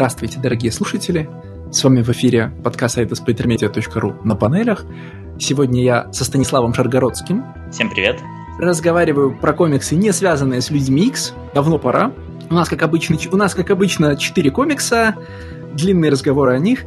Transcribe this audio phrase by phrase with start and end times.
[0.00, 1.28] Здравствуйте, дорогие слушатели!
[1.70, 4.86] С вами в эфире подкаст сайта splittermedia.ru на панелях.
[5.38, 7.44] Сегодня я со Станиславом Шаргородским.
[7.70, 8.18] Всем привет!
[8.58, 11.34] Разговариваю про комиксы, не связанные с людьми X.
[11.54, 12.12] Давно пора.
[12.48, 15.16] У нас, как обычно, у нас, как обычно, четыре комикса,
[15.74, 16.86] длинные разговоры о них.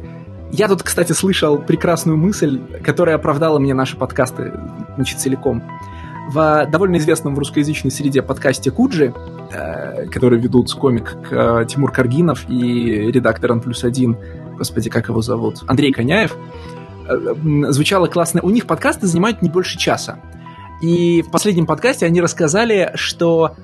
[0.50, 4.54] Я тут, кстати, слышал прекрасную мысль, которая оправдала мне наши подкасты
[4.96, 5.62] значит, целиком.
[6.30, 9.12] В довольно известном в русскоязычной среде подкасте Куджи,
[9.52, 14.16] э, который ведут комик э, Тимур Каргинов и редактор Н плюс один,
[14.56, 16.36] господи, как его зовут, Андрей Коняев,
[17.08, 17.34] э,
[17.70, 18.40] звучало классно.
[18.42, 20.18] У них подкасты занимают не больше часа.
[20.80, 23.54] И в последнем подкасте они рассказали, что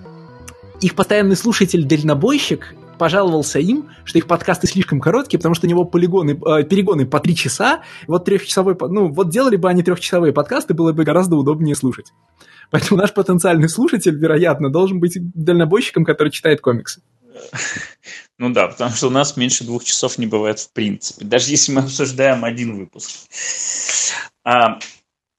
[0.80, 6.32] их постоянный слушатель-дальнобойщик пожаловался им, что их подкасты слишком короткие, потому что у него полигоны,
[6.32, 7.80] э, перегоны по три часа.
[8.06, 12.12] Вот трехчасовой, ну вот делали бы они трехчасовые подкасты, было бы гораздо удобнее слушать.
[12.70, 17.02] Поэтому наш потенциальный слушатель, вероятно, должен быть дальнобойщиком, который читает комиксы.
[18.38, 21.72] Ну да, потому что у нас меньше двух часов не бывает в принципе, даже если
[21.72, 23.10] мы обсуждаем один выпуск.
[24.44, 24.78] А,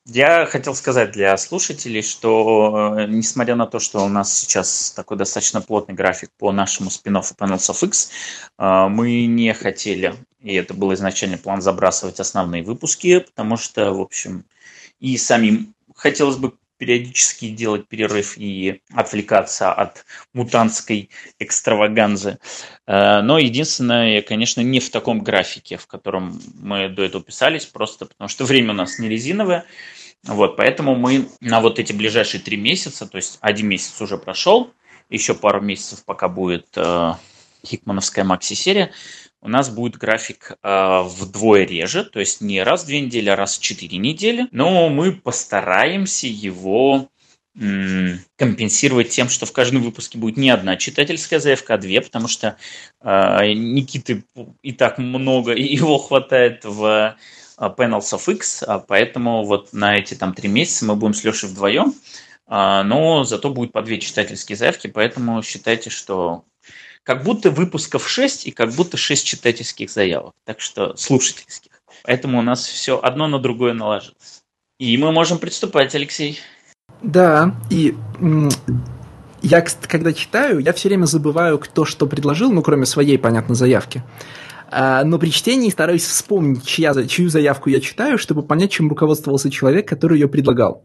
[0.06, 5.18] я хотел сказать для слушателей, что э, несмотря на то, что у нас сейчас такой
[5.18, 8.10] достаточно плотный график по нашему спин-оффу Panels of X,
[8.58, 14.02] э, мы не хотели, и это был изначально план, забрасывать основные выпуски, потому что, в
[14.02, 14.46] общем,
[15.00, 22.40] и самим хотелось бы периодически делать перерыв и отвлекаться от мутантской экстраваганзы.
[22.88, 28.08] Э, но единственное, конечно, не в таком графике, в котором мы до этого писались, просто
[28.08, 29.66] потому что время у нас не резиновое.
[30.24, 34.74] Вот, поэтому мы на вот эти ближайшие три месяца, то есть один месяц уже прошел,
[35.08, 37.14] еще пару месяцев, пока будет э,
[37.66, 38.92] Хикмановская макси-серия,
[39.42, 43.36] у нас будет график э, вдвое реже, то есть не раз в две недели, а
[43.36, 44.48] раз в четыре недели.
[44.52, 47.10] Но мы постараемся его
[48.38, 52.56] компенсировать тем, что в каждом выпуске будет не одна читательская заявка, а две, потому что
[53.02, 54.24] э, Никиты
[54.62, 57.18] и так много, его хватает в
[57.58, 61.24] э, Panels of X, а поэтому вот на эти там три месяца мы будем с
[61.26, 61.94] Лешей вдвоем,
[62.48, 66.44] но зато будет по две читательские заявки, поэтому считайте, что
[67.04, 70.34] как будто выпусков 6 и как будто 6 читательских заявок.
[70.46, 71.72] Так что слушательских.
[72.04, 74.44] Поэтому у нас все одно на другое наложилось.
[74.80, 76.40] И мы можем приступать, Алексей.
[77.02, 77.96] Да, и
[79.42, 84.04] я, когда читаю, я все время забываю, кто что предложил, ну, кроме своей, понятно, заявки.
[84.70, 89.52] А, но при чтении стараюсь вспомнить, чья, чью заявку я читаю, чтобы понять, чем руководствовался
[89.52, 90.84] человек, который ее предлагал.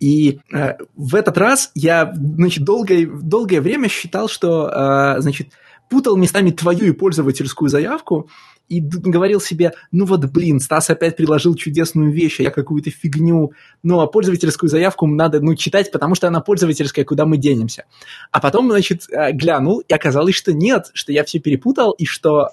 [0.00, 5.48] И э, в этот раз я, значит, долгое, долгое время считал, что, э, значит,
[5.88, 8.28] путал местами твою и пользовательскую заявку
[8.68, 13.52] и говорил себе, ну вот, блин, Стас опять приложил чудесную вещь, а я какую-то фигню.
[13.82, 17.84] Ну, а пользовательскую заявку надо, ну, читать, потому что она пользовательская, куда мы денемся.
[18.30, 22.48] А потом, значит, э, глянул, и оказалось, что нет, что я все перепутал, и что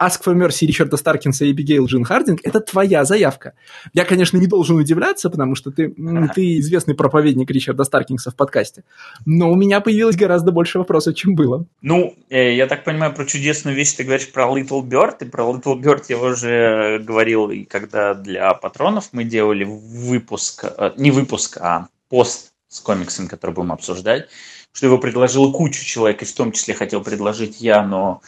[0.00, 3.54] Ask for Mercy Ричарда Старкинса и Эбигейл Джин Хардинг– это твоя заявка.
[3.92, 5.92] Я, конечно, не должен удивляться, потому что ты,
[6.34, 8.84] ты известный проповедник Ричарда Старкинса в подкасте,
[9.26, 11.66] но у меня появилось гораздо больше вопросов, чем было.
[11.82, 15.42] Ну, э, я так понимаю, про чудесную вещь ты говоришь про Little Bird, и про
[15.42, 21.58] Little Bird я уже говорил, и когда для патронов мы делали выпуск, э, не выпуск,
[21.60, 24.28] а пост с комиксом, который будем обсуждать,
[24.72, 28.22] что его предложил кучу человек, и в том числе хотел предложить я, но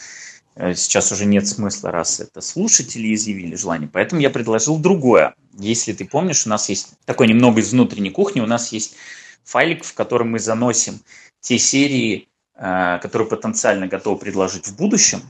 [0.57, 3.89] сейчас уже нет смысла, раз это слушатели изъявили желание.
[3.93, 5.35] Поэтому я предложил другое.
[5.59, 8.97] Если ты помнишь, у нас есть такой немного из внутренней кухни, у нас есть
[9.45, 11.01] файлик, в котором мы заносим
[11.41, 15.23] те серии, э, которые потенциально готовы предложить в будущем.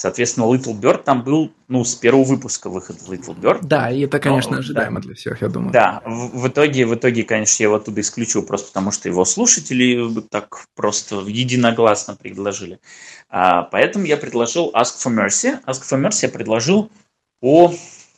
[0.00, 3.58] Соответственно, Little Bird там был, ну, с первого выпуска выход Little Bird.
[3.60, 5.08] Да, и это, конечно, Но, ожидаемо да.
[5.08, 5.72] для всех, я думаю.
[5.72, 9.26] Да, в, в итоге, в итоге, конечно, я его оттуда исключил просто потому, что его
[9.26, 12.80] слушатели так просто единогласно предложили.
[13.28, 15.62] А, поэтому я предложил Ask for Mercy.
[15.66, 16.90] Ask for Mercy я предложил
[17.40, 17.70] по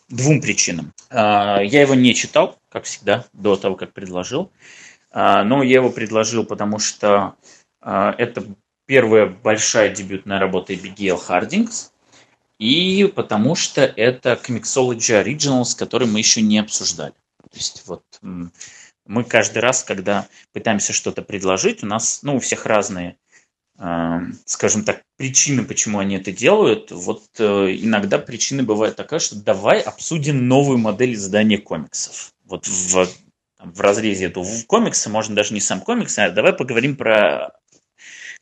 [0.08, 0.92] двум причинам.
[1.10, 4.52] А, я его не читал, как всегда, до того, как предложил.
[5.10, 7.34] А, но я его предложил, потому что
[7.80, 8.44] а, это
[8.86, 11.92] первая большая дебютная работа Эбигейл Хардингс,
[12.58, 17.14] и потому что это Comixology Originals, который мы еще не обсуждали.
[17.50, 18.04] То есть вот
[19.06, 23.16] мы каждый раз, когда пытаемся что-то предложить, у нас, ну, у всех разные,
[23.78, 26.92] э, скажем так, причины, почему они это делают.
[26.92, 32.32] Вот э, иногда причины бывают такая, что давай обсудим новую модель издания комиксов.
[32.44, 33.08] Вот в,
[33.58, 37.50] в разрезе этого комикса, можно даже не сам комикс, а давай поговорим про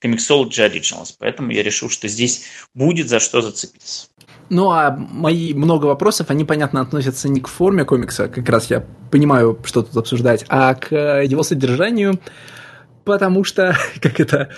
[0.02, 1.14] Comixology Originals.
[1.18, 2.44] Поэтому я решил, что здесь
[2.74, 4.08] будет за что зацепиться.
[4.50, 8.84] Ну, а мои много вопросов, они, понятно, относятся не к форме комикса, как раз я
[9.10, 12.18] понимаю, что тут обсуждать, а к его содержанию.
[13.04, 14.50] потому что, как это,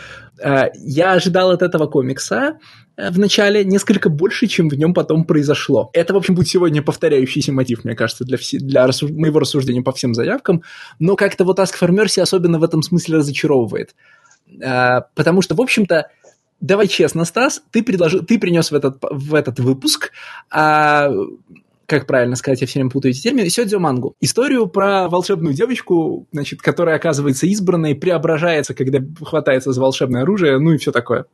[0.42, 2.58] э, я ожидал от этого комикса
[2.96, 5.90] э, в начале несколько больше, чем в нем потом произошло.
[5.92, 9.10] Это, в общем, будет сегодня повторяющийся мотив, мне кажется, для, все, для рассуж...
[9.10, 10.62] моего рассуждения по всем заявкам,
[10.98, 13.94] но как-то вот Ask for Mercy особенно в этом смысле разочаровывает.
[14.60, 16.10] Э, потому что, в общем-то,
[16.60, 20.12] давай честно, Стас, ты, предложил, ты принес в этот, в этот выпуск
[20.50, 21.10] а,
[21.92, 24.16] как правильно сказать, я все время путаю эти термины, сёдзё мангу.
[24.20, 30.72] Историю про волшебную девочку, значит, которая оказывается избранной, преображается, когда хватается за волшебное оружие, ну
[30.72, 31.26] и все такое.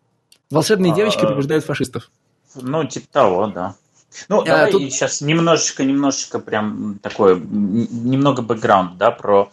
[0.50, 2.10] Волшебные а, девочки побеждают фашистов.
[2.56, 3.76] Ну, типа того, да.
[4.28, 4.82] Ну, а, давай тут...
[4.82, 9.50] сейчас немножечко, немножечко прям такое, немного бэкграунд, да, про...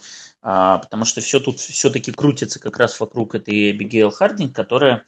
[0.47, 5.03] А, потому что все тут все-таки крутится как раз вокруг этой Эбигейл Хардинг, которая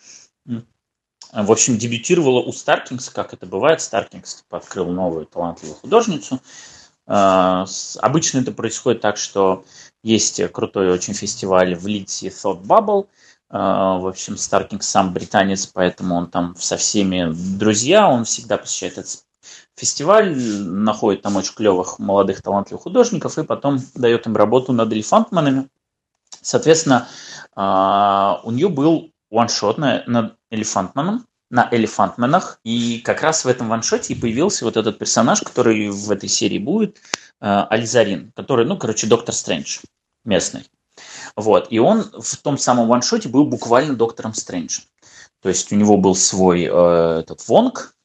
[1.31, 3.81] в общем, дебютировала у Старкингс, как это бывает.
[3.81, 6.41] Старкингс типа, открыл новую талантливую художницу.
[7.05, 7.67] А,
[7.99, 9.63] обычно это происходит так, что
[10.01, 13.07] есть крутой очень фестиваль в Лидсе Thought Bubble.
[13.49, 18.97] А, в общем, Старкингс сам британец, поэтому он там со всеми друзья, он всегда посещает
[18.97, 19.26] этот
[19.77, 25.69] фестиваль, находит там очень клевых молодых талантливых художников и потом дает им работу над элефантманами.
[26.41, 27.07] Соответственно,
[27.55, 33.69] а, у нее был ваншот на, на Элефантманом, на Элефантманах, и как раз в этом
[33.69, 36.97] ваншоте и появился вот этот персонаж, который в этой серии будет,
[37.39, 39.79] Ализарин, который, ну, короче, Доктор Стрэндж
[40.25, 40.65] местный.
[41.35, 44.83] Вот, и он в том самом ваншоте был буквально Доктором Стрэнджем.
[45.41, 47.95] То есть у него был свой э, этот Вонг,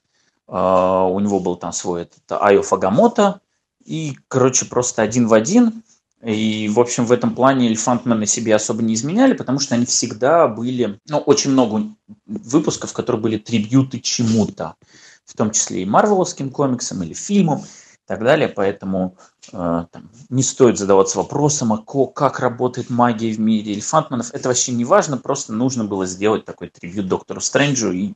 [0.54, 3.40] у него был там свой этот Айо Фагамото,
[3.84, 5.82] и, короче, просто один в один
[6.22, 10.46] и, в общем, в этом плане элефантмены себе особо не изменяли, потому что они всегда
[10.46, 11.88] были, ну, очень много
[12.26, 14.76] выпусков, которые были трибьюты чему-то,
[15.24, 18.48] в том числе и марвеловским комиксам или фильмам и так далее.
[18.48, 19.16] Поэтому
[19.52, 24.32] э, там, не стоит задаваться вопросом, а как работает магия в мире элефантменов.
[24.32, 28.14] Это вообще не важно, просто нужно было сделать такой трибьют доктору Стрэнджу, и,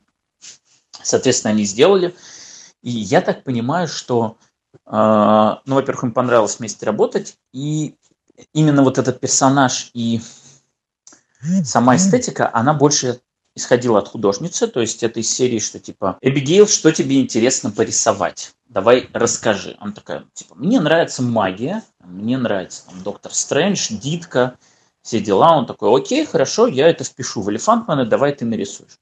[1.07, 2.15] соответственно, они сделали.
[2.83, 4.37] И я так понимаю, что
[4.85, 7.95] а, ну, во-первых, им понравилось вместе работать, и
[8.53, 10.21] именно вот этот персонаж и
[11.63, 13.19] сама эстетика, она больше
[13.55, 18.53] исходила от художницы, то есть это из серии, что типа, Эбигейл, что тебе интересно порисовать?
[18.67, 19.75] Давай расскажи.
[19.79, 24.57] Она такая, типа, мне нравится магия, мне нравится там, Доктор Стрэндж, Дитка,
[25.01, 25.57] все дела.
[25.57, 28.99] Он такой, окей, хорошо, я это впишу в Элефантмана, давай ты нарисуешь.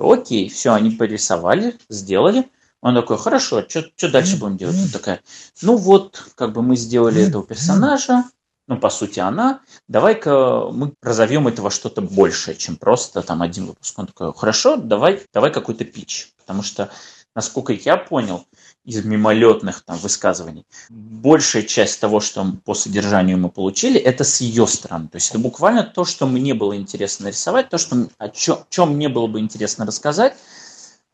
[0.00, 2.48] Окей, все, они порисовали, сделали.
[2.80, 4.76] Он такой, хорошо, что дальше будем делать?
[4.82, 5.20] Он такая,
[5.60, 8.24] ну вот, как бы мы сделали этого персонажа,
[8.70, 13.66] ну, по сути, она, давай-ка мы разовьем это во что-то большее, чем просто там один
[13.66, 13.98] выпуск.
[13.98, 16.32] Он такой, хорошо, давай, давай какой-то пич.
[16.38, 16.88] Потому что,
[17.34, 18.46] насколько я понял,
[18.84, 24.66] из мимолетных там высказываний, большая часть того, что по содержанию мы получили, это с ее
[24.66, 25.08] стороны.
[25.08, 29.08] То есть это буквально то, что мне было интересно нарисовать, то, что, о чем мне
[29.08, 30.36] было бы интересно рассказать,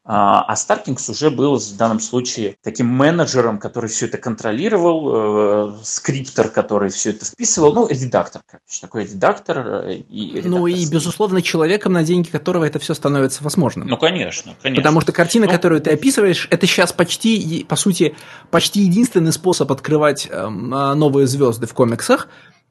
[0.08, 6.48] а, Старкингс уже был в данном случае таким менеджером, который все это контролировал, э, скриптор,
[6.48, 9.58] который все это вписывал, ну, редактор, короче, такой редактор.
[9.58, 13.88] Э, и ну и, безусловно, человеком, на деньги которого это все становится возможным.
[13.88, 14.80] Ну, конечно, конечно.
[14.80, 18.14] Потому что картина, ну, которую ты описываешь, это сейчас почти, по сути,
[18.52, 22.28] почти единственный способ открывать эм, а, новые звезды в комиксах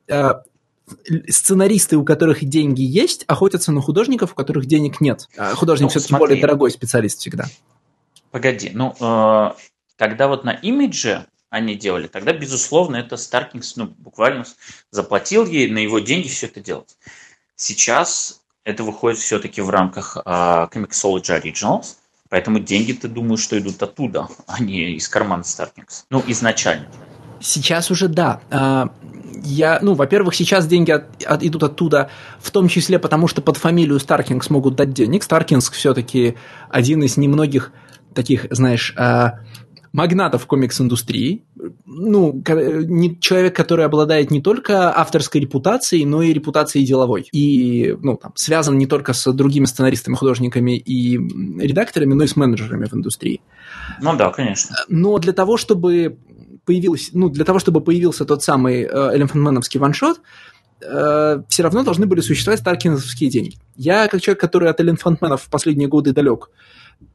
[0.07, 0.31] э,
[1.29, 5.27] сценаристы, у которых деньги есть, охотятся на художников, у которых денег нет.
[5.37, 6.27] А художник ну, все-таки смотри.
[6.27, 7.45] более дорогой специалист всегда.
[8.31, 9.51] Погоди, ну, э,
[9.97, 14.45] когда вот на имидже они делали, тогда, безусловно, это Старкингс, ну, буквально
[14.91, 16.97] заплатил ей на его деньги все это делать.
[17.55, 21.95] Сейчас это выходит все-таки в рамках э, Comixology Originals,
[22.29, 26.05] поэтому деньги, ты думаешь, что идут оттуда, а не из кармана Старкингс.
[26.09, 26.89] Ну, изначально.
[27.45, 28.41] Сейчас уже да.
[28.49, 28.89] А,
[29.43, 32.09] я, ну, во-первых, сейчас деньги от, от, идут оттуда,
[32.39, 35.21] в том числе потому, что под фамилию Старкингс могут дать денег.
[35.21, 36.37] Старкингс все-таки
[36.69, 37.71] один из немногих
[38.15, 39.27] таких, знаешь, э,
[39.93, 41.45] магнатов комикс-индустрии.
[41.85, 42.41] Ну,
[43.19, 47.27] человек, который обладает не только авторской репутацией, но и репутацией деловой.
[47.31, 52.35] И, ну, там, связан не только с другими сценаристами, художниками и редакторами, но и с
[52.35, 53.41] менеджерами в индустрии.
[54.01, 54.75] Ну да, конечно.
[54.89, 56.17] Но для того, чтобы
[56.65, 60.21] появилась, ну, для того, чтобы появился тот самый э, элементменовский ваншот,
[60.81, 63.57] э, все равно должны были существовать старкинсовские деньги.
[63.75, 66.49] Я, как человек, который от элементменов в последние годы далек,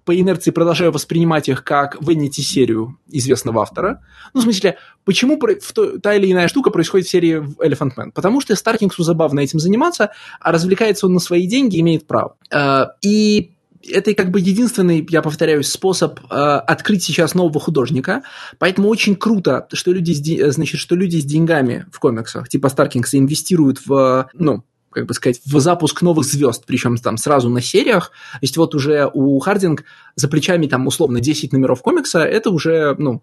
[0.04, 4.02] по инерции продолжаю воспринимать их как Веннити-серию известного автора.
[4.34, 8.10] Ну, в смысле, почему в то, та или иная штука происходит в серии Elephant Man?
[8.12, 12.36] Потому что Старкингсу забавно этим заниматься, а развлекается он на свои деньги, имеет право.
[12.50, 13.52] Э, и
[13.88, 18.22] это как бы единственный, я повторяюсь, способ э, открыть сейчас нового художника.
[18.58, 23.18] Поэтому очень круто, что люди, с, значит, что люди с деньгами в комиксах, типа Старкингса,
[23.18, 28.10] инвестируют в, ну, как бы сказать, в запуск новых звезд, причем там сразу на сериях.
[28.32, 29.84] То есть вот уже у Хардинг
[30.16, 33.22] за плечами там условно 10 номеров комикса, это уже, ну,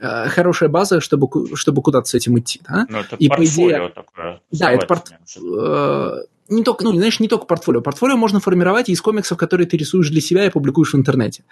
[0.00, 2.60] э, хорошая база, чтобы, чтобы куда-то с этим идти.
[2.68, 2.86] Да?
[2.88, 4.40] Ну, это и по идее, такое.
[4.50, 5.12] Да, это порт...
[6.52, 7.80] Не только, ну, знаешь, не только портфолио.
[7.80, 11.44] Портфолио можно формировать из комиксов, которые ты рисуешь для себя и публикуешь в интернете.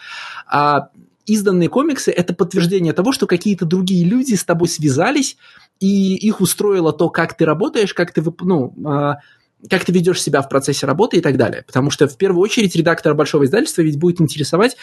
[0.47, 0.91] А
[1.27, 5.37] изданные комиксы– это подтверждение того, что какие-то другие люди с тобой связались,
[5.81, 9.17] и их устроило то, как ты работаешь, как ты, ну, а,
[9.69, 11.65] как ты ведешь себя в процессе работы и так далее.
[11.67, 14.77] Потому что в первую очередь редактора большого издательства ведь будет интересовать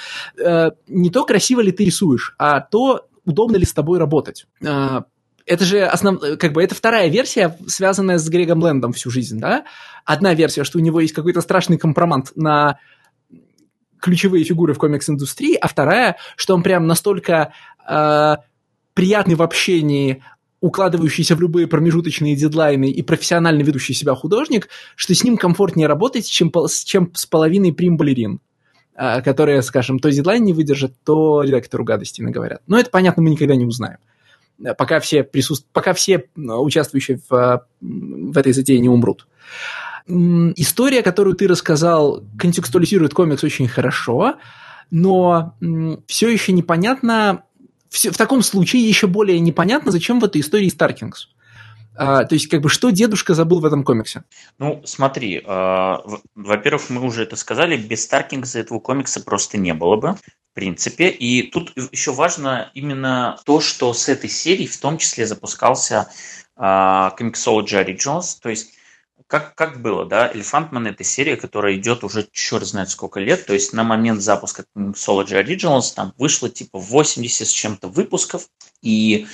[0.44, 4.48] э, не то, красиво ли ты рисуешь, а то, удобно ли с тобой работать.
[4.62, 5.02] Э,
[5.48, 6.20] это же основ...
[6.38, 9.64] как бы это вторая версия, связанная с Грегом Лэндом всю жизнь, да?
[10.06, 12.80] Одна версия, что у него есть какой-то страшный компромат на
[14.02, 17.54] ключевые фигуры в комикс-индустрии, а вторая, что он прям настолько
[17.90, 18.36] э,
[18.94, 20.24] приятный в общении,
[20.60, 26.28] укладывающийся в любые промежуточные дедлайны и профессионально ведущий себя художник, что с ним комфортнее работать,
[26.28, 26.52] чем,
[26.86, 28.42] чем с половиной прим-балерин,
[28.96, 32.62] э, которые, скажем, то дедлайн не выдержат, то редактору гадости наговорят.
[32.68, 34.00] Но это, понятно, мы никогда не узнаем.
[34.64, 35.68] Э, пока все, присутств...
[35.74, 39.28] пока все э, участвующие в, в этой затее не умрут
[40.10, 44.36] история, которую ты рассказал, контекстуализирует комикс очень хорошо,
[44.90, 45.58] но
[46.08, 47.44] все еще непонятно,
[47.90, 51.30] в таком случае еще более непонятно, зачем в этой истории Старкингс.
[51.98, 54.24] А, то есть, как бы, что дедушка забыл в этом комиксе?
[54.60, 55.98] Ну, смотри, э,
[56.36, 61.10] во-первых, мы уже это сказали, без Старкингса этого комикса просто не было бы, в принципе.
[61.10, 66.10] И тут еще важно именно то, что с этой серии в том числе запускался
[66.56, 68.74] э, Comixology Originals, то есть
[69.26, 73.54] как, как было, да, Элефантман это серия, которая идет уже черт знает сколько лет, то
[73.54, 78.48] есть на момент запуска Sology Originals там вышло типа 80 с чем-то выпусков,
[78.82, 79.28] и,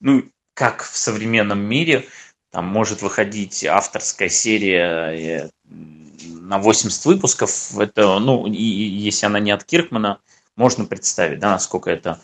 [0.00, 0.24] ну,
[0.58, 2.06] как в современном мире,
[2.50, 9.38] там может выходить авторская серия э, на 80 выпусков, это, ну, и, и если она
[9.38, 10.18] не от Киркмана,
[10.56, 12.20] можно представить, да, насколько это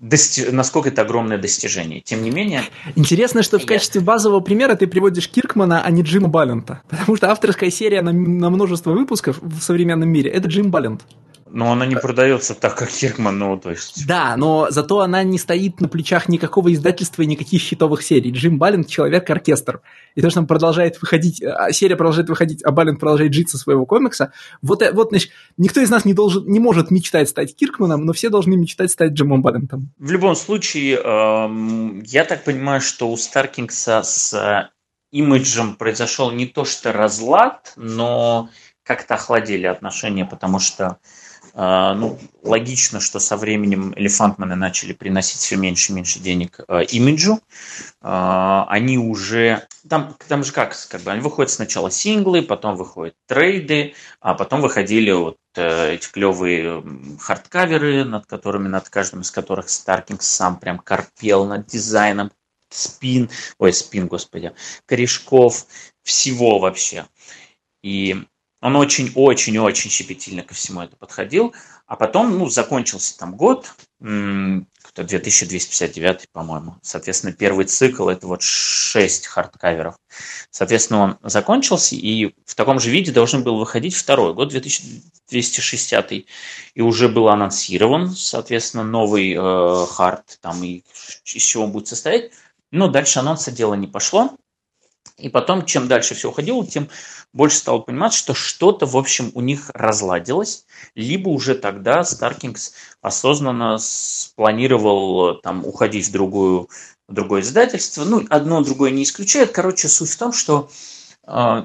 [0.00, 0.50] дости...
[0.50, 2.00] насколько это огромное достижение.
[2.00, 2.62] Тем не менее...
[2.96, 6.82] Интересно, что в качестве базового примера ты приводишь Киркмана, а не Джима Баллента.
[6.88, 11.02] Потому что авторская серия на, на множество выпусков в современном мире– это Джим Баллент.
[11.54, 14.06] Но она не продается так, как Киркман, ну, то есть...
[14.06, 18.30] Да, но зато она не стоит на плечах никакого издательства и никаких хитовых серий.
[18.30, 19.82] Джим Баллин– человек-оркестр.
[20.14, 23.58] И то, что он продолжает выходить, а, серия продолжает выходить, а Баллин продолжает жить со
[23.58, 24.32] своего комикса,
[24.62, 28.14] вот, э, вот значит, никто из нас не, должен, не может мечтать стать Киркманом, но
[28.14, 29.92] все должны мечтать стать Джимом Баллинтом.
[29.98, 34.70] В любом случае, эм, я так понимаю, что у Старкингса с э,
[35.10, 38.48] имиджем произошел не то что разлад, но
[38.84, 40.96] как-то охладили отношения, потому что
[41.54, 47.40] ну, логично, что со временем элефантманы начали приносить все меньше и меньше денег э, имиджу.
[48.00, 49.66] Э, они уже...
[49.88, 54.60] Там, там же как, как бы, они выходят сначала синглы, потом выходят трейды, а потом
[54.60, 56.82] выходили вот э, эти клевые
[57.20, 62.30] хардкаверы, над которыми, над каждым из которых Старкинг сам прям корпел над дизайном
[62.70, 63.28] спин,
[63.58, 64.52] ой, спин, господи,
[64.86, 65.66] корешков,
[66.02, 67.06] всего вообще.
[67.82, 68.24] И
[68.62, 71.52] он очень-очень-очень щепетильно ко всему это подходил.
[71.86, 76.76] А потом, ну, закончился там год, 2259, по-моему.
[76.80, 79.96] Соответственно, первый цикл– это вот 6 хардкаверов.
[80.50, 86.12] Соответственно, он закончился, и в таком же виде должен был выходить второй год, 2260.
[86.12, 86.26] И
[86.76, 90.84] уже был анонсирован, соответственно, новый э, хард, там, и
[91.24, 92.30] из чего он будет состоять.
[92.70, 94.36] Но дальше анонса дела не пошло.
[95.18, 96.88] И потом, чем дальше все уходило, тем
[97.32, 103.78] больше стал понимать, что что-то, в общем, у них разладилось, либо уже тогда Старкингс осознанно
[103.78, 106.68] спланировал там уходить в другую
[107.08, 108.04] в другое издательство.
[108.04, 109.52] Ну, одно другое не исключает.
[109.52, 110.70] Короче, суть в том, что
[111.26, 111.64] э,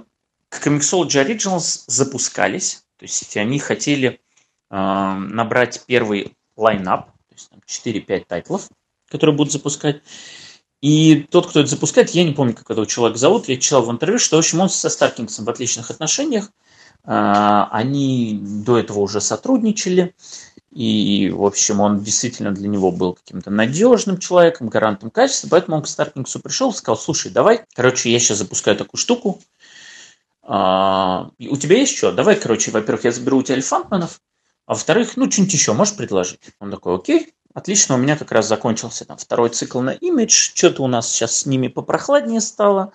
[0.52, 4.20] Comixology Originals запускались, то есть они хотели
[4.70, 8.70] э, набрать первый line-up, то есть там 4-5 тайтлов,
[9.10, 10.02] которые будут запускать.
[10.82, 13.92] И тот, кто это запускает, я не помню, как этого человека зовут, я читал в
[13.92, 16.52] интервью, что, в общем, он со Старкингсом в отличных отношениях.
[17.04, 20.14] А, они до этого уже сотрудничали,
[20.72, 25.84] и, в общем, он действительно для него был каким-то надежным человеком, гарантом качества, поэтому он
[25.84, 29.42] к Старкингсу пришел и сказал, слушай, давай, короче, я сейчас запускаю такую штуку,
[30.44, 32.12] а, у тебя есть что?
[32.12, 34.22] Давай, короче, во-первых, я заберу у тебя элефантманов,
[34.66, 36.42] а во-вторых, ну, что-нибудь еще можешь предложить?
[36.60, 40.84] Он такой, окей, Отлично, у меня как раз закончился там второй цикл на имидж, что-то
[40.84, 42.94] у нас сейчас с ними попрохладнее стало,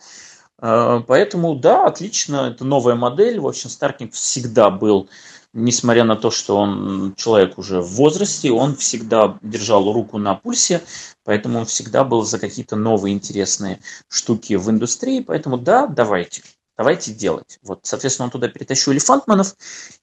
[0.60, 5.08] э, поэтому да, отлично, это новая модель, в общем, Старкинг всегда был
[5.52, 10.80] несмотря на то, что он человек уже в возрасте, он всегда держал руку на пульсе,
[11.24, 15.20] поэтому он всегда был за какие-то новые интересные штуки в индустрии.
[15.20, 16.42] Поэтому да, давайте,
[16.82, 17.60] давайте делать.
[17.62, 19.54] Вот, соответственно, он туда перетащил Элефантманов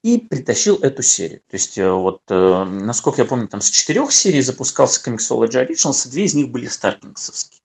[0.02, 1.42] и притащил эту серию.
[1.50, 6.08] То есть, э, вот, э, насколько я помню, там с четырех серий запускался Comixology Originals,
[6.08, 7.60] и две из них были стартингсовские.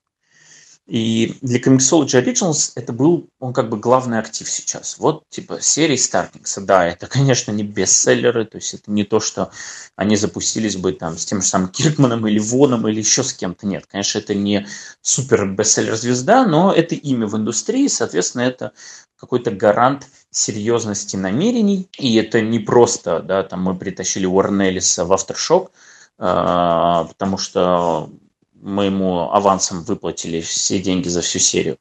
[0.87, 4.99] И для Comixology Originals это был, он как бы главный актив сейчас.
[4.99, 6.61] Вот, типа, серии Стартингса.
[6.61, 9.51] Да, это, конечно, не бестселлеры, то есть это не то, что
[9.95, 13.65] они запустились бы там с тем же самым Киркманом или Воном или еще с кем-то.
[13.65, 14.67] Нет, конечно, это не
[15.01, 18.73] супер бестселлер-звезда, но это имя в индустрии, соответственно, это
[19.17, 21.89] какой-то гарант серьезности намерений.
[21.97, 25.69] И это не просто, да, там мы притащили Уоррен Эллиса в Aftershock,
[26.17, 28.09] а, потому что
[28.53, 31.77] мы ему авансом выплатили все деньги за всю серию.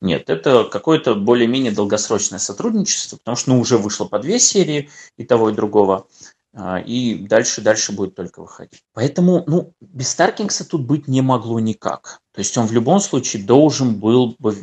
[0.00, 5.24] Нет, это какое-то более-менее долгосрочное сотрудничество, потому что ну, уже вышло по две серии и
[5.24, 6.06] того, и другого.
[6.54, 8.82] А, и дальше, дальше будет только выходить.
[8.94, 12.20] Поэтому, ну, без Старкингса тут быть не могло никак.
[12.32, 14.56] То есть он в любом случае должен был бы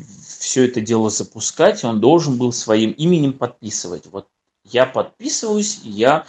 [0.46, 4.06] все это дело запускать, он должен был своим именем подписывать.
[4.06, 4.28] Вот
[4.64, 6.28] я подписываюсь, и я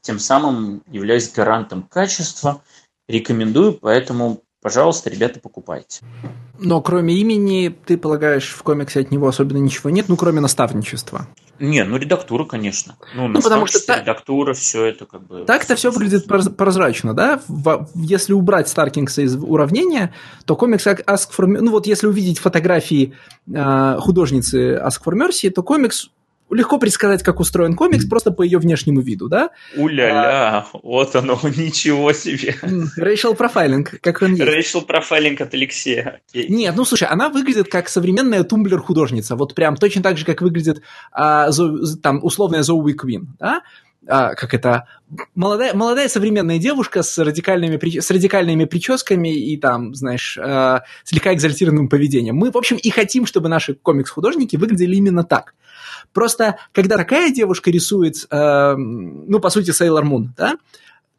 [0.00, 2.62] тем самым являюсь гарантом качества,
[3.06, 6.02] рекомендую, поэтому Пожалуйста, ребята, покупайте.
[6.58, 11.26] Но кроме имени, ты полагаешь, в комиксе от него особенно ничего нет, ну, кроме наставничества?
[11.58, 12.96] Не, ну редактура, конечно.
[13.14, 14.00] Ну, ну потому что та...
[14.00, 15.44] редактура, все это как бы...
[15.44, 16.26] Так-то все выглядит
[16.56, 17.40] прозрачно, да?
[17.94, 20.14] Если убрать Старкингса из уравнения,
[20.44, 21.46] то комикс Ask for...
[21.46, 23.14] Ну вот если увидеть фотографии
[23.46, 26.10] э, художницы Ask for Mercy, то комикс
[26.50, 29.50] легко предсказать, как устроен комикс, просто по ее внешнему виду, да?
[29.76, 32.56] Уля-ля, а, вот оно, ничего себе.
[32.96, 34.42] Рейшел профайлинг, как он есть.
[34.42, 36.20] Рейшел профайлинг от Алексея.
[36.34, 40.82] Нет, ну слушай, она выглядит как современная тумблер-художница, вот прям точно так же, как выглядит
[41.12, 43.62] а, зо, там условная Зоуи Квин, да?
[44.06, 44.86] а, как это,
[45.34, 51.88] молодая, молодая современная девушка с радикальными, с радикальными прическами и там, знаешь, э, слегка экзальтированным
[51.88, 52.36] поведением.
[52.36, 55.54] Мы, в общем, и хотим, чтобы наши комикс-художники выглядели именно так.
[56.12, 60.56] Просто, когда такая девушка рисует, э, ну, по сути, Sailor Moon, да,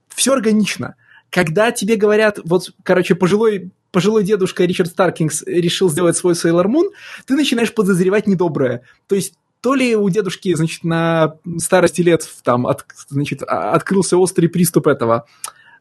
[0.10, 0.96] все органично.
[1.30, 6.92] Когда тебе говорят, вот, короче, пожилой пожилой дедушка Ричард Старкингс решил сделать свой Sailor Moon,
[7.26, 8.84] ты начинаешь подозревать недоброе.
[9.08, 14.18] То есть то ли у дедушки, значит, на старости лет там, от, значит, а, открылся
[14.18, 15.28] острый приступ этого,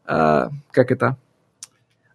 [0.05, 1.17] э, как это,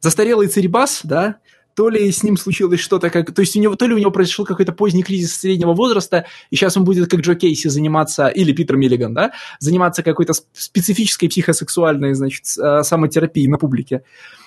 [0.00, 1.36] застарелый церебас, да,
[1.76, 4.10] то ли с ним случилось что-то, как, то есть у него, то ли у него
[4.10, 8.52] произошел какой-то поздний кризис среднего возраста, и сейчас он будет как Джо Кейси заниматься, или
[8.52, 14.02] Питер Миллиган, да, заниматься какой-то специфической психосексуальной, значит, а, самотерапией на публике.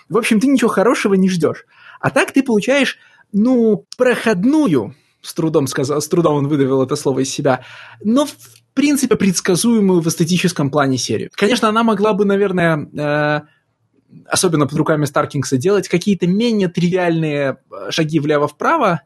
[0.10, 1.65] В общем, ты ничего хорошего не ждешь.
[2.00, 2.98] А так ты получаешь,
[3.32, 7.63] ну, проходную, с трудом сказал, с трудом он выдавил это слово из себя,
[8.04, 8.34] но в
[8.74, 11.30] принципе предсказуемую в эстетическом плане серию.
[11.36, 13.42] Конечно, она могла бы, наверное, э,
[14.28, 19.02] особенно под руками Старкингса, делать какие-то менее тривиальные э, шаги влево-вправо,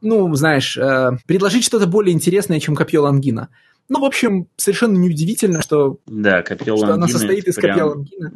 [0.00, 3.48] ну, знаешь, э, предложить что-то более интересное, чем копье Лонгина.
[3.88, 8.32] Ну, в общем, совершенно неудивительно, что, да, копье что она состоит из прям, копья Лонгина.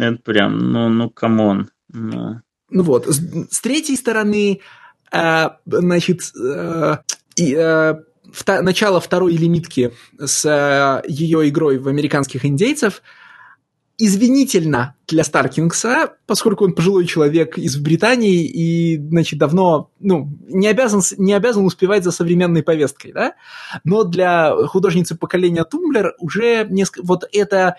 [0.00, 1.70] Это прям, ну, ну, come on.
[1.92, 2.40] Ну.
[2.70, 3.20] ну вот, с,
[3.50, 4.60] с третьей стороны,
[5.12, 6.96] э, значит, э,
[7.36, 7.94] и, э,
[8.30, 13.02] вта- начало второй лимитки с э, ее игрой в американских индейцев–
[13.98, 21.00] извинительно для Старкингса, поскольку он пожилой человек из Британии и, значит, давно, ну, не обязан,
[21.16, 23.34] не обязан успевать за современной повесткой, да,
[23.84, 27.76] но для художницы поколения Tumblr уже несколько, вот эта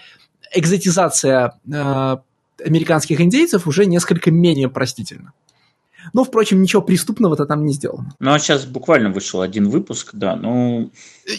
[0.53, 2.17] экзотизация э,
[2.65, 5.33] американских индейцев уже несколько менее простительна.
[6.13, 8.13] Но, впрочем, ничего преступного-то там не сделано.
[8.19, 10.91] Ну, а сейчас буквально вышел один выпуск, да, ну...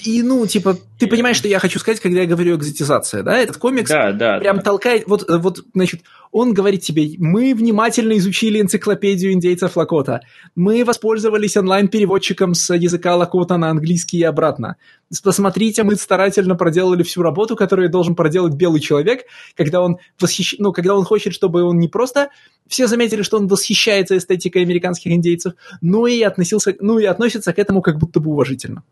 [0.04, 3.38] И, ну, типа, ты понимаешь, что я хочу сказать, когда я говорю экзотизация, да?
[3.38, 4.62] Этот комикс да, да, прям да.
[4.62, 5.04] толкает...
[5.06, 10.20] Вот, вот, значит, он говорит тебе, мы внимательно изучили энциклопедию индейцев Лакота,
[10.54, 14.76] мы воспользовались онлайн-переводчиком с языка Лакота на английский и обратно.
[15.22, 19.22] Посмотрите, мы старательно проделали всю работу, которую должен проделать белый человек,
[19.56, 20.56] когда он, восхищ...
[20.58, 22.28] ну, когда он хочет, чтобы он не просто...
[22.66, 26.76] Все заметили, что он восхищается эстетикой американских индейцев, но и, относился...
[26.80, 28.82] ну, и относится к этому как будто бы уважительно.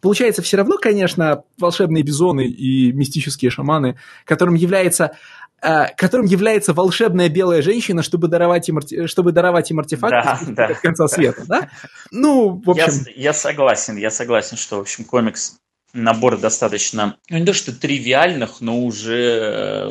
[0.00, 5.12] Получается, все равно, конечно, волшебные бизоны и мистические шаманы, которым является
[5.60, 10.74] которым является волшебная белая женщина, чтобы даровать им, чтобы даровать им артефакты да, да, до
[10.74, 11.68] конца света, да?
[12.10, 13.04] Ну, в общем...
[13.06, 15.56] Я, я согласен, я согласен, что, в общем, комикс
[15.92, 19.90] набор достаточно, ну, не то что тривиальных, но уже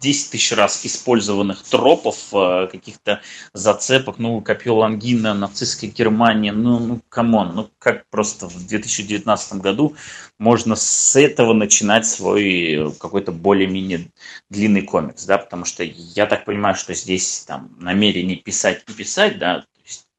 [0.00, 3.20] 10 тысяч раз использованных тропов, э, каких-то
[3.52, 9.54] зацепок, ну, копье Лонгина, нацистская Германия, ну, ну, come on, ну, как просто в 2019
[9.60, 9.96] году
[10.38, 14.10] можно с этого начинать свой какой-то более-менее
[14.50, 19.38] длинный комикс, да, потому что я так понимаю, что здесь там намерение писать и писать,
[19.38, 19.64] да,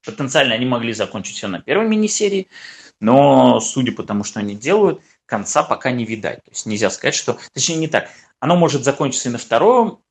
[0.05, 2.47] потенциально они могли закончить все на первой мини-серии,
[2.99, 6.43] но судя по тому, что они делают, конца пока не видать.
[6.43, 7.37] То есть нельзя сказать, что...
[7.53, 8.09] Точнее, не так.
[8.39, 10.01] Оно может закончиться и на втором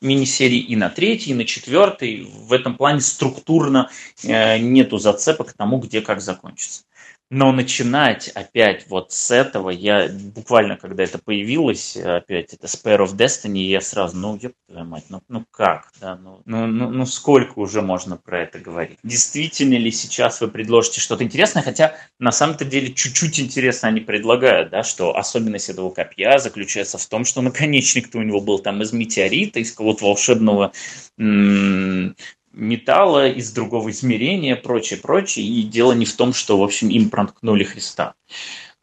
[0.00, 2.30] мини-серии, и на третьей, и на четвертой.
[2.32, 3.90] В этом плане структурно
[4.22, 6.82] э, нету зацепок к тому, где как закончится.
[7.30, 13.16] Но начинать опять вот с этого, я буквально, когда это появилось, опять это Spare of
[13.16, 17.04] Destiny, я сразу, ну, ёб твою мать, ну, ну как, да, ну, ну, ну, ну
[17.04, 18.98] сколько уже можно про это говорить?
[19.02, 24.70] Действительно ли сейчас вы предложите что-то интересное, хотя на самом-то деле чуть-чуть интересно они предлагают,
[24.70, 28.94] да, что особенность этого копья заключается в том, что наконечник-то у него был там из
[28.94, 30.72] метеорита, из какого-то волшебного
[31.18, 32.16] м-
[32.58, 35.46] металла из другого измерения, прочее, прочее.
[35.46, 38.14] И дело не в том, что, в общем, им проткнули Христа.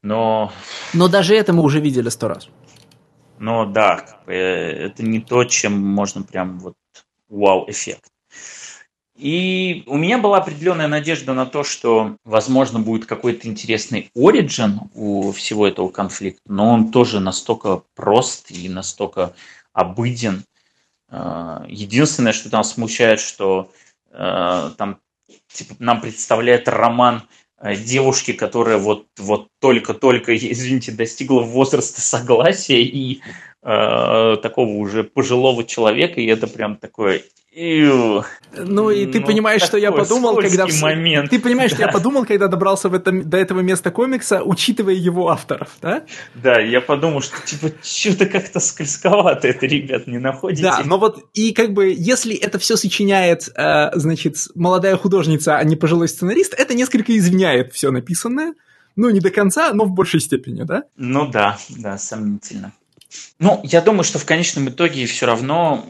[0.02, 0.52] Но...
[0.94, 2.48] Но даже это мы уже видели сто раз.
[3.38, 6.76] Но да, э, это не то, чем можно прям вот
[7.28, 8.06] вау-эффект.
[9.18, 15.32] И у меня была определенная надежда на то, что, возможно, будет какой-то интересный оригин у
[15.32, 19.34] всего этого конфликта, но он тоже настолько прост и настолько
[19.72, 20.44] обыден,
[21.12, 23.72] единственное, что там смущает, что
[24.12, 25.00] э, там
[25.52, 27.24] типа, нам представляет роман
[27.60, 33.22] э, девушки, которая вот, вот только-только, извините, достигла возраста согласия и
[33.66, 37.22] э, такого уже пожилого человека, и это прям такое
[37.56, 40.68] ну и ты ну, понимаешь, что я подумал, когда...
[40.82, 41.30] Момент.
[41.30, 41.78] Ты понимаешь, да.
[41.78, 46.04] что я подумал, когда добрался в этом, до этого места комикса, учитывая его авторов, да?
[46.34, 50.64] Да, я подумал, что типа что-то как-то скользковато это, ребят, не находите?
[50.64, 55.64] Да, но вот и как бы если это все сочиняет, э, значит, молодая художница, а
[55.64, 58.54] не пожилой сценарист, это несколько извиняет все написанное.
[58.98, 60.84] Ну, не до конца, но в большей степени, да?
[60.98, 62.74] Ну да, да, сомнительно.
[63.40, 65.86] Ну, я думаю, что в конечном итоге все равно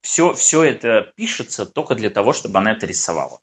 [0.00, 3.40] все, все это пишется только для того, чтобы она это рисовала.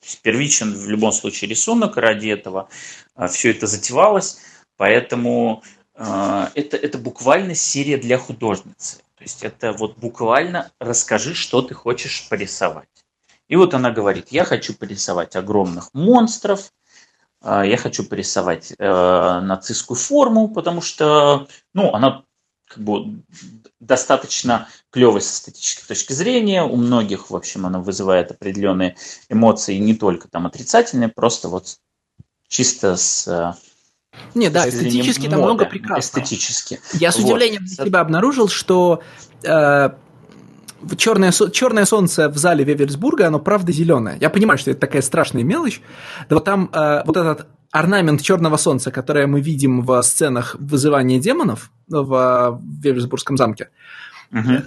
[0.00, 2.68] То есть первичен в любом случае рисунок ради этого,
[3.14, 4.38] а, все это затевалось,
[4.76, 5.62] поэтому
[5.94, 8.98] э, это, это буквально серия для художницы.
[9.16, 12.88] То есть это вот буквально расскажи, что ты хочешь порисовать.
[13.48, 16.72] И вот она говорит, я хочу порисовать огромных монстров,
[17.40, 22.24] а, я хочу порисовать э, нацистскую форму, потому что, ну, она
[23.80, 26.62] достаточно клевой с эстетической точки зрения.
[26.62, 28.96] У многих, в общем, она вызывает определенные
[29.28, 31.76] эмоции, не только там отрицательные, просто вот
[32.48, 33.54] чисто с э,
[34.34, 36.24] не, да, эстетически там много прекрасного.
[36.24, 36.80] Эстетически.
[36.94, 37.76] Я с удивлением вот.
[37.76, 39.02] для себя обнаружил, что
[39.42, 39.90] э,
[40.96, 44.18] черное, черное солнце в зале Веверсбурга, оно правда зеленое.
[44.20, 45.80] Я понимаю, что это такая страшная мелочь.
[46.28, 51.18] Да вот там э, вот этот орнамент черного солнца, который мы видим в сценах вызывания
[51.18, 53.70] демонов в Веверсбургском замке,
[54.32, 54.62] угу.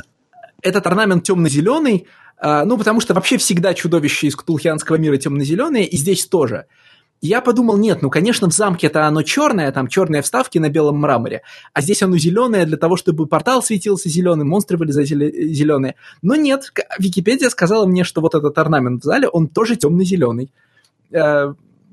[0.61, 2.07] этот орнамент темно-зеленый,
[2.41, 6.65] э, ну, потому что вообще всегда чудовища из Ктулхианского мира темно-зеленые, и здесь тоже–
[7.21, 11.41] я подумал, нет, ну, конечно, в замке-то оно черное, там черные вставки на белом мраморе,
[11.73, 15.95] а здесь оно зеленое для того, чтобы портал светился зеленый, монстры были зеленые.
[16.21, 20.51] Но нет, Википедия сказала мне, что вот этот орнамент в зале, он тоже темно-зеленый.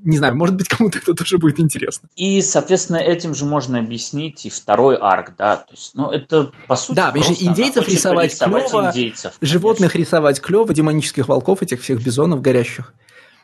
[0.03, 2.09] Не знаю, может быть, кому-то это тоже будет интересно.
[2.17, 6.77] И, соответственно, этим же можно объяснить и второй арк, да, то есть, ну, это, по
[6.77, 12.41] сути, Да, просто индейцев рисовать клево, индейцев, животных рисовать клево, демонических волков, этих всех бизонов
[12.41, 12.95] горящих.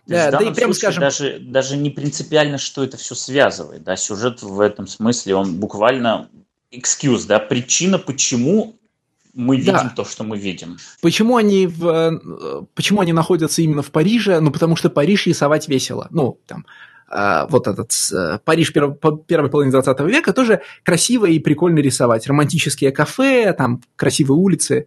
[0.06, 1.00] Да, да и прям скажем...
[1.00, 3.84] Даже, даже не принципиально, что это все связывает.
[3.84, 6.28] Да, сюжет в этом смысле, он буквально
[6.72, 8.76] excuse, да, причина, почему
[9.34, 9.92] мы видим да.
[9.94, 10.78] то, что мы видим.
[11.00, 14.40] Почему они, в, э, почему они находятся именно в Париже?
[14.40, 16.08] Ну, потому что Париж рисовать весело.
[16.10, 16.66] Ну, там,
[17.10, 22.26] э, вот этот э, Париж перв, первой половины 20 века тоже красиво и прикольно рисовать.
[22.26, 24.86] Романтические кафе, там красивые улицы.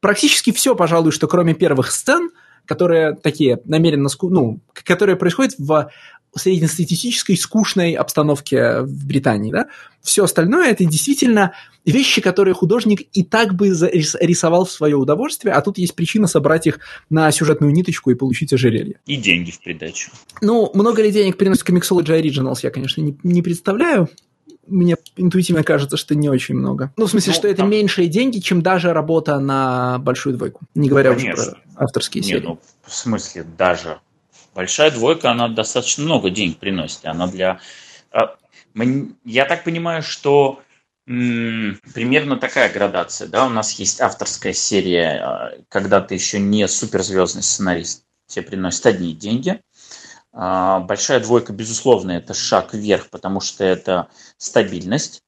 [0.00, 2.30] Практически все, пожалуй, что кроме первых сцен–
[2.66, 5.90] которые такие намеренно, ну, которые происходят в
[6.36, 9.66] среднестатистической скучной обстановке в Британии, да,
[10.02, 15.60] все остальное это действительно вещи, которые художник и так бы рисовал в свое удовольствие, а
[15.60, 19.00] тут есть причина собрать их на сюжетную ниточку и получить ожерелье.
[19.06, 20.10] И деньги в придачу.
[20.40, 24.08] Ну, много ли денег приносит Comixology Originals, я, конечно, не, не представляю,
[24.66, 26.92] мне интуитивно кажется, что не очень много.
[26.96, 27.70] Ну, в смысле, ну, что это там...
[27.70, 30.62] меньшие деньги, чем даже работа на большую двойку.
[30.74, 32.46] Не говоря ну, уже про авторские не, серии.
[32.46, 33.98] Ну, в смысле, даже.
[34.54, 37.04] Большая двойка, она достаточно много денег приносит.
[37.04, 37.60] Она для...
[38.10, 38.36] А,
[39.24, 40.62] я так понимаю, что
[41.06, 47.42] Примерно такая градация, да, у нас есть авторская серия, а, когда ты еще не суперзвездный
[47.42, 49.60] сценарист, тебе приносят одни деньги.
[50.32, 55.22] А, большая двойка, безусловно, это шаг вверх, потому что это стабильность,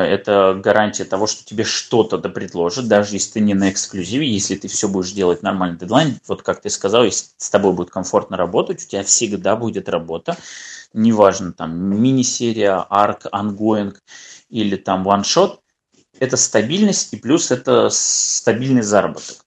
[0.00, 4.56] это гарантия того, что тебе что-то да предложат, даже если ты не на эксклюзиве, если
[4.56, 8.38] ты все будешь делать нормальный дедлайн, вот как ты сказал, если с тобой будет комфортно
[8.38, 10.38] работать, у тебя всегда будет работа,
[10.94, 14.00] неважно, там, мини-серия, arc, ongoing,
[14.48, 15.58] или там one-shot,
[16.18, 19.44] это стабильность и плюс это стабильный заработок,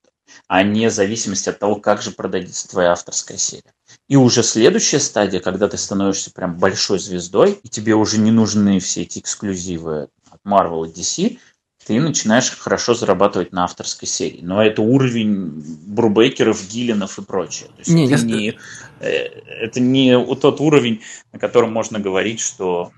[0.48, 3.74] а не зависимость от того, как же продадится твоя авторская серия.
[4.08, 8.80] И уже следующая стадия, когда ты становишься прям большой звездой, и тебе уже не нужны
[8.80, 10.10] все эти эксклюзивы
[10.46, 11.38] Marvel и DC,
[11.86, 14.42] ты начинаешь хорошо зарабатывать на авторской серии.
[14.42, 17.68] Но это уровень Брубейкеров, Гиллинов и прочее.
[17.70, 18.24] То есть не, это, я...
[18.24, 18.58] не,
[19.00, 22.92] э, это не тот уровень, на котором можно говорить, что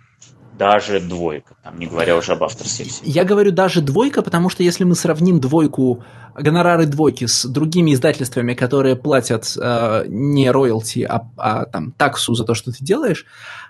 [0.58, 4.84] даже двойка, там, не говоря уже об авторских Я говорю даже двойка, потому что если
[4.84, 6.04] мы сравним двойку,
[6.36, 12.44] гонорары двойки с другими издательствами, которые платят э, не роялти, а, а там таксу за
[12.44, 13.26] то, что ты делаешь,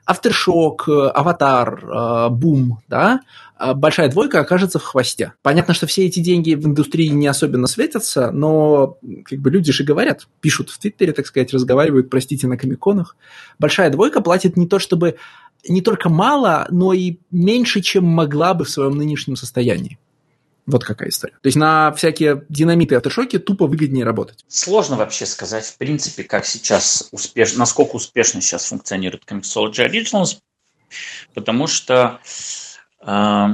[0.10, 3.19] Aftershock, Аватар, Бум, да,
[3.60, 5.34] э, большая двойка окажется в хвосте.
[5.41, 9.84] Понятно, что все эти деньги в индустрии не особенно светятся, но как бы люди же
[9.84, 13.15] говорят, пишут в Твиттере, так сказать, разговаривают, простите, на комиконах.
[13.60, 15.17] Большая двойка платит не то, чтобы
[15.67, 20.00] не только мало, но и меньше, чем могла бы в своем нынешнем состоянии.
[20.65, 21.34] Вот какая история.
[21.41, 24.43] То есть на всякие динамиты и автошоки тупо выгоднее работать.
[24.50, 30.39] Сложно вообще сказать, в принципе, как сейчас успешно, насколько успешно сейчас функционирует Comixology Originals,
[31.34, 32.20] потому что,
[33.02, 33.48] э,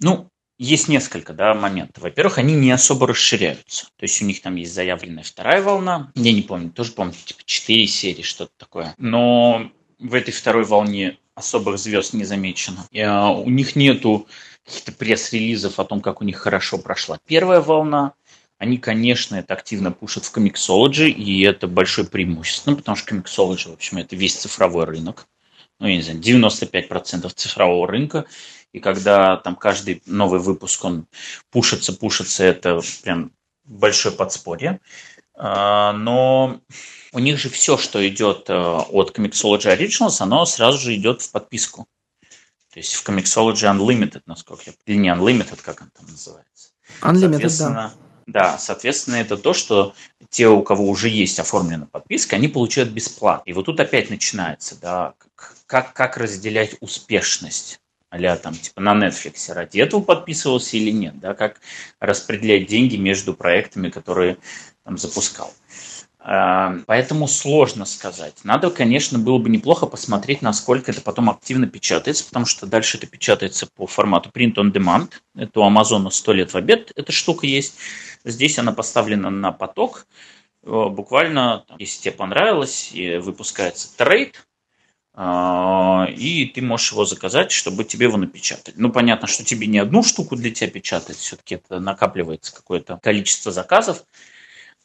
[0.00, 2.02] ну, есть несколько да, моментов.
[2.02, 3.86] Во-первых, они не особо расширяются.
[3.96, 6.10] То есть у них там есть заявленная вторая волна.
[6.14, 8.94] Я не помню, тоже помню, типа 4 серии, что-то такое.
[8.98, 12.88] Но в этой второй волне особых звезд не замечено.
[12.98, 14.26] А, у них нету
[14.64, 18.14] каких-то пресс-релизов о том, как у них хорошо прошла первая волна.
[18.58, 23.68] Они, конечно, это активно пушат в комиксологи, и это большое преимущество, ну, потому что комиксологи,
[23.68, 25.28] в общем, это весь цифровой рынок.
[25.78, 28.24] Ну, я не знаю, 95% цифрового рынка.
[28.72, 31.06] И когда там каждый новый выпуск, он
[31.50, 33.30] пушится, пушится, это прям
[33.64, 34.80] большое подспорье.
[35.34, 36.60] А, но
[37.16, 41.30] у них же все, что идет э, от Comixology Originals, оно сразу же идет в
[41.30, 41.86] подписку.
[42.70, 44.74] То есть в Comixology Unlimited, насколько я...
[44.84, 46.68] Или не Unlimited, как он там называется.
[47.00, 47.94] Unlimited, да.
[48.26, 49.94] Да, соответственно, это то, что
[50.28, 53.48] те, у кого уже есть оформлена подписка, они получают бесплатно.
[53.48, 55.14] И вот тут опять начинается, да,
[55.66, 61.34] как, как разделять успешность а там, типа, на Netflix ради этого подписывался или нет, да,
[61.34, 61.60] как
[61.98, 64.38] распределять деньги между проектами, которые
[64.84, 65.52] там запускал.
[66.28, 68.34] Эм, поэтому сложно сказать.
[68.42, 73.06] Надо, конечно, было бы неплохо посмотреть, насколько это потом активно печатается, потому что дальше это
[73.06, 75.12] печатается по формату print on demand.
[75.36, 77.76] Это у Амазона 100 лет в обед эта штука есть.
[78.24, 80.08] Здесь она поставлена на поток.
[80.64, 84.44] Э, буквально, если тебе понравилось, выпускается трейд,
[85.14, 88.74] э, и ты можешь его заказать, чтобы тебе его напечатать.
[88.76, 93.52] Ну, понятно, что тебе не одну штуку для тебя печатать, все-таки это накапливается какое-то количество
[93.52, 94.02] заказов.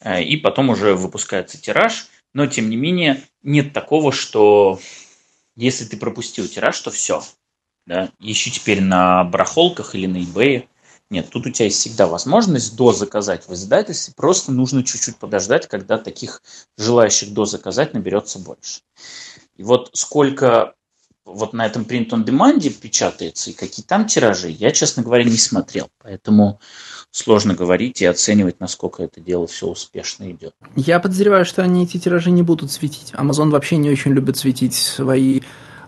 [0.04, 2.08] Э, и потом уже выпускается тираж.
[2.34, 4.80] Но, тем не менее, нет такого, что
[5.54, 7.22] если ты пропустил тираж, то все.
[7.86, 8.10] Да?
[8.18, 10.68] Еще теперь на барахолках или на eBay.
[11.10, 14.14] Нет, тут у тебя есть всегда возможность до заказать в издательстве.
[14.16, 16.42] Просто нужно чуть-чуть подождать, когда таких
[16.78, 18.80] желающих до заказать наберется больше.
[19.56, 20.74] И вот сколько
[21.26, 25.36] вот на этом print on demand печатается и какие там тиражи, я, честно говоря, не
[25.36, 25.90] смотрел.
[25.98, 26.60] Поэтому
[27.12, 30.54] сложно говорить и оценивать, насколько это дело все успешно идет.
[30.74, 33.12] Я подозреваю, что они эти тиражи не будут светить.
[33.12, 35.42] Amazon вообще не очень любит светить свои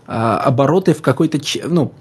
[0.07, 1.39] а, обороты в какой-то...
[1.67, 1.91] Ну,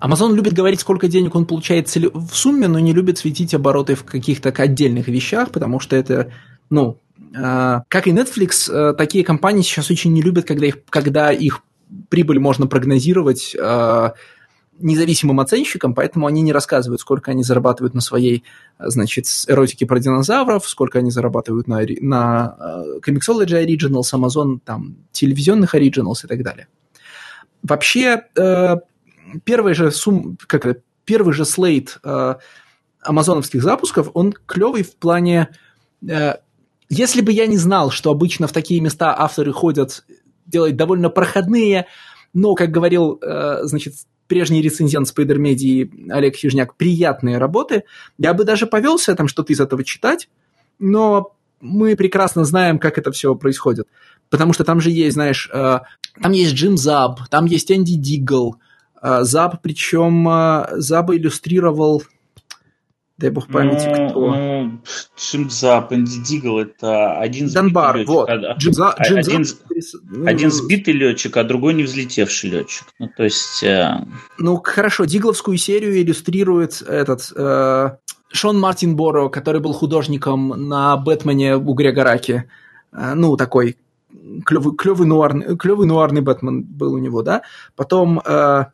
[0.00, 4.04] Amazon любит говорить, сколько денег он получает в сумме, но не любит светить обороты в
[4.04, 6.32] каких-то отдельных вещах, потому что это,
[6.68, 6.98] ну,
[7.32, 11.62] э, как и Netflix, э, такие компании сейчас очень не любят, когда их, когда их
[12.10, 14.10] прибыль можно прогнозировать э,
[14.78, 18.44] независимым оценщикам, поэтому они не рассказывают, сколько они зарабатывают на своей,
[18.78, 25.74] значит, эротике про динозавров, сколько они зарабатывают на, на uh, Comixology Originals, Amazon, там, телевизионных
[25.74, 26.66] Originals и так далее.
[27.62, 28.80] Вообще, uh,
[29.44, 32.00] первый же сум, как это, первый же слейт
[33.02, 35.48] амазоновских запусков, он клевый в плане...
[36.90, 40.04] Если бы я не знал, что обычно в такие места авторы ходят
[40.46, 41.86] делать довольно проходные,
[42.34, 43.20] но, как говорил,
[43.62, 43.94] значит,
[44.26, 47.84] прежний рецензент Spider Media Олег Хижняк приятные работы.
[48.18, 50.28] Я бы даже повелся там что-то из этого читать,
[50.78, 53.88] но мы прекрасно знаем, как это все происходит.
[54.30, 55.78] Потому что там же есть, знаешь, э,
[56.20, 58.56] там есть Джим Заб, там есть Энди Диггл,
[59.02, 60.28] э, Заб, причем
[60.80, 62.02] Заба иллюстрировал
[63.18, 64.34] дай бог памяти, ну, кто.
[64.34, 64.80] Ну,
[65.16, 68.28] Джимзап, Энди Дигл, это один Данбар, летчик, вот.
[68.28, 69.44] а, Джимза, а, Джимзап, один,
[70.02, 72.86] ну, один сбитый летчик, а другой не взлетевший летчик.
[72.98, 73.62] Ну, то есть...
[73.62, 74.04] Э...
[74.38, 77.96] Ну, хорошо, Дигловскую серию иллюстрирует этот э,
[78.32, 82.50] Шон Мартин Боро, который был художником на Бэтмене у Грега Раки.
[82.92, 83.76] Э, ну, такой
[84.44, 87.42] клевый, клевый, нуарный, клевый нуарный Бэтмен был у него, да?
[87.76, 88.20] Потом...
[88.24, 88.66] Э,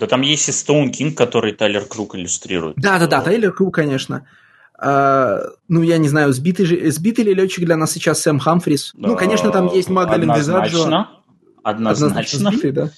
[0.00, 2.76] да там есть и Стоун Кинг, который Тайлер Круг иллюстрирует.
[2.76, 4.26] Да-да-да, Тайлер Круг, конечно.
[4.82, 8.94] Uh, ну, я не знаю, сбитый, же, сбитый ли летчик для нас сейчас Сэм Хамфрис?
[8.94, 10.84] Uh, ну, конечно, там есть Магдалин Визаджо.
[10.84, 11.08] Однозначно.
[11.62, 12.50] Однозначно.
[12.50, 12.90] Сбитый, да.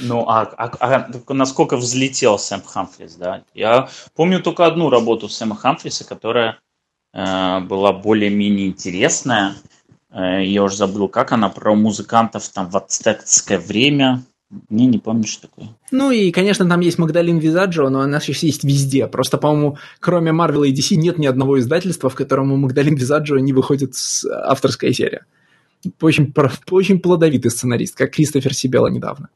[0.00, 3.44] Ну, а, а, а насколько взлетел Сэм Хамфрис, да?
[3.54, 6.58] Я помню только одну работу Сэма Хамфриса, которая
[7.14, 9.54] э, была более-менее интересная.
[10.10, 14.22] Э, я уже забыл, как она, про музыкантов там в ацтекское время.
[14.68, 15.68] Не, не помню, что такое.
[15.90, 19.06] Ну и, конечно, там есть Магдалин Визаджо, но она сейчас есть везде.
[19.06, 23.38] Просто, по-моему, кроме Марвела и DC нет ни одного издательства, в котором у Магдалин Визаджо
[23.38, 23.94] не выходит
[24.30, 25.24] авторская серия.
[26.00, 26.32] Очень,
[26.70, 29.30] очень плодовитый сценарист, как Кристофер Сибела недавно.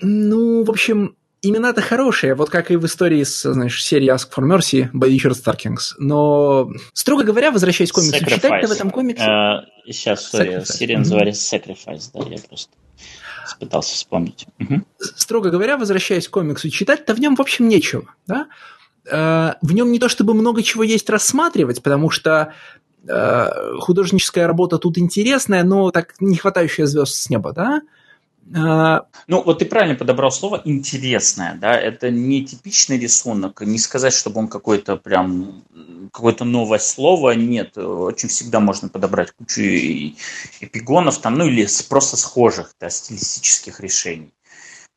[0.00, 4.44] Ну, в общем, имена-то хорошие, вот как и в истории с, знаешь, серии Ask for
[4.44, 5.94] Mercy by Richard Starkings.
[5.98, 9.22] Но, строго говоря, возвращаясь к комиксу, читать-то в этом комиксе...
[9.22, 12.72] Uh, сейчас, sorry, серия называется Sacrifice, да, я просто
[13.60, 14.46] пытался вспомнить.
[14.58, 14.82] Угу.
[14.98, 18.48] Строго говоря, возвращаясь к комиксу, читать-то в нем, в общем, нечего, да?
[19.04, 22.54] В нем не то чтобы много чего есть рассматривать, потому что
[23.78, 27.82] художническая работа тут интересная, но так не хватающая звезд с неба, да?
[28.52, 34.40] Ну, вот ты правильно подобрал слово «интересное», да, это не типичный рисунок, не сказать, чтобы
[34.40, 35.62] он какой-то прям,
[36.12, 39.62] какое-то новое слово, нет, очень всегда можно подобрать кучу
[40.60, 44.32] эпигонов там, ну, или просто схожих, да, стилистических решений.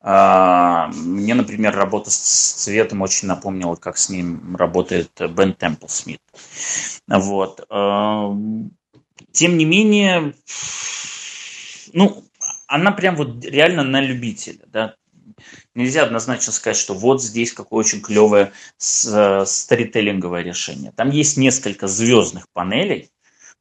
[0.02, 6.22] Мне, например, работа с цветом очень напомнила, как с ним работает Бен Темпл Смит.
[7.08, 7.66] Вот.
[9.32, 10.34] Тем не менее,
[11.94, 12.24] ну,
[12.68, 14.96] она прям вот реально на любителя, да.
[15.76, 20.92] Нельзя однозначно сказать, что вот здесь какое очень клевое старителлинговое решение.
[20.96, 23.10] Там есть несколько звездных панелей,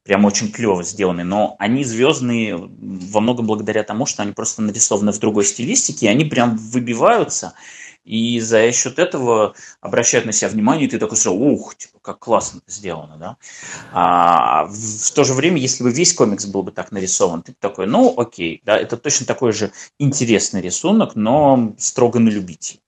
[0.03, 5.13] прям очень клево сделаны, но они звездные во многом благодаря тому, что они просто нарисованы
[5.13, 7.55] в другой стилистике, и они прям выбиваются,
[8.05, 12.19] и за счет этого обращают на себя внимание, и ты такой сразу, ух, типа, как
[12.19, 13.37] классно это сделано, да.
[13.93, 17.87] А в то же время, если бы весь комикс был бы так нарисован, ты такой,
[17.87, 22.81] ну, окей, да, это точно такой же интересный рисунок, но строго на любителя.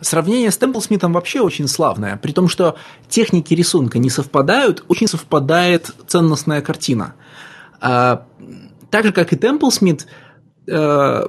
[0.00, 2.76] Сравнение с Темплсмитом вообще очень славное, при том, что
[3.08, 7.14] техники рисунка не совпадают, очень совпадает ценностная картина.
[7.80, 8.26] А,
[8.90, 10.06] так же, как и Темплсмит,
[10.70, 11.28] а,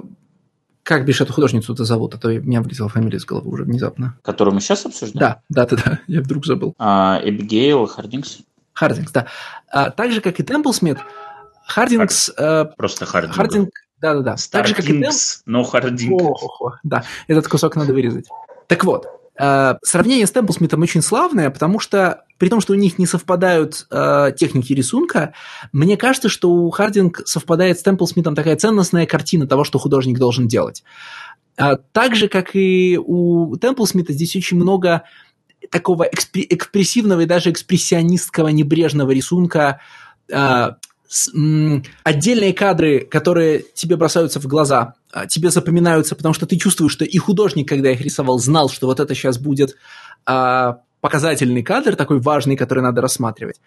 [0.88, 4.18] как бишь эту художницу-то зовут, а то у меня вылетела фамилия из головы уже внезапно.
[4.22, 5.20] Которую мы сейчас обсуждаем?
[5.20, 6.76] Да, да, да, да, я вдруг забыл.
[6.80, 8.38] А, Эбигейл Хардингс?
[8.72, 9.28] Хардингс, да.
[9.68, 11.00] А, так же, как и Темплсмит,
[11.66, 12.32] Хардингс...
[12.38, 12.68] Хар...
[12.68, 13.36] Э, Просто Хардинг.
[13.36, 13.70] Хардинг,
[14.00, 14.38] да-да-да.
[14.50, 15.14] Так же, как и Темп...
[15.46, 16.22] но Хардинг.
[16.84, 18.30] да, этот кусок надо вырезать.
[18.68, 22.98] Так вот, э, сравнение с Темплсмитом очень славное, потому что при том, что у них
[22.98, 25.34] не совпадают э, техники рисунка,
[25.72, 30.48] мне кажется, что у Хардинг совпадает с Темплсмитом такая ценностная картина того, что художник должен
[30.48, 30.84] делать.
[31.58, 35.04] А, так же, как и у Темплсмита, здесь очень много
[35.72, 39.82] такого экспрессивного и даже экспрессионистского небрежного рисунка,
[40.32, 40.70] э,
[42.04, 47.06] отдельные кадры, которые тебе бросаются в глаза, а, тебе запоминаются, потому что ты чувствуешь, что
[47.06, 49.76] и художник, когда их рисовал, знал, что вот это сейчас будет
[50.26, 53.62] а, показательный кадр, такой важный, который надо рассматривать.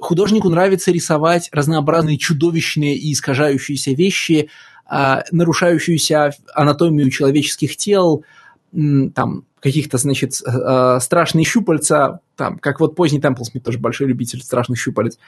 [0.00, 4.50] Художнику нравится рисовать разнообразные чудовищные и искажающиеся вещи,
[4.84, 8.24] а, нарушающуюся анатомию человеческих тел,
[8.72, 14.78] там каких-то, значит, а, страшные щупальца, там, как вот поздний Темплсмит тоже большой любитель страшных
[14.78, 15.18] щупалец.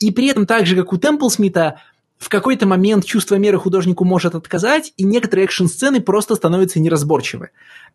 [0.00, 1.80] И при этом так же, как у Темплсмита,
[2.18, 7.50] в какой-то момент чувство меры художнику может отказать, и некоторые экшн-сцены просто становятся неразборчивы.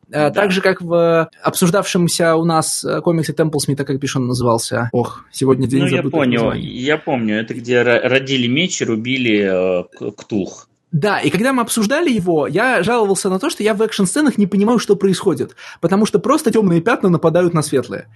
[0.10, 0.30] Э, да.
[0.30, 4.89] Так же, как в обсуждавшемся у нас э, комиксе Темплсмита, как бишь он назывался?
[4.91, 7.39] Ох, сегодня день Ну, я понял, я помню.
[7.39, 10.68] Это где родили меч и рубили э, Ктулх.
[10.91, 14.45] Да, и когда мы обсуждали его, я жаловался на то, что я в экшн-сценах не
[14.45, 18.09] понимаю, что происходит, потому что просто темные пятна нападают на светлые.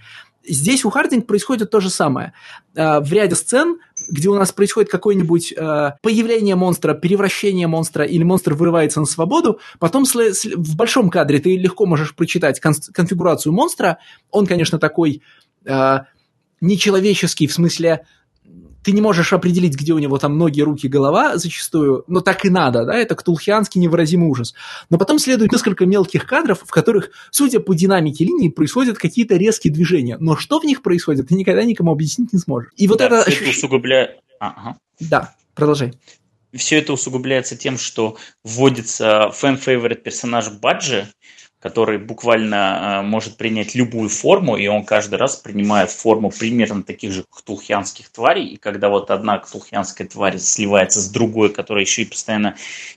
[0.46, 2.34] Здесь у Хардинг происходит то же самое.
[2.76, 3.78] А, в ряде сцен,
[4.10, 9.58] где у нас происходит какое-нибудь а, появление монстра, превращение монстра или монстр вырывается на свободу,
[9.78, 13.98] потом в большом кадре ты легко можешь прочитать конфигурацию монстра.
[14.30, 15.22] Он, конечно, такой
[15.66, 16.04] а,
[16.60, 18.04] нечеловеческий, в смысле
[18.86, 22.50] ты не можешь определить, где у него там ноги, руки, голова зачастую, но так и
[22.50, 24.54] надо, да, это ктулхианский невыразимый ужас.
[24.90, 29.72] Но потом следует несколько мелких кадров, в которых, судя по динамике линии, происходят какие-то резкие
[29.72, 30.18] движения.
[30.20, 32.70] Но что в них происходит, ты никогда никому объяснить не сможешь.
[32.76, 33.28] И вот да, это...
[33.28, 34.20] это усугубляет...
[34.38, 34.78] Ага.
[35.00, 35.94] Да, продолжай.
[36.54, 41.08] Все это усугубляется тем, что вводится fan-favorite персонаж Баджи,
[41.60, 47.12] который буквально э, может принять любую форму, и он каждый раз принимает форму примерно таких
[47.12, 52.06] же ктулхианских тварей, и когда вот одна ктулхианская тварь сливается с другой, которая еще и
[52.06, 52.56] постоянно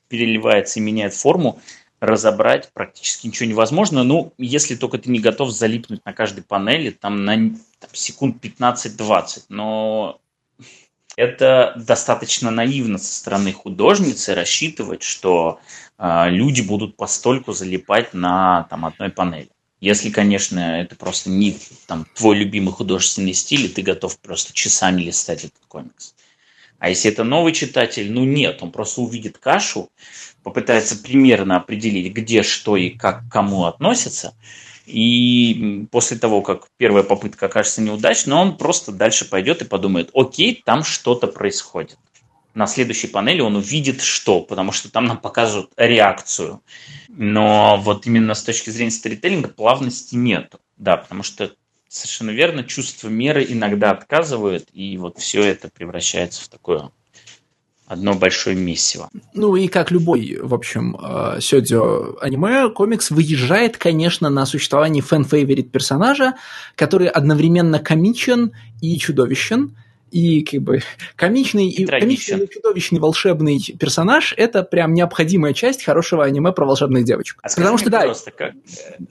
[0.10, 1.60] переливается и меняет форму,
[2.00, 4.04] разобрать практически ничего невозможно.
[4.04, 9.46] Ну, если только ты не готов залипнуть на каждой панели, там на там, секунд 15-20.
[9.50, 10.20] Но
[11.20, 15.60] это достаточно наивно со стороны художницы рассчитывать, что
[15.98, 19.50] э, люди будут постольку залипать на там, одной панели.
[19.82, 21.58] Если, конечно, это просто не
[21.88, 26.16] там, твой любимый художественный стиль, и ты готов просто часами листать этот комикс.
[26.80, 29.90] А если это новый читатель, ну нет, он просто увидит кашу,
[30.42, 34.34] попытается примерно определить, где, что и как к кому относится,
[34.90, 40.62] и после того, как первая попытка окажется неудачной, он просто дальше пойдет и подумает, окей,
[40.66, 41.98] там что-то происходит.
[42.56, 46.62] На следующей панели он увидит что, потому что там нам покажут реакцию.
[47.08, 50.56] Но вот именно с точки зрения сторителлинга плавности нет.
[50.76, 51.54] Да, потому что
[51.88, 56.92] совершенно верно, чувство меры иногда отказывает, и вот все это превращается в такое
[57.90, 59.10] одно большое месиво.
[59.34, 65.72] Ну и как любой, в общем, э, сёдзё аниме, комикс выезжает, конечно, на существование fan-favorite
[65.72, 66.36] персонажа,
[66.76, 69.76] который одновременно комичен и чудовищен,
[70.12, 70.82] и как бы
[71.16, 77.04] комичный и, и комичный чудовищный волшебный персонаж это прям необходимая часть хорошего аниме про волшебных
[77.04, 77.40] девочек.
[77.42, 78.02] А потому что да.
[78.02, 78.54] Просто как...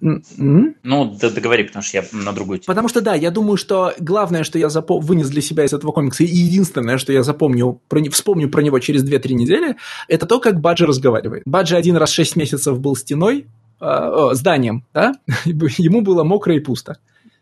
[0.02, 0.74] Mm-hmm.
[0.82, 2.66] Ну, да, договори, потому что я на другую тему.
[2.66, 5.00] Потому что да, я думаю, что главное, что я запом...
[5.00, 8.02] вынес для себя из этого комикса, и единственное, что я запомню, про...
[8.10, 9.76] вспомню про него через 2-3 недели,
[10.08, 11.42] это то, как Баджи разговаривает.
[11.46, 13.46] Баджи один раз в 6 месяцев был стеной,
[13.80, 15.12] э, о, зданием, да,
[15.44, 16.98] ему было мокро и пусто.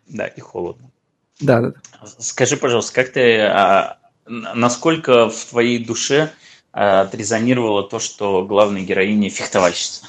[0.08, 0.90] Да, и холодно.
[1.40, 1.72] Да, да.
[2.18, 6.32] Скажи, пожалуйста, как ты, а, насколько в твоей душе
[6.72, 10.06] а, отрезонировало то, что главная героиня фехтовальщица?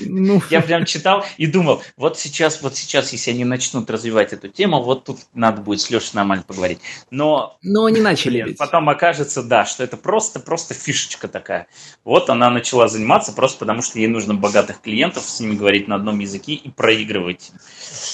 [0.00, 0.42] Ну...
[0.50, 4.82] Я прям читал и думал, вот сейчас, вот сейчас, если они начнут развивать эту тему,
[4.82, 6.78] вот тут надо будет с Лешей нормально поговорить.
[7.10, 8.42] Но, Но они начали.
[8.42, 11.66] Блин, потом окажется, да, что это просто, просто фишечка такая.
[12.04, 15.96] Вот она начала заниматься просто потому, что ей нужно богатых клиентов, с ними говорить на
[15.96, 17.52] одном языке и проигрывать.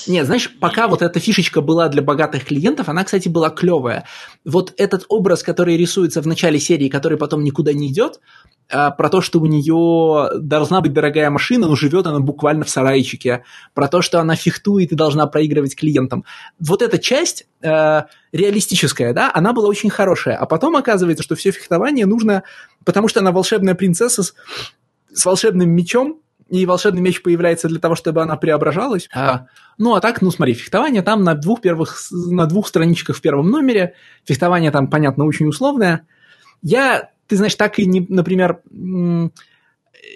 [0.07, 0.89] Нет, знаешь, пока и...
[0.89, 4.05] вот эта фишечка была для богатых клиентов, она, кстати, была клевая.
[4.45, 8.20] Вот этот образ, который рисуется в начале серии, который потом никуда не идет,
[8.70, 12.71] а, про то, что у нее должна быть дорогая машина, но живет она буквально в
[12.71, 13.45] сарайчике,
[13.75, 16.25] про то, что она фехтует и должна проигрывать клиентам.
[16.59, 18.03] Вот эта часть э,
[18.33, 22.43] реалистическая, да, она была очень хорошая, а потом оказывается, что все фехтование нужно,
[22.85, 24.35] потому что она волшебная принцесса с,
[25.12, 29.11] с волшебным мечом, и волшебный меч появляется для того, чтобы она преображалась.
[29.14, 33.21] А, ну, а так, ну, смотри, фехтование там на двух первых, на двух страничках в
[33.21, 33.93] первом номере,
[34.25, 36.07] фехтование там, понятно, очень условное.
[36.62, 38.62] Я ты знаешь, так и, не, например,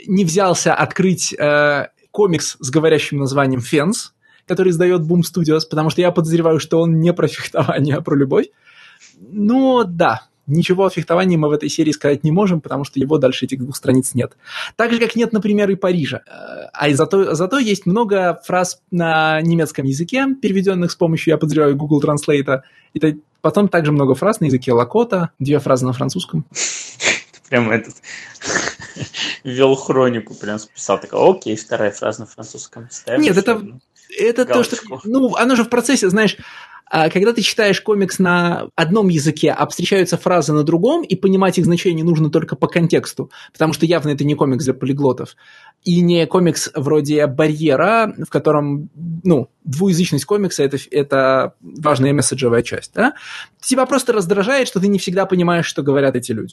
[0.07, 4.13] не взялся открыть э, комикс с говорящим названием «Фенс»,
[4.47, 8.17] который издает Boom Studios, потому что я подозреваю, что он не про фехтование, а про
[8.17, 8.47] любовь.
[9.21, 13.19] Но да, ничего о фехтовании мы в этой серии сказать не можем, потому что его
[13.19, 14.37] дальше этих двух страниц нет.
[14.77, 16.23] Так же, как нет, например, и Парижа.
[16.27, 21.77] Э, а зато, зато есть много фраз на немецком языке, переведенных с помощью, я подозреваю,
[21.77, 22.63] Google Translate.
[22.95, 26.45] И потом также много фраз на языке Лакота, две фразы на французском.
[27.53, 27.97] Прям этот
[29.45, 30.99] вел хронику, прям списал.
[30.99, 32.89] Так, окей, вторая фраза на французском.
[33.19, 33.63] Нет, это,
[34.09, 34.79] это то, что...
[35.05, 36.39] Ну, оно же в процессе, знаешь,
[37.09, 41.65] когда ты читаешь комикс на одном языке, а встречаются фразы на другом, и понимать их
[41.65, 45.35] значение нужно только по контексту, потому что явно это не комикс для полиглотов,
[45.85, 48.91] и не комикс вроде «Барьера», в котором,
[49.25, 53.15] ну, двуязычность комикса это,– это важная месседжевая часть, да?
[53.61, 56.53] Тебя просто раздражает, что ты не всегда понимаешь, что говорят эти люди.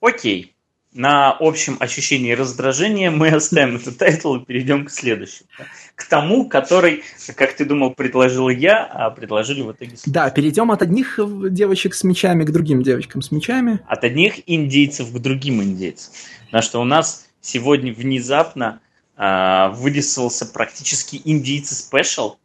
[0.00, 0.54] Окей
[0.94, 5.48] на общем ощущении раздражения мы оставим этот title и перейдем к следующему.
[5.96, 7.02] К тому, который,
[7.36, 9.96] как ты думал, предложил я, а предложили в итоге...
[10.06, 11.18] Да, перейдем от одних
[11.50, 13.80] девочек с мечами к другим девочкам с мечами.
[13.88, 16.12] От одних индейцев к другим индейцам.
[16.46, 18.80] Потому что у нас сегодня внезапно
[19.16, 22.36] э, вырисовался практически индийцы спешл,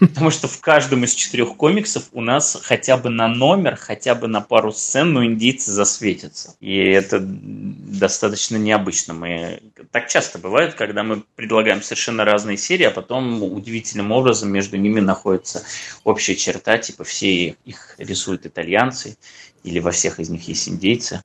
[0.00, 4.28] Потому что в каждом из четырех комиксов у нас хотя бы на номер, хотя бы
[4.28, 6.56] на пару сцен, но индийцы засветятся.
[6.60, 9.14] И это достаточно необычно.
[9.14, 14.76] Мы так часто бывает, когда мы предлагаем совершенно разные серии, а потом удивительным образом между
[14.76, 15.62] ними находится
[16.04, 19.16] общая черта, типа все их рисуют итальянцы,
[19.64, 21.22] или во всех из них есть индейцы.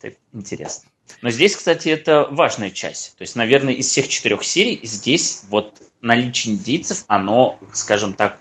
[0.00, 0.88] Это интересно.
[1.22, 3.16] Но здесь, кстати, это важная часть.
[3.16, 8.38] То есть, наверное, из всех четырех серий здесь вот наличие индейцев, оно, скажем так,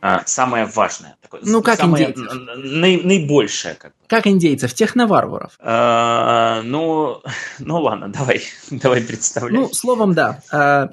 [0.00, 1.16] а, самое важное.
[1.20, 2.32] Такое, ну, как самое, индейцев?
[2.56, 3.74] Наи, наибольшее.
[3.74, 3.96] Как, бы.
[4.06, 4.72] как индейцев?
[4.72, 5.52] Техноварваров?
[5.60, 7.20] А, ну,
[7.58, 9.52] ну, ладно, давай, давай представляй.
[9.52, 10.42] Ну, словом, да.
[10.50, 10.88] А,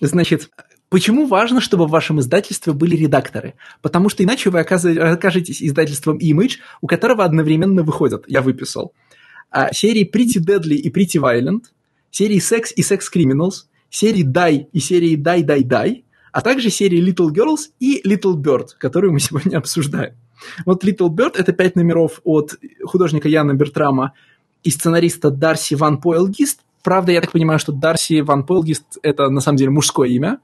[0.00, 0.50] значит,
[0.90, 3.54] Почему важно, чтобы в вашем издательстве были редакторы?
[3.80, 8.92] Потому что иначе вы окажетесь издательством Image, у которого одновременно выходят, я выписал,
[9.50, 11.62] а, серии Pretty Deadly и Pretty Violent,
[12.10, 16.98] серии Sex и Sex Criminals, серии Die и серии Die Die Die, а также серии
[16.98, 20.14] Little Girls и Little Bird, которую мы сегодня обсуждаем.
[20.64, 24.14] Вот Little Bird– это пять номеров от художника Яна Бертрама
[24.64, 26.60] и сценариста Дарси Ван Пойлгист.
[26.82, 30.40] Правда, я так понимаю, что Дарси Ван Пойлгист– это на самом деле мужское имя.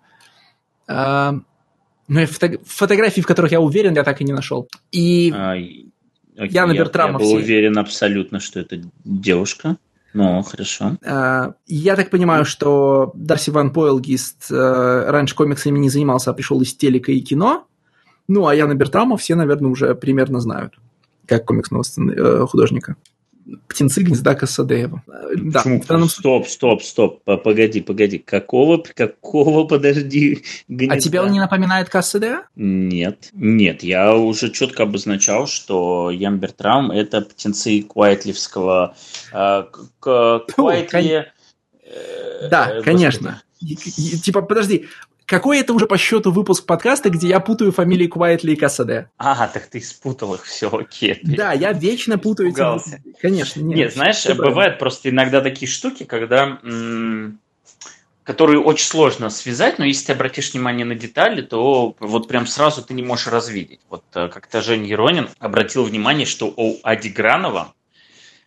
[0.86, 1.34] А,
[2.07, 4.68] но фото- фотографии, в которых я уверен, я так и не нашел.
[4.92, 5.55] И а,
[6.36, 7.12] Яна Бертрама...
[7.14, 9.78] Я был уверен абсолютно, что это девушка.
[10.14, 10.96] Ну, хорошо.
[11.04, 16.61] А, я так понимаю, что Дарси Ван Пойлгист э, раньше комиксами не занимался, а пришел
[16.62, 17.66] из телека и кино.
[18.26, 20.78] Ну, а Яна Бертрама все, наверное, уже примерно знают,
[21.26, 22.96] как комиксного э, художника
[23.68, 25.03] птенцы гнезда Касадеева.
[25.07, 25.82] Да, Почему?
[25.86, 26.09] Данном...
[26.09, 28.18] Стоп, стоп, стоп, погоди, погоди.
[28.18, 30.94] Какого, какого, подожди, гнезда?
[30.94, 32.42] А тебе он не напоминает Касадеева?
[32.57, 38.94] Нет, нет, я уже четко обозначал, что Ян Бертрам– это птенцы Куайтливского...
[39.32, 39.64] Э,
[40.01, 41.32] Куайтли...
[41.82, 43.42] Э, да, конечно.
[44.22, 44.86] Типа, подожди,
[45.29, 49.11] какой это уже по счету выпуск подкаста, где я путаю фамилии Куайтли и Кассаде?
[49.18, 51.20] А, так ты спутал их, все, окей.
[51.22, 53.20] Да, я вечно путаю эти...
[53.20, 53.76] Конечно, нет.
[53.76, 56.59] Нет, знаешь, бывают просто иногда такие штуки, когда...
[56.62, 57.39] М-
[58.24, 62.83] которые очень сложно связать, но если ты обратишь внимание на детали, то вот прям сразу
[62.85, 63.81] ты не можешь развидеть.
[63.89, 67.72] Вот э, как-то Женя Еронин обратил внимание, что у Ади Гранова,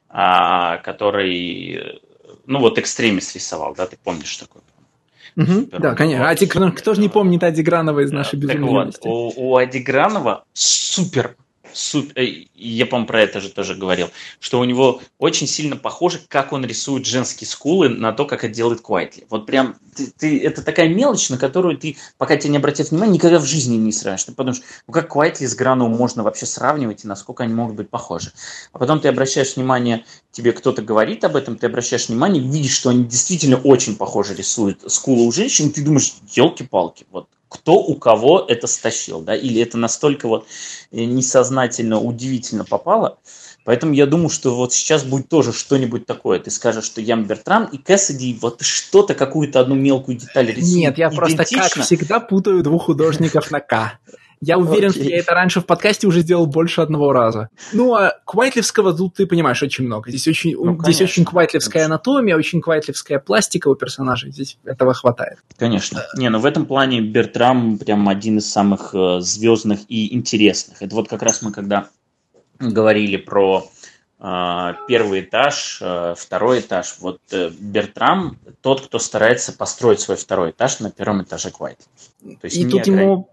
[0.07, 1.99] а, который,
[2.45, 4.61] ну вот экстремис рисовал, да, ты помнишь такой?
[5.35, 6.29] Угу, да, конечно.
[6.29, 9.55] А кто, кто же не помнит Ади Гранова из нашей безумной так вот, у, у
[9.57, 11.35] Ади Гранова супер
[11.73, 14.09] супер, э, я, по-моему, про это же тоже говорил,
[14.39, 18.53] что у него очень сильно похоже, как он рисует женские скулы на то, как это
[18.53, 19.25] делает Куайтли.
[19.29, 23.13] Вот прям, ты, ты, это такая мелочь, на которую ты, пока тебя не обратят внимания,
[23.13, 24.23] никогда в жизни не сравнишь.
[24.23, 27.89] Ты подумаешь, ну как Куайтли с Грановым можно вообще сравнивать и насколько они могут быть
[27.89, 28.31] похожи.
[28.73, 32.89] А потом ты обращаешь внимание, тебе кто-то говорит об этом, ты обращаешь внимание, видишь, что
[32.89, 37.95] они действительно очень похоже рисуют скулы у женщин, и ты думаешь, елки-палки, вот кто у
[37.95, 40.47] кого это стащил, да, или это настолько вот
[40.91, 43.17] э, несознательно, удивительно попало.
[43.65, 46.39] Поэтому я думаю, что вот сейчас будет тоже что-нибудь такое.
[46.39, 50.75] Ты скажешь, что Ям Бертран и Кэссиди вот что-то, какую-то одну мелкую деталь рисуют.
[50.75, 53.99] Нет, я просто, как всегда, путаю двух художников на К.
[54.41, 54.93] Я уверен, okay.
[54.93, 57.49] что я это раньше в подкасте уже сделал больше одного раза.
[57.73, 60.09] Ну, а Квайтлевского тут ты понимаешь очень много.
[60.09, 61.95] Здесь очень, ну, здесь очень квайтлевская конечно.
[61.95, 64.31] анатомия, очень квайтлевская пластика у персонажей.
[64.31, 65.37] Здесь этого хватает.
[65.57, 66.03] Конечно.
[66.17, 70.81] Не, ну в этом плане Бертрам прям один из самых э, звездных и интересных.
[70.81, 71.89] Это вот как раз мы когда
[72.59, 73.69] говорили про
[74.19, 76.95] э, первый этаж, э, второй этаж.
[76.99, 81.85] Вот э, Бертрам тот, кто старается построить свой второй этаж на первом этаже Квайтли.
[82.23, 83.01] То есть и тут ограни...
[83.01, 83.29] ему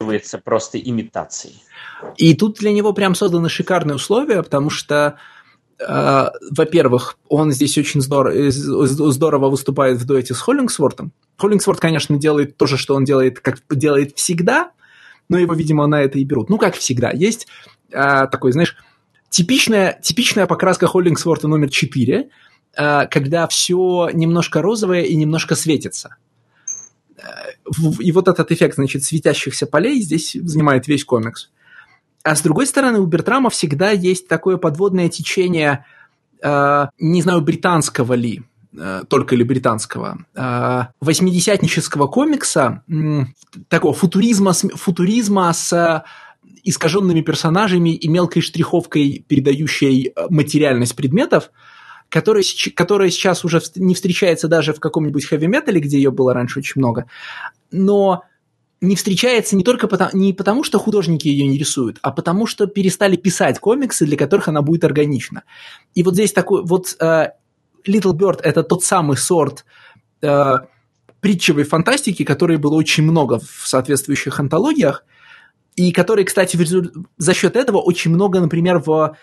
[0.00, 1.62] является просто имитацией.
[2.16, 5.18] И тут для него прям созданы шикарные условия, потому что
[5.78, 11.12] Uh, во-первых, он здесь очень здорово, здорово выступает в дуэте с Холлингсвортом.
[11.36, 14.70] Холлингсворт, конечно, делает то же, что он делает, как делает всегда,
[15.28, 16.48] но его, видимо, на это и берут.
[16.48, 17.10] Ну, как всегда.
[17.10, 17.46] Есть
[17.92, 18.74] uh, такой, знаешь,
[19.28, 22.30] типичная, типичная покраска Холлингсворта номер 4,
[22.78, 26.16] uh, когда все немножко розовое и немножко светится.
[27.98, 31.50] И вот этот эффект, значит, светящихся полей здесь занимает весь комикс.
[32.22, 35.84] А с другой стороны, у Бертрама всегда есть такое подводное течение,
[36.42, 38.42] э, не знаю, британского ли,
[38.76, 43.24] э, только ли британского, э, восьмидесятнического комикса, э,
[43.68, 46.04] такого футуризма, футуризма с
[46.64, 51.50] искаженными персонажами и мелкой штриховкой, передающей э, материальность предметов–
[52.08, 52.44] которая,
[52.74, 57.06] которая сейчас уже не встречается даже в каком-нибудь хэви-метале, где ее было раньше очень много,
[57.70, 58.22] но
[58.80, 62.66] не встречается не только потому, не потому, что художники ее не рисуют, а потому, что
[62.66, 65.44] перестали писать комиксы, для которых она будет органична.
[65.94, 67.30] И вот здесь такой, вот uh,
[67.86, 69.64] Little Bird– это тот самый сорт
[70.20, 70.58] uh,
[71.20, 75.04] притчевой фантастики, которой было очень много в соответствующих антологиях,
[75.74, 76.58] и которые, кстати,
[77.18, 79.16] за счет этого очень много, например, в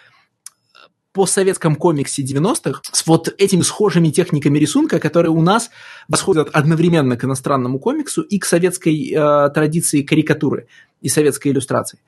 [1.13, 5.69] постсоветском комиксе 90-х с вот этими схожими техниками рисунка, которые у нас
[6.07, 10.67] восходят одновременно к иностранному комиксу и к советской э, традиции карикатуры
[11.01, 11.99] и советской иллюстрации.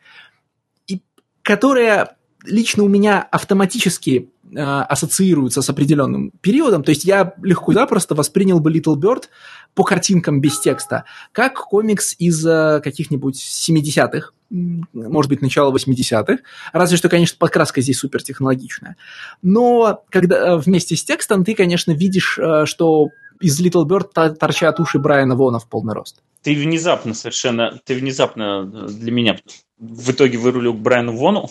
[0.87, 1.01] И
[1.43, 6.83] которая лично у меня автоматически э, ассоциируется с определенным периодом.
[6.83, 9.25] То есть я легко и запросто воспринял бы Little Bird
[9.73, 16.37] по картинкам без текста, как комикс из э, каких-нибудь 70-х, может быть, начало 80-х.
[16.71, 18.95] Разве что, конечно, подкраска здесь супертехнологичная.
[19.41, 23.09] Но когда э, вместе с текстом ты, конечно, видишь, э, что
[23.41, 26.21] из Little Bird торчат уши Брайана Вона в полный рост.
[26.41, 29.37] Ты внезапно совершенно, ты внезапно для меня
[29.78, 31.49] в итоге вырулил к Брайану Вону,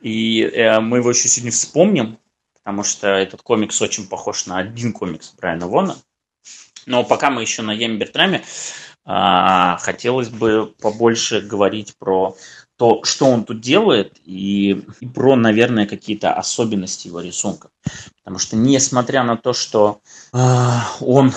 [0.00, 2.18] и э, мы его еще сегодня вспомним,
[2.58, 5.96] потому что этот комикс очень похож на один комикс Брайана Вона.
[6.86, 8.44] Но пока мы еще на Яме Бертраме,
[9.04, 12.36] а, хотелось бы побольше говорить про
[12.76, 17.70] то, что он тут делает, и, и про, наверное, какие-то особенности его рисунка.
[18.18, 20.00] Потому что, несмотря на то, что
[20.32, 20.38] э,
[21.00, 21.32] он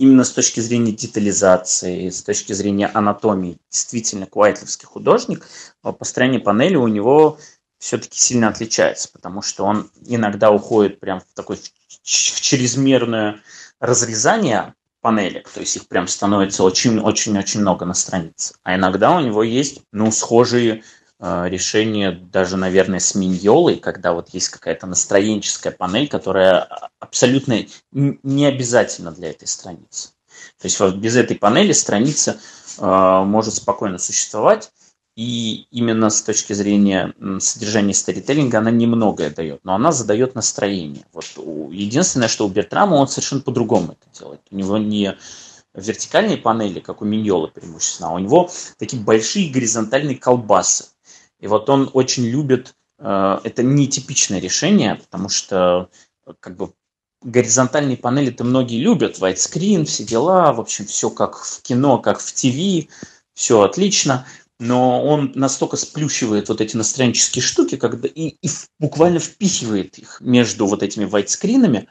[0.00, 5.46] именно с точки зрения детализации, с точки зрения анатомии, действительно квайтловский художник,
[5.82, 7.38] построение панели у него
[7.78, 13.42] все-таки сильно отличается, потому что он иногда уходит прям в такое в чрезмерное
[13.78, 18.54] разрезание панелек, то есть их прям становится очень-очень-очень много на странице.
[18.62, 20.82] А иногда у него есть, ну, схожие
[21.20, 26.68] э, решения даже, наверное, с миньолой, когда вот есть какая-то настроенческая панель, которая
[26.98, 30.10] абсолютно не обязательна для этой страницы.
[30.60, 32.38] То есть вот без этой панели страница
[32.78, 34.70] э, может спокойно существовать,
[35.16, 41.04] и именно с точки зрения содержания сторителлинга она немногое дает, но она задает настроение.
[41.12, 41.26] Вот
[41.72, 44.40] единственное, что у Бертрама он совершенно по-другому это делает.
[44.50, 45.16] У него не
[45.74, 50.86] вертикальные панели, как у Миньола преимущественно, а у него такие большие горизонтальные колбасы.
[51.40, 55.88] И вот он очень любит, э, это нетипичное решение, потому что
[56.40, 56.72] как бы
[57.22, 62.32] горизонтальные панели-то многие любят, widescreen, все дела, в общем, все как в кино, как в
[62.32, 62.88] ТВ,
[63.34, 64.26] все отлично
[64.60, 70.66] но он настолько сплющивает вот эти настроенческие штуки, когда и, и буквально впихивает их между
[70.66, 71.88] вот этими вайтскринами,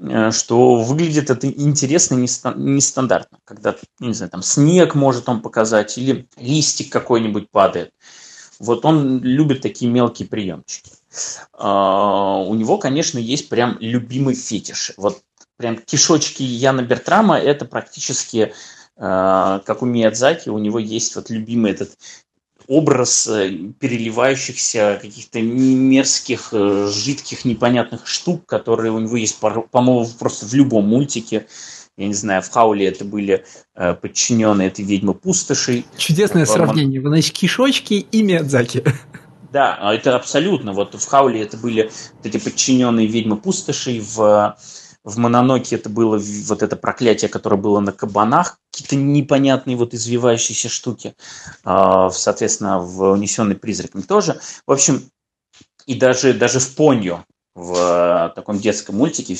[0.00, 3.38] э, что выглядит это интересно и нестандартно.
[3.44, 7.92] Когда, не знаю, там снег может он показать или листик какой-нибудь падает.
[8.60, 10.92] Вот он любит такие мелкие приемчики.
[11.54, 14.92] А, у него, конечно, есть прям любимый фетиш.
[14.96, 15.22] Вот
[15.56, 18.52] прям кишочки Яна Бертрама– это практически
[18.96, 21.96] а, как у Миядзаки, у него есть вот любимый этот
[22.70, 23.50] образ э,
[23.80, 30.86] переливающихся каких-то мерзких, э, жидких, непонятных штук, которые у него есть, по-моему, просто в любом
[30.86, 31.48] мультике.
[32.00, 33.44] Я не знаю, в Хауле это были
[33.74, 35.84] э, подчиненные этой ведьмы пустоши.
[35.98, 36.98] Чудесное сравнение.
[37.02, 38.82] Значит, кишочки и Миядзаки.
[39.52, 40.72] Да, а это абсолютно.
[40.72, 44.56] Вот в Хауле это были вот эти подчиненные ведьмы пустоши, в
[45.02, 50.68] в Мононоке это было вот это проклятие, которое было на кабанах, какие-то непонятные вот извивающиеся
[50.68, 51.14] штуки,
[51.64, 54.38] а, соответственно, в «Унесенный призраками» тоже.
[54.66, 55.10] В общем,
[55.86, 57.24] и даже, даже в «Поньо»,
[57.54, 59.36] в таком детском мультике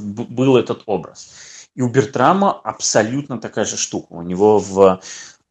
[0.00, 1.28] был этот образ.
[1.74, 4.12] И у Бертрама абсолютно такая же штука.
[4.12, 5.00] У него в,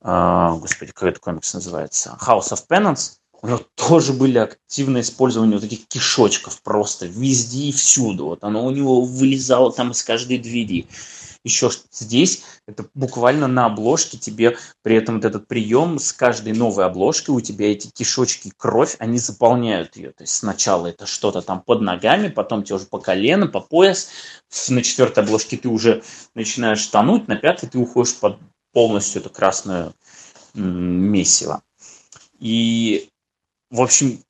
[0.01, 5.57] а, господи, как этот комикс называется, House of Penance, у него тоже были активное использование
[5.57, 8.25] вот этих кишочков просто везде и всюду.
[8.25, 10.87] Вот оно у него вылезало там из каждой двери.
[11.43, 16.85] Еще здесь это буквально на обложке тебе при этом вот этот прием с каждой новой
[16.85, 20.11] обложкой у тебя эти кишочки кровь, они заполняют ее.
[20.11, 24.09] То есть сначала это что-то там под ногами, потом тебе уже по колено, по пояс.
[24.69, 26.03] На четвертой обложке ты уже
[26.35, 28.37] начинаешь тонуть, на пятой ты уходишь под
[28.71, 29.93] полностью это красное
[30.53, 31.63] месиво.
[32.39, 33.09] И
[33.71, 34.21] в общем,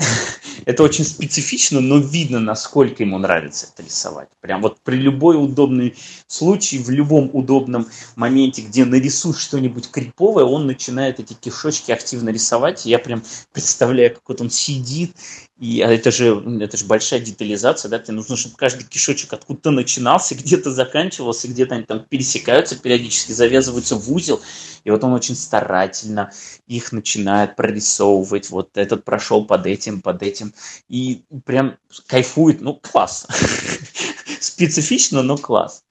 [0.64, 4.28] это очень специфично, но видно, насколько ему нравится это рисовать.
[4.40, 5.94] Прям вот при любой удобный
[6.26, 12.86] случай, в любом удобном моменте, где нарисуешь что-нибудь криповое, он начинает эти кишочки активно рисовать.
[12.86, 13.22] Я прям
[13.52, 15.14] представляю, как вот он сидит
[15.60, 19.70] и а это же, это же большая детализация, да, тебе нужно, чтобы каждый кишочек откуда-то
[19.70, 24.40] начинался, где-то заканчивался, где-то они там пересекаются периодически, завязываются в узел,
[24.84, 26.32] и вот он очень старательно
[26.66, 30.54] их начинает прорисовывать, вот этот прошел под этим, под этим,
[30.88, 33.26] и прям кайфует, ну, класс.
[34.40, 35.82] Специфично, но класс.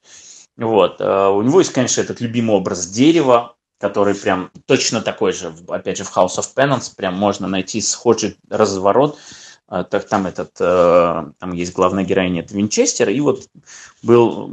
[0.57, 0.97] Вот.
[0.99, 5.97] А у него есть, конечно, этот любимый образ дерева, который прям точно такой же, опять
[5.97, 9.19] же, в House of Penance, прям можно найти схожий разворот,
[9.69, 13.47] так там этот, э, там есть главная героиня, это Винчестер, и вот
[14.01, 14.51] был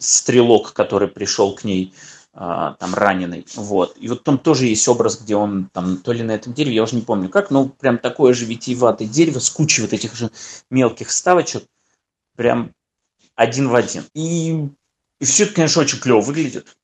[0.00, 1.94] стрелок, который пришел к ней
[2.36, 3.96] а, там раненый, вот.
[3.96, 6.82] И вот там тоже есть образ, где он там то ли на этом дереве, я
[6.82, 10.32] уже не помню как, но прям такое же витиеватое дерево с кучей вот этих же
[10.68, 11.64] мелких ставочек,
[12.34, 12.72] прям
[13.36, 14.04] один в один.
[14.14, 14.68] И,
[15.20, 16.76] и все это, конечно, очень клево выглядит.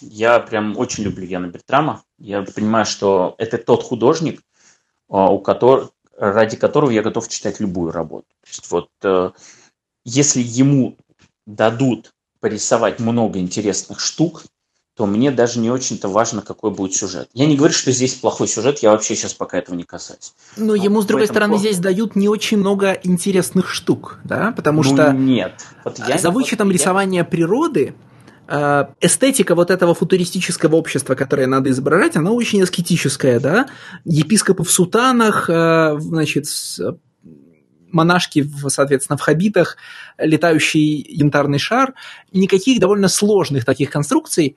[0.00, 2.02] Я прям очень люблю Яна Бертрама.
[2.18, 4.40] Я понимаю, что это тот художник,
[5.10, 8.26] а, у которого, ради которого я готов читать любую работу.
[8.42, 9.30] То есть вот э,
[10.04, 10.96] если ему
[11.46, 14.44] дадут порисовать много интересных штук,
[14.96, 17.28] то мне даже не очень-то важно, какой будет сюжет.
[17.34, 20.32] Я не говорю, что здесь плохой сюжет, я вообще сейчас пока этого не касаюсь.
[20.56, 21.68] Но, Но ему, с другой стороны, плохо.
[21.68, 25.12] здесь дают не очень много интересных штук, да, потому ну, что...
[25.12, 25.52] нет.
[25.84, 27.24] Вот я за вычетом вот, рисования я...
[27.26, 27.94] природы,
[28.48, 33.66] эстетика вот этого футуристического общества, которое надо изображать, она очень аскетическая, да,
[34.04, 36.46] епископы в сутанах, э, значит,
[37.90, 39.76] монашки, соответственно, в хабитах,
[40.18, 41.94] летающий янтарный шар,
[42.32, 44.56] никаких довольно сложных таких конструкций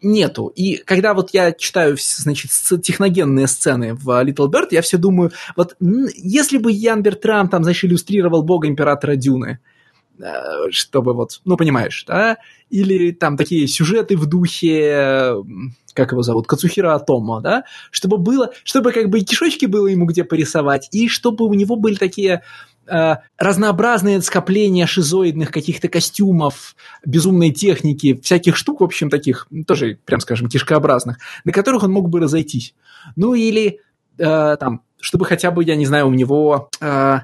[0.00, 0.46] нету.
[0.54, 2.50] И когда вот я читаю, значит,
[2.82, 7.84] техногенные сцены в Little Bird, я все думаю, вот если бы Ян Бертрам там, значит,
[7.84, 9.58] иллюстрировал бога императора Дюны,
[10.70, 12.38] чтобы вот, ну, понимаешь, да,
[12.70, 15.34] или там такие сюжеты в духе,
[15.94, 20.06] как его зовут, Кацухира Атома, да, чтобы было, чтобы как бы и кишочки было ему
[20.06, 22.42] где порисовать, и чтобы у него были такие
[22.88, 30.20] Э, разнообразные скопления шизоидных каких-то костюмов, безумной техники, всяких штук, в общем, таких, тоже, прям
[30.20, 32.74] скажем, кишкообразных, на которых он мог бы разойтись.
[33.14, 33.80] Ну или
[34.18, 37.18] э, там, чтобы хотя бы, я не знаю, у него э,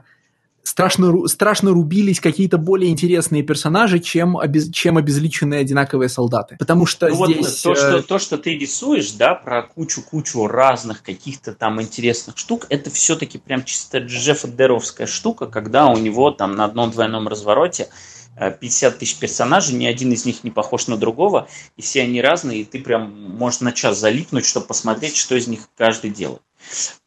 [0.64, 6.56] страшно, страшно рубились какие-то более интересные персонажи, чем, обез, чем обезличенные одинаковые солдаты.
[6.58, 7.64] Потому что ну, здесь...
[7.64, 12.36] Вот то, что, э, то, что ты рисуешь, да, про кучу-кучу разных каких-то там интересных
[12.38, 17.28] штук, это все-таки прям чисто Джеффа Деровская штука, когда у него там на одном двойном
[17.28, 17.88] развороте
[18.36, 21.46] 50 э, тысяч персонажей, ни один из них не похож на другого,
[21.76, 25.46] и все они разные, и ты прям можешь на час залипнуть, чтобы посмотреть, что из
[25.46, 26.42] них каждый делает.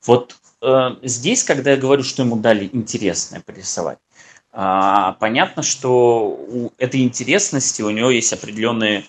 [0.05, 0.35] Вот
[1.03, 3.99] здесь, когда я говорю, что ему дали интересное порисовать,
[4.51, 9.05] а, понятно, что у этой интересности у него есть определенные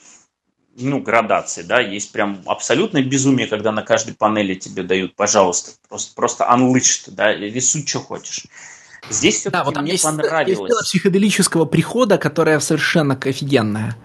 [0.77, 6.15] ну, градации, да, есть прям абсолютное безумие, когда на каждой панели тебе дают, пожалуйста, просто,
[6.15, 8.45] просто unleashed, да, рисуй, что хочешь.
[9.11, 10.71] Здесь все-таки да, вот мне есть, понравилось.
[10.71, 13.97] Есть психоделического прихода, которая совершенно офигенная.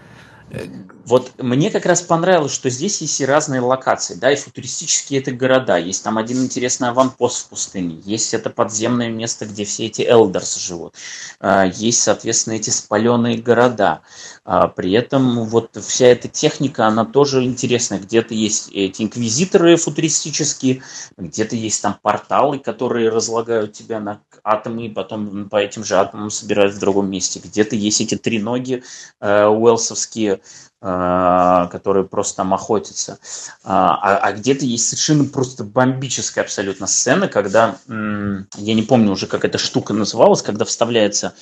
[1.06, 5.32] Вот мне как раз понравилось, что здесь есть и разные локации, да, и футуристические это
[5.32, 5.78] города.
[5.78, 10.60] Есть там один интересный аванпост в пустыне, есть это подземное место, где все эти элдерсы
[10.60, 10.95] живут,
[11.39, 14.01] а, есть, соответственно, эти спаленные города.
[14.45, 17.99] А, при этом вот вся эта техника, она тоже интересная.
[17.99, 20.81] Где-то есть эти инквизиторы футуристические,
[21.17, 26.29] где-то есть там порталы, которые разлагают тебя на атомы, и потом по этим же атомам
[26.29, 27.39] собирают в другом месте.
[27.41, 28.83] Где-то есть эти три ноги
[29.21, 30.41] э, уэлсовские,
[30.81, 33.19] э, которые просто там охотятся.
[33.63, 39.27] А, а, а где-то есть совершенно просто бомбическая абсолютно сцена, когда, я не помню уже,
[39.27, 41.33] как эта штука называлась, когда вставляется,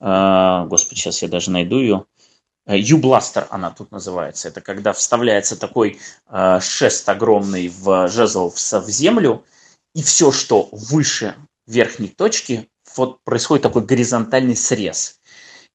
[0.00, 2.06] э, господи, сейчас я даже найду ее,
[2.66, 4.48] U-бластер она тут называется.
[4.48, 9.44] Это когда вставляется такой э, шест огромный в жезл в, в землю,
[9.94, 11.36] и все, что выше
[11.66, 15.20] верхней точки, вот происходит такой горизонтальный срез.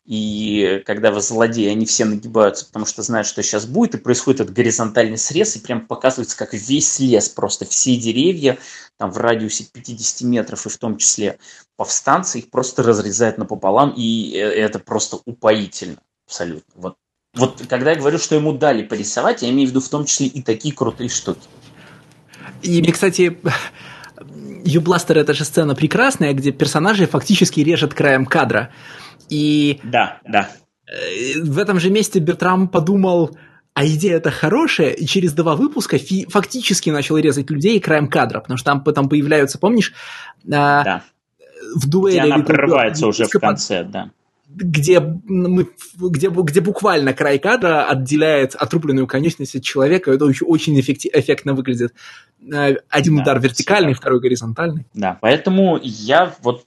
[0.06, 4.42] И когда вы злодеи, они все нагибаются, потому что знают, что сейчас будет, и происходит
[4.42, 8.58] этот горизонтальный срез, и прям показывается, как весь лес, просто все деревья,
[8.98, 11.38] там в радиусе 50 метров, и в том числе
[11.78, 16.74] повстанцы, их просто разрезают напополам, и э, это просто упоительно абсолютно.
[16.76, 16.96] Вот,
[17.36, 20.28] вот когда я говорю, что ему дали порисовать, я имею в виду в том числе
[20.28, 21.42] и такие крутые штуки.
[22.62, 23.38] И кстати,
[24.64, 28.70] Юбластер это же сцена прекрасная, где персонажи фактически режет краем кадра.
[29.30, 30.50] И да, да.
[30.88, 33.38] Э, в этом же месте Бертрам подумал,
[33.74, 38.40] а идея это хорошая, и через два выпуска фи- фактически начал резать людей краем кадра,
[38.40, 39.94] потому что там потом появляются, помнишь,
[40.52, 41.04] а, да.
[41.76, 42.20] в дуэли...
[42.20, 44.12] Где она прорывается уже в конце, да
[44.56, 50.80] где, мы, где, где буквально край кадра отделяет отрубленную конечность от человека, это очень, очень
[50.80, 51.94] эффектно выглядит.
[52.42, 54.02] Э, один да, удар вертикальный, всегда.
[54.02, 54.86] второй горизонтальный.
[54.94, 56.66] Да, поэтому я вот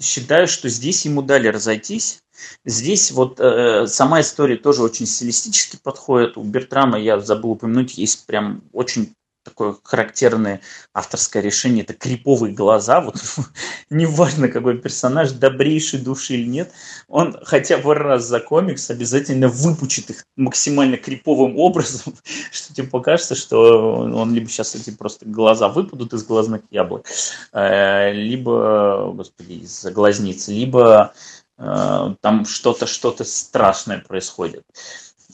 [0.00, 2.20] считаю, что здесь ему дали разойтись.
[2.64, 6.36] Здесь вот э, сама история тоже очень стилистически подходит.
[6.36, 9.14] У Бертрама, я забыл упомянуть, есть прям очень
[9.44, 10.60] такое характерное
[10.92, 13.22] авторское решение, это криповые глаза, вот
[13.90, 16.72] неважно какой персонаж, добрейший души или нет,
[17.08, 22.14] он хотя бы раз за комикс обязательно выпучит их максимально криповым образом,
[22.50, 27.06] что тебе покажется, что он либо сейчас эти просто глаза выпадут из глазных яблок,
[27.52, 31.12] э, либо, господи, из глазниц, либо
[31.58, 34.64] э, там что-то что-то страшное происходит.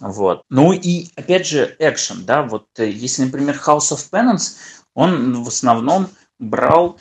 [0.00, 0.42] Вот.
[0.48, 4.56] Ну и опять же экшен, да, вот э, если, например, House of Penance,
[4.94, 6.98] он в основном брал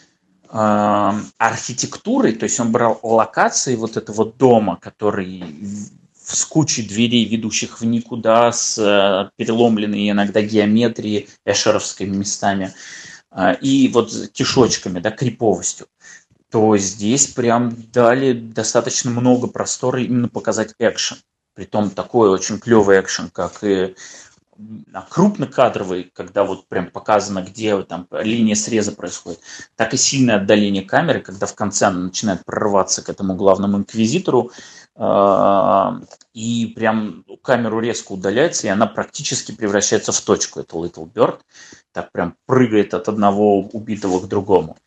[0.49, 5.43] э, архитектурой, то есть он брал локации вот этого дома, который
[6.13, 12.73] с кучей дверей, ведущих в никуда, с э, переломленной иногда геометрией эшеровскими местами,
[13.31, 15.87] э, и вот кишочками, да, криповостью,
[16.51, 21.17] то здесь прям дали достаточно много простора именно показать экшен.
[21.59, 23.93] Притом такой очень клевый экшен, как и
[24.93, 29.41] а крупнокадровый, когда вот прям показано, где там линия среза происходит,
[29.75, 34.51] так и сильное отдаление камеры, когда в конце она начинает прорываться к этому главному инквизитору,
[34.95, 35.99] а,
[36.33, 40.61] и прям камеру резко удаляется, и она практически превращается в точку.
[40.61, 41.41] Это Little Bird,
[41.91, 44.77] так прям прыгает от одного убитого к другому.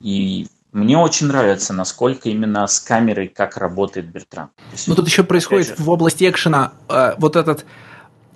[0.00, 4.50] И мне очень нравится, насколько именно с камерой, как работает Бертрам.
[4.88, 5.74] Ну, тут еще происходит же...
[5.78, 7.64] в области экшена э, вот этот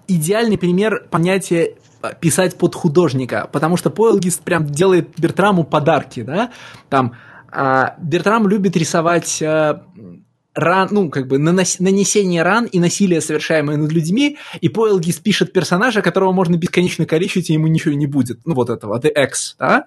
[0.06, 6.52] идеальный пример понятия э, писать под художника, потому что Пойлгист прям делает Бертраму подарки, да,
[6.88, 7.16] там
[7.52, 9.80] э, Бертрам любит рисовать э,
[10.54, 15.52] ран, ну, как бы нанос, нанесение ран и насилие, совершаемое над людьми, и Пойлгис пишет
[15.52, 18.38] персонажа, которого можно бесконечно калечить, и ему ничего не будет.
[18.44, 19.86] Ну, вот этого, The X, да?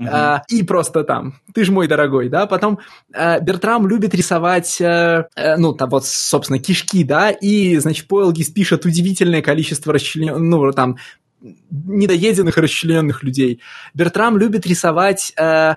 [0.00, 0.08] Uh-huh.
[0.10, 2.80] А, и просто там, ты ж мой дорогой, да, потом
[3.12, 8.84] а, Бертрам любит рисовать, а, ну, там вот, собственно, кишки, да, и, значит, Пойлгис пишет
[8.84, 10.96] удивительное количество расчлененных, ну, там,
[11.70, 13.60] недоеденных и расчлененных людей.
[13.92, 15.76] Бертрам любит рисовать, а,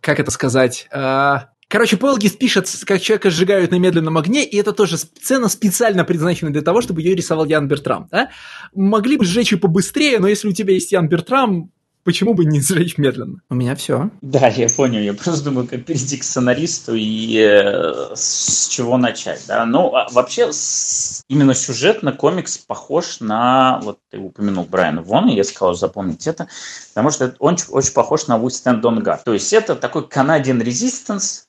[0.00, 4.72] как это сказать, а, Короче, Полгис пишет, как человека сжигают на медленном огне, и это
[4.72, 8.06] тоже сцена специально предназначена для того, чтобы ее рисовал Ян Бертрам.
[8.12, 8.30] Да?
[8.72, 11.70] Могли бы сжечь ее побыстрее, но если у тебя есть Ян Бертрам,
[12.06, 13.42] почему бы не сжечь медленно?
[13.50, 14.10] У меня все.
[14.22, 15.00] Да, я понял.
[15.00, 19.44] Я просто думаю, как перейти к сценаристу и э, с чего начать.
[19.48, 19.66] Да?
[19.66, 25.42] Ну, а вообще, с, именно сюжетно комикс похож на, вот ты упомянул Брайана Вона, я
[25.44, 26.48] сказал запомнить это,
[26.94, 29.20] потому что он очень похож на We Stand on God.
[29.24, 31.42] То есть это такой Canadian Resistance,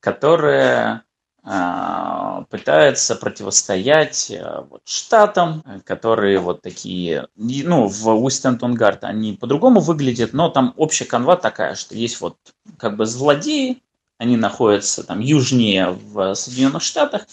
[0.00, 1.04] которая
[1.44, 10.50] пытается противостоять э, вот, штатам, которые вот такие, ну, в Уистентонгард они по-другому выглядят, но
[10.50, 12.36] там общая канва такая, что есть вот
[12.76, 13.82] как бы злодеи,
[14.18, 17.26] они находятся там южнее в Соединенных Штатах,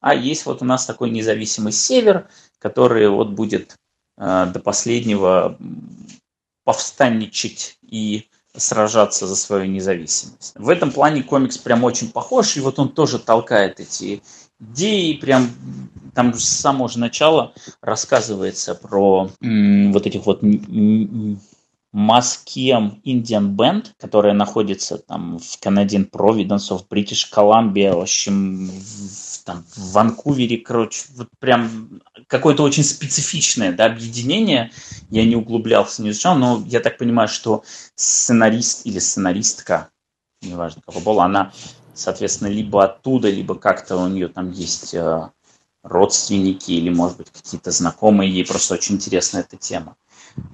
[0.00, 3.76] а есть вот у нас такой независимый север, который вот будет
[4.18, 5.56] э, до последнего
[6.64, 10.52] повстанничать и сражаться за свою независимость.
[10.56, 14.22] В этом плане комикс прям очень похож, и вот он тоже толкает эти
[14.60, 15.50] идеи, прям
[16.14, 20.42] там с самого же начала рассказывается про м, вот этих вот
[21.92, 29.31] Маскем Indian Band, которая находится там в Canadian Providence of British Columbia, в общем, в,
[29.44, 34.70] там, в Ванкувере, короче, вот прям какое-то очень специфичное да, объединение.
[35.10, 37.64] Я не углублялся, не изучал, но я так понимаю, что
[37.94, 39.90] сценарист или сценаристка,
[40.40, 41.52] неважно какого пола, она,
[41.94, 45.30] соответственно, либо оттуда, либо как-то у нее там есть э,
[45.82, 49.96] родственники или, может быть, какие-то знакомые, ей просто очень интересна эта тема.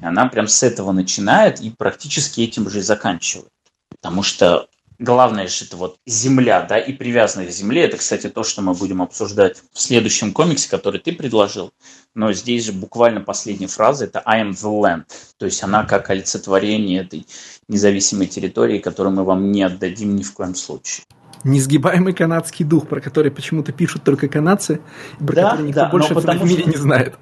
[0.01, 3.53] И она прям с этого начинает и практически этим же и заканчивает.
[3.91, 4.69] Потому что
[4.99, 7.85] главное же это вот земля, да, и привязанность к земле.
[7.85, 11.73] Это, кстати, то, что мы будем обсуждать в следующем комиксе, который ты предложил.
[12.15, 15.05] Но здесь же буквально последняя фраза– это «I am the land».
[15.39, 17.27] То есть она как олицетворение этой
[17.69, 21.05] независимой территории, которую мы вам не отдадим ни в коем случае.
[21.45, 24.81] Несгибаемый канадский дух, про который почему-то пишут только канадцы,
[25.19, 26.71] про да, который никто да, больше в мире что...
[26.71, 27.15] не знает.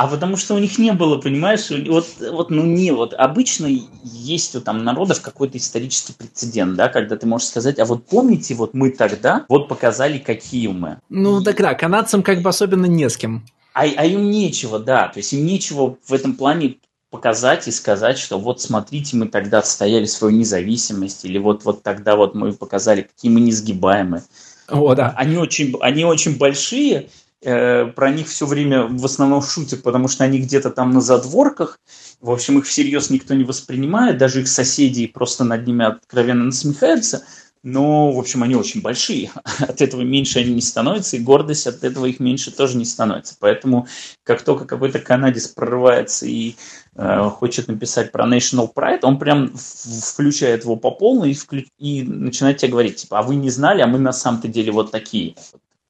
[0.00, 3.68] А потому что у них не было, понимаешь, вот, вот ну не, вот обычно
[4.02, 8.54] есть у там народов какой-то исторический прецедент, да, когда ты можешь сказать, а вот помните,
[8.54, 11.00] вот мы тогда вот показали, какие мы.
[11.10, 13.44] Ну так да, канадцам как бы особенно не с кем.
[13.74, 16.76] А, а им нечего, да, то есть им нечего в этом плане
[17.10, 22.16] показать и сказать, что вот смотрите, мы тогда отстояли свою независимость, или вот, вот тогда
[22.16, 24.22] вот мы показали, какие мы несгибаемые.
[24.66, 25.12] О, да.
[25.14, 27.10] Они очень, они очень большие,
[27.42, 31.78] про них все время в основном шутят, потому что они где-то там на задворках.
[32.20, 37.24] В общем, их всерьез никто не воспринимает, даже их соседи просто над ними откровенно насмехаются.
[37.62, 39.30] Но, в общем, они очень большие.
[39.58, 43.36] От этого меньше они не становятся, и гордость от этого их меньше тоже не становится.
[43.38, 43.86] Поэтому,
[44.22, 46.54] как только какой-то канадец прорывается и
[46.94, 51.64] э, хочет написать про National Pride, он прям включает его по полной и, вклю...
[51.78, 54.90] и начинает тебе говорить, типа, а вы не знали, а мы на самом-то деле вот
[54.90, 55.34] такие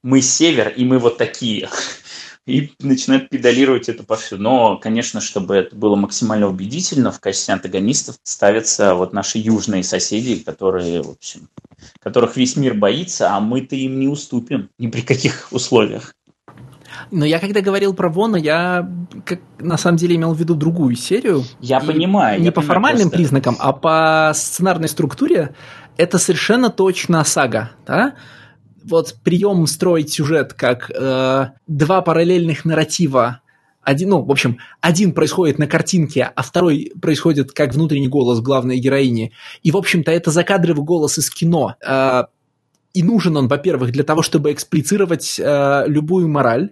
[0.02, 1.68] мы север, и мы вот такие.
[2.46, 4.42] и начинают педалировать это повсюду.
[4.42, 10.36] Но, конечно, чтобы это было максимально убедительно, в качестве антагонистов ставятся вот наши южные соседи,
[10.36, 11.48] которые, в общем,
[12.00, 16.14] которых весь мир боится, а мы-то им не уступим ни при каких условиях.
[17.10, 18.88] Но я когда говорил про Вона, я
[19.24, 21.44] как, на самом деле имел в виду другую серию.
[21.60, 22.40] Я понимаю.
[22.40, 23.16] Не я по понимаю, формальным просто...
[23.16, 25.54] признакам, а по сценарной структуре
[25.96, 28.14] это совершенно точно сага, да?
[28.84, 33.40] Вот прием строить сюжет как э, два параллельных нарратива
[33.82, 38.78] один, ну, в общем, один происходит на картинке, а второй происходит как внутренний голос главной
[38.78, 39.32] героини.
[39.62, 41.76] И, в общем-то, это закадровый голос из кино.
[41.86, 42.24] Э,
[42.92, 46.70] и нужен он, во-первых, для того, чтобы эксплицировать э, любую мораль,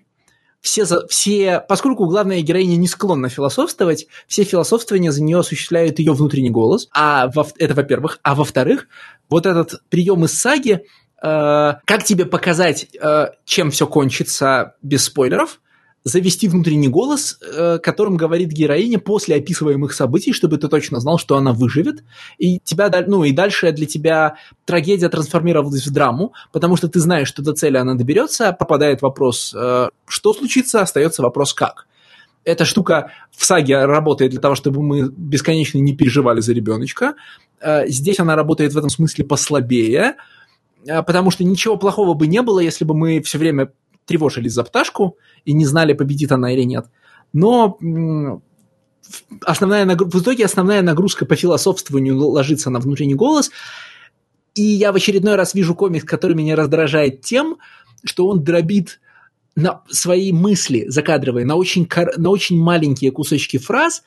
[0.61, 6.51] все, все, поскольку главная героиня не склонна философствовать, все философствования за нее осуществляет ее внутренний
[6.51, 6.89] голос.
[6.93, 8.19] А во, это во-первых.
[8.23, 8.89] А во-вторых,
[9.31, 10.85] вот этот прием из саги,
[11.21, 15.61] как тебе показать, э, чем все кончится без спойлеров,
[16.05, 21.37] завести внутренний голос, э, которым говорит героиня после описываемых событий, чтобы ты точно знал, что
[21.37, 22.03] она выживет,
[22.39, 27.29] и тебя, ну и дальше для тебя трагедия трансформировалась в драму, потому что ты знаешь,
[27.29, 31.87] что до цели она доберется, попадает вопрос, э, что случится, остается вопрос, как.
[32.45, 37.15] Эта штука в саге работает для того, чтобы мы бесконечно не переживали за ребеночка.
[37.61, 40.15] Э, здесь она работает в этом смысле послабее,
[41.07, 43.73] потому что ничего плохого бы не было, если бы мы все время
[44.07, 46.87] тревожились за пташку и не знали, победит она или нет.
[47.33, 47.79] Но
[49.45, 53.51] основная нагрузка, в итоге основная нагрузка по философствованию ложится на внутренний голос.
[54.55, 57.59] И я в очередной раз вижу комикс, который меня раздражает тем,
[58.05, 59.01] что он дробит
[59.55, 64.05] на свои мысли закадровые на очень, на очень маленькие кусочки фраз.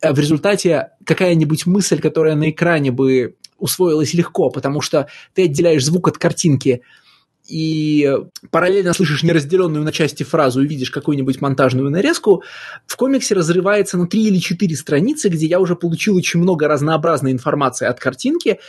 [0.00, 5.84] Э, в результате какая-нибудь мысль, которая на экране бы усвоилась легко, потому что ты отделяешь
[5.84, 6.82] звук от картинки–
[7.48, 8.08] и
[8.50, 12.44] параллельно слышишь неразделенную на части фразу и видишь какую-нибудь монтажную нарезку,
[12.86, 17.32] в комиксе разрывается на три или четыре страницы, где я уже получил очень много разнообразной
[17.32, 18.60] информации от картинки,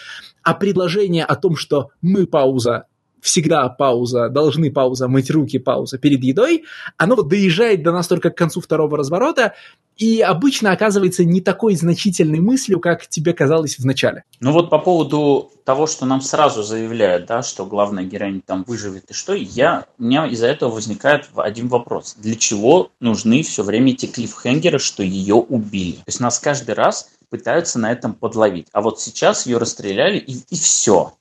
[0.41, 2.85] а предложение о том, что мы пауза,
[3.23, 6.65] всегда пауза, должны пауза, мыть руки, пауза перед едой,
[6.97, 9.53] оно доезжает до нас только к концу второго разворота,
[9.97, 14.23] и обычно оказывается не такой значительной мыслью, как тебе казалось в начале.
[14.39, 19.09] Ну вот по поводу того, что нам сразу заявляют, да, что главная героиня там выживет
[19.09, 22.15] и что, я, у меня из-за этого возникает один вопрос.
[22.17, 25.97] Для чего нужны все время эти клиффхенгеры, что ее убили?
[25.97, 28.67] То есть нас каждый раз пытаются на этом подловить.
[28.73, 31.13] А вот сейчас ее расстреляли и, и все.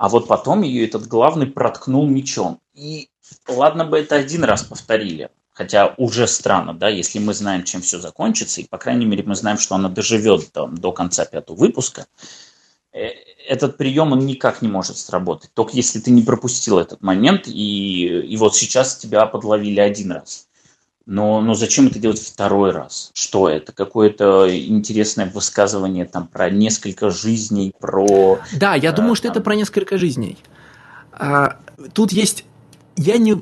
[0.00, 2.58] А вот потом ее этот главный проткнул мечом.
[2.72, 3.10] И
[3.46, 7.98] ладно бы это один раз повторили, Хотя уже странно, да, если мы знаем, чем все
[7.98, 12.06] закончится, и, по крайней мере, мы знаем, что она доживет там, до конца пятого выпуска,
[12.94, 13.08] э,
[13.46, 15.50] этот прием, он никак не может сработать.
[15.52, 20.48] Только если ты не пропустил этот момент, и, и вот сейчас тебя подловили один раз.
[21.10, 23.10] Но, но зачем это делать второй раз?
[23.14, 23.72] Что это?
[23.72, 28.38] Какое-то интересное высказывание там про несколько жизней, про...
[28.52, 30.38] Да, я думаю, что это про несколько жизней.
[31.10, 31.56] А,
[31.94, 32.44] тут есть...
[32.96, 33.34] Я не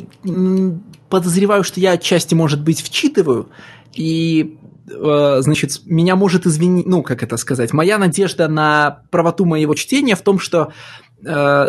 [1.11, 3.51] подозреваю, что я отчасти, может быть, вчитываю,
[3.93, 4.57] и
[4.91, 10.16] э, значит, меня может извинить, ну, как это сказать, моя надежда на правоту моего чтения
[10.16, 10.73] в том, что
[11.23, 11.66] э,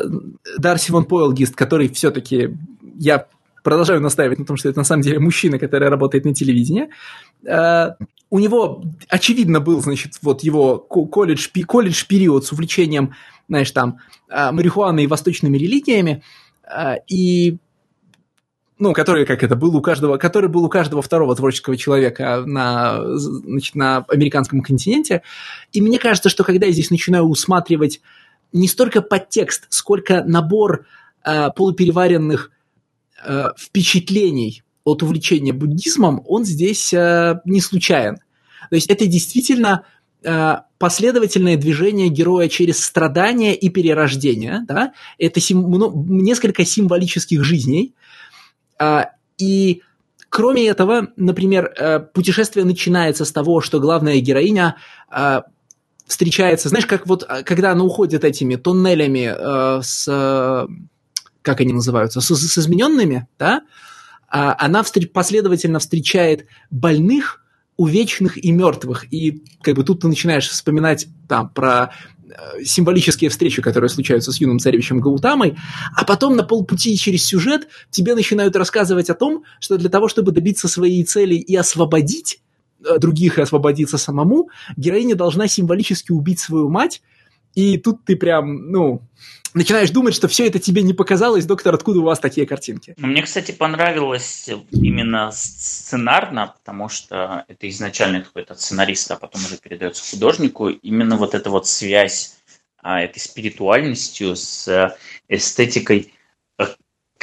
[0.58, 2.56] Дарси Вон Пойлгист, который все-таки,
[2.96, 3.26] я
[3.64, 6.90] продолжаю настаивать на том, что это на самом деле мужчина, который работает на телевидении,
[7.46, 7.92] э,
[8.30, 13.14] у него, очевидно, был, значит, вот его колледж, колледж период с увлечением,
[13.48, 14.00] знаешь, там,
[14.30, 16.24] э, марихуаной и восточными религиями,
[16.64, 17.58] э, и
[18.80, 23.18] ну, который, как это, был у каждого, который был у каждого второго творческого человека на,
[23.18, 25.22] значит, на американском континенте.
[25.74, 28.00] И мне кажется, что когда я здесь начинаю усматривать
[28.54, 30.86] не столько подтекст, сколько набор
[31.26, 32.52] э, полупереваренных
[33.26, 38.18] э, впечатлений от увлечения буддизмом, он здесь э, не случайен.
[38.70, 39.84] То есть это действительно
[40.24, 44.62] э, последовательное движение героя через страдания и перерождение.
[44.68, 44.94] Да?
[45.18, 45.70] Это сим,
[46.08, 47.94] несколько символических жизней,
[48.80, 49.82] а, и
[50.30, 54.78] кроме этого, например, э, путешествие начинается с того, что главная героиня
[55.10, 55.44] а,
[56.08, 60.68] встречается, знаешь, как вот, а, когда она уходит этими туннелями э, с,
[61.50, 63.62] как они называются, с, с измененными, да,
[64.28, 64.84] она
[65.14, 67.44] последовательно встречает больных,
[67.78, 69.12] увечных и мертвых.
[69.12, 71.92] И как бы тут ты начинаешь вспоминать там про
[72.30, 75.58] Э, символические встречи, которые случаются с юным царевичем Гаутамой,
[75.96, 80.32] а потом на полпути через сюжет тебе начинают рассказывать о том, что для того, чтобы
[80.32, 82.42] добиться своей цели и освободить
[82.86, 87.02] э, других и освободиться самому, героиня должна символически убить свою мать
[87.56, 89.02] И тут ты прям, ну,
[89.54, 92.94] начинаешь думать, что все это тебе не показалось, доктор, откуда у вас такие картинки?
[92.98, 99.58] Ну, мне, кстати, понравилось именно сценарно, потому что это изначально какой-то сценарист, а потом уже
[99.58, 102.38] передается художнику, именно вот эта вот связь
[102.82, 104.96] а, этой спиритуальностью с
[105.28, 106.14] эстетикой,
[106.58, 106.66] э,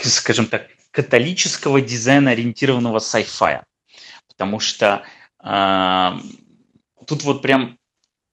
[0.02, 3.62] скажем так, католического дизайна, ориентированного sci-fi.
[4.28, 5.02] Потому что
[5.42, 6.10] э,
[7.06, 7.78] тут вот прям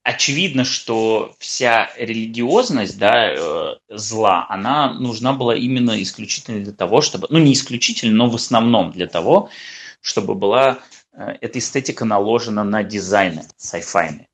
[0.03, 7.27] очевидно, что вся религиозность да, э, зла, она нужна была именно исключительно для того, чтобы,
[7.29, 9.49] ну не исключительно, но в основном для того,
[10.01, 10.79] чтобы была
[11.13, 14.25] э, эта эстетика наложена на дизайны sci-fi.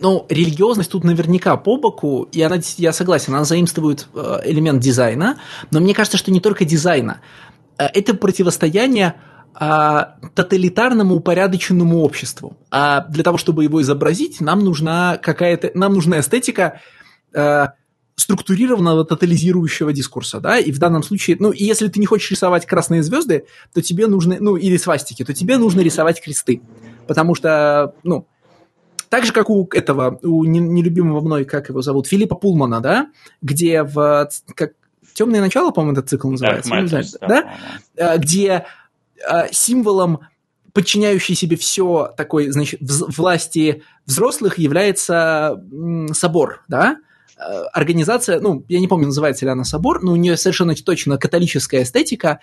[0.00, 5.40] Ну, религиозность тут наверняка по боку, и она, я согласен, она заимствует э, элемент дизайна,
[5.70, 7.20] но мне кажется, что не только дизайна.
[7.78, 9.14] Это противостояние
[9.54, 12.56] а, тоталитарному упорядоченному обществу.
[12.70, 16.80] А для того, чтобы его изобразить, нам нужна какая-то, нам нужна эстетика
[17.34, 17.74] а,
[18.16, 22.66] структурированного тотализирующего дискурса, да, и в данном случае, ну, и если ты не хочешь рисовать
[22.66, 26.62] красные звезды, то тебе нужны, ну, или свастики, то тебе нужно рисовать кресты,
[27.06, 28.26] потому что, ну,
[29.08, 33.10] так же, как у этого, у нелюбимого мной, как его зовут, Филиппа Пулмана, да,
[33.42, 34.72] где в, как,
[35.14, 37.54] «Темное начало», по-моему, этот цикл называется, Dark Matters, да, да?
[37.94, 38.18] да?
[38.18, 38.64] где
[39.52, 40.20] символом
[40.72, 45.62] подчиняющий себе все такой, значит, власти взрослых является
[46.12, 46.96] собор, да,
[47.36, 47.42] э,
[47.72, 51.82] организация, ну, я не помню, называется ли она собор, но у нее совершенно точно католическая
[51.82, 52.40] эстетика,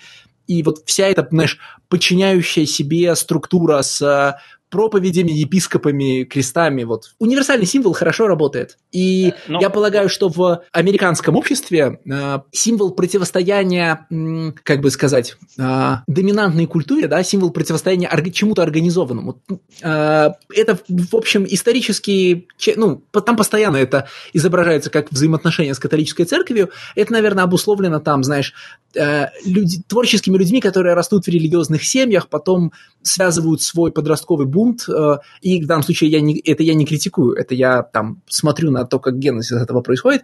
[0.47, 1.59] и вот вся эта, знаешь,
[1.89, 4.37] подчиняющая себе структура с
[4.69, 6.83] проповедями, епископами, крестами.
[6.83, 7.15] Вот.
[7.19, 8.77] Универсальный символ хорошо работает.
[8.91, 9.55] И Но...
[9.55, 15.95] Ну, я полагаю, что в американском обществе э, символ противостояния, э, как бы сказать, э,
[16.07, 19.41] доминантной культуре, да, символ противостояния орг- чему-то организованному.
[19.81, 26.69] Э, это, в общем, исторически, ну, там постоянно это изображается как взаимоотношения с католической церковью.
[26.95, 28.53] Это, наверное, обусловлено там, знаешь,
[28.95, 35.17] э, люди, творческими людьми, которые растут в религиозных семьях, потом связывают свой подростковый бунт, э,
[35.41, 38.83] и в данном случае я не, это я не критикую, это я там смотрю на
[38.85, 40.23] то, как генезис этого происходит,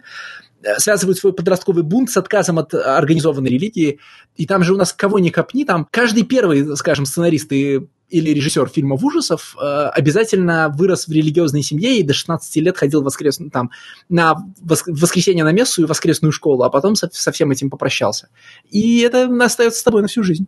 [0.62, 3.98] э, связывают свой подростковый бунт с отказом от организованной религии,
[4.36, 8.30] и там же у нас кого ни копни, там каждый первый, скажем, сценарист и или
[8.30, 13.40] режиссер фильмов ужасов э, обязательно вырос в религиозной семье и до 16 лет ходил воскрес...
[13.52, 13.70] там,
[14.08, 14.84] на вос...
[14.86, 18.28] воскресенье на мессу и воскресную школу, а потом со, со всем этим попрощался.
[18.70, 20.46] И это остается с тобой на всю жизнь.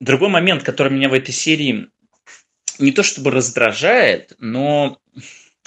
[0.00, 1.88] Другой момент, который меня в этой серии
[2.78, 4.98] не то чтобы раздражает, но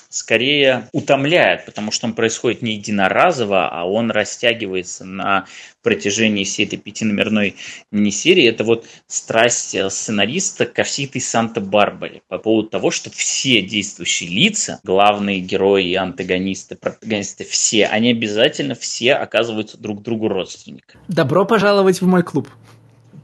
[0.09, 5.45] скорее утомляет, потому что он происходит не единоразово, а он растягивается на
[5.83, 7.55] протяжении всей этой пятиномерной
[7.91, 8.45] мини-серии.
[8.45, 14.79] Это вот страсть сценариста ко всей этой Санта-Барбаре по поводу того, что все действующие лица,
[14.83, 21.01] главные герои, антагонисты, протагонисты, все, они обязательно все оказываются друг другу родственниками.
[21.07, 22.49] Добро пожаловать в мой клуб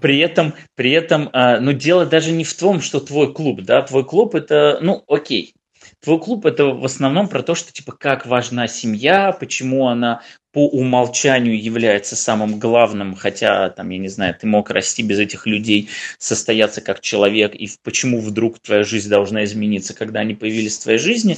[0.04, 3.82] при этом, при этом, а, ну, дело даже не в том, что твой клуб, да,
[3.84, 5.54] твой клуб это, ну, окей,
[6.01, 10.68] твой клуб это в основном про то, что типа как важна семья, почему она по
[10.68, 15.88] умолчанию является самым главным, хотя там, я не знаю, ты мог расти без этих людей,
[16.18, 20.99] состояться как человек, и почему вдруг твоя жизнь должна измениться, когда они появились в твоей
[20.99, 21.38] жизни.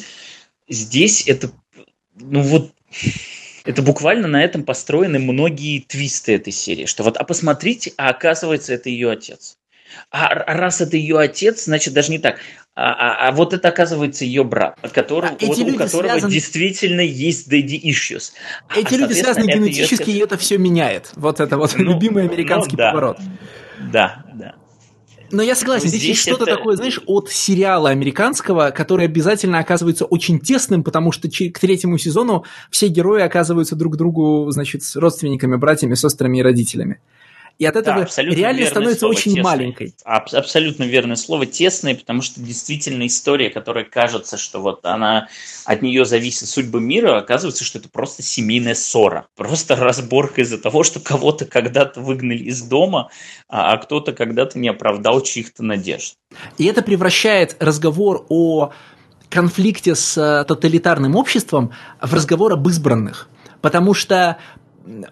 [0.67, 1.51] Здесь это,
[2.19, 2.71] ну вот,
[3.65, 8.73] это буквально на этом построены многие твисты этой серии, что вот, а посмотрите, а оказывается,
[8.73, 9.57] это ее отец.
[10.11, 12.39] А раз это ее отец, значит даже не так.
[12.75, 16.29] А, а, а вот это оказывается ее брат, который, а вот, у которого связан...
[16.29, 18.33] действительно есть daddy issues.
[18.75, 20.19] Эти а, люди связаны генетически, ее...
[20.19, 21.11] и это все меняет.
[21.15, 22.89] Вот это вот ну, любимый ну американский ну, да.
[22.91, 23.17] поворот.
[23.91, 24.55] Да, да.
[25.31, 26.57] Но я согласен, здесь, здесь есть что-то это...
[26.57, 32.45] такое, знаешь, от сериала американского, который обязательно оказывается очень тесным, потому что к третьему сезону
[32.69, 36.99] все герои оказываются друг другу, значит, с родственниками, братьями, сестрами и родителями.
[37.57, 39.41] И от этого да, реальность становится слово, очень тесный.
[39.43, 39.95] маленькой.
[40.03, 45.29] Аб- абсолютно верное слово тесное, потому что действительно история, которая кажется, что вот она
[45.63, 49.27] от нее зависит судьба мира, оказывается, что это просто семейная ссора.
[49.35, 53.09] Просто разборка из-за того, что кого-то когда-то выгнали из дома,
[53.47, 56.15] а, а кто-то когда-то не оправдал чьих-то надежд.
[56.57, 58.71] И это превращает разговор о
[59.29, 61.71] конфликте с э, тоталитарным обществом
[62.01, 63.29] в разговор об избранных.
[63.61, 64.37] Потому что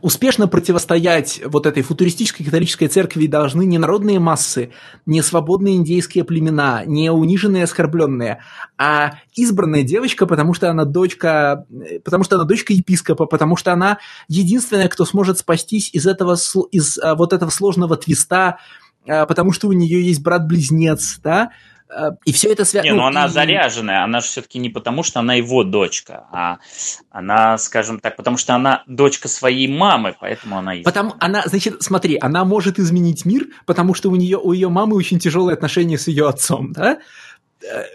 [0.02, 4.72] успешно противостоять вот этой футуристической католической церкви должны не народные массы,
[5.06, 8.40] не свободные индейские племена, не униженные, оскорбленные,
[8.78, 11.66] а избранная девочка, потому что она дочка,
[12.04, 13.98] потому что она дочка епископа, потому что она
[14.28, 16.36] единственная, кто сможет спастись из этого,
[16.72, 18.60] из а, вот этого сложного твиста,
[19.08, 21.52] а, потому что у нее есть брат-близнец, да,
[22.26, 22.91] и все это связано...
[22.91, 23.30] Не, ну, ну она и...
[23.30, 26.57] заряженная, она же все-таки не потому, что она его дочка, а
[27.10, 30.74] она, скажем так, потому что она дочка своей мамы, поэтому она...
[30.84, 34.95] Потому она, значит, смотри, она может изменить мир, потому что у нее, у ее мамы
[34.95, 36.99] очень тяжелые отношения с ее отцом, да?
[37.61, 37.86] Э,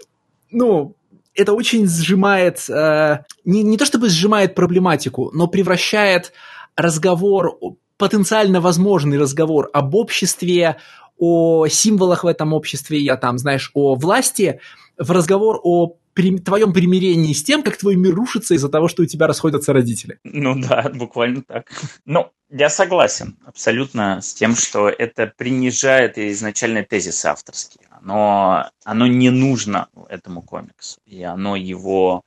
[0.51, 0.95] ну,
[1.35, 6.33] это очень сжимает, э, не, не то чтобы сжимает проблематику, но превращает
[6.75, 7.57] разговор,
[7.97, 10.77] потенциально возможный разговор об обществе,
[11.19, 14.59] о символах в этом обществе, я там, знаешь, о власти,
[14.97, 19.03] в разговор о при, твоем примирении с тем, как твой мир рушится из-за того, что
[19.03, 20.19] у тебя расходятся родители.
[20.23, 21.71] Ну да, буквально так.
[22.05, 27.81] Ну, я согласен абсолютно с тем, что это принижает изначально тезис авторский.
[27.89, 32.23] Оно, оно не нужно этому комиксу, и оно его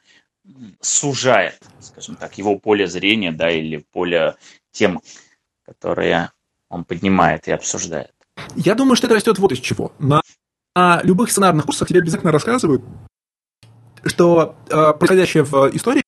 [0.80, 4.36] сужает, скажем так, его поле зрения, да, или поле
[4.70, 5.00] тем,
[5.64, 6.30] которые
[6.68, 8.12] он поднимает и обсуждает.
[8.56, 9.92] Я думаю, что это растет вот из чего.
[9.98, 10.20] На,
[10.74, 12.82] на любых сценарных курсах тебе обязательно рассказывают,
[14.04, 16.02] что э, происходящее в истории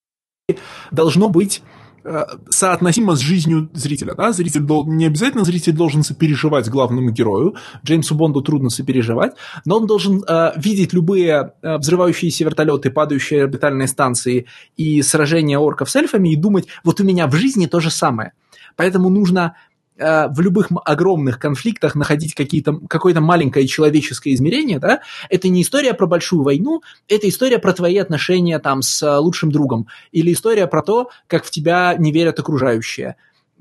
[0.90, 1.62] должно быть
[2.04, 4.14] э, соотносимо с жизнью зрителя.
[4.14, 4.32] Да?
[4.32, 4.86] Зритель дол...
[4.86, 7.56] Не обязательно зритель должен сопереживать главному герою.
[7.84, 9.32] Джеймсу Бонду трудно сопереживать,
[9.64, 14.46] но он должен э, видеть любые э, взрывающиеся вертолеты, падающие орбитальные станции
[14.76, 18.32] и сражения орков с эльфами и думать, вот у меня в жизни то же самое.
[18.76, 19.56] Поэтому нужно
[19.96, 25.00] в любых огромных конфликтах находить какие-то, какое-то маленькое человеческое измерение, да,
[25.30, 29.86] это не история про большую войну, это история про твои отношения там с лучшим другом,
[30.10, 33.16] или история про то, как в тебя не верят окружающие.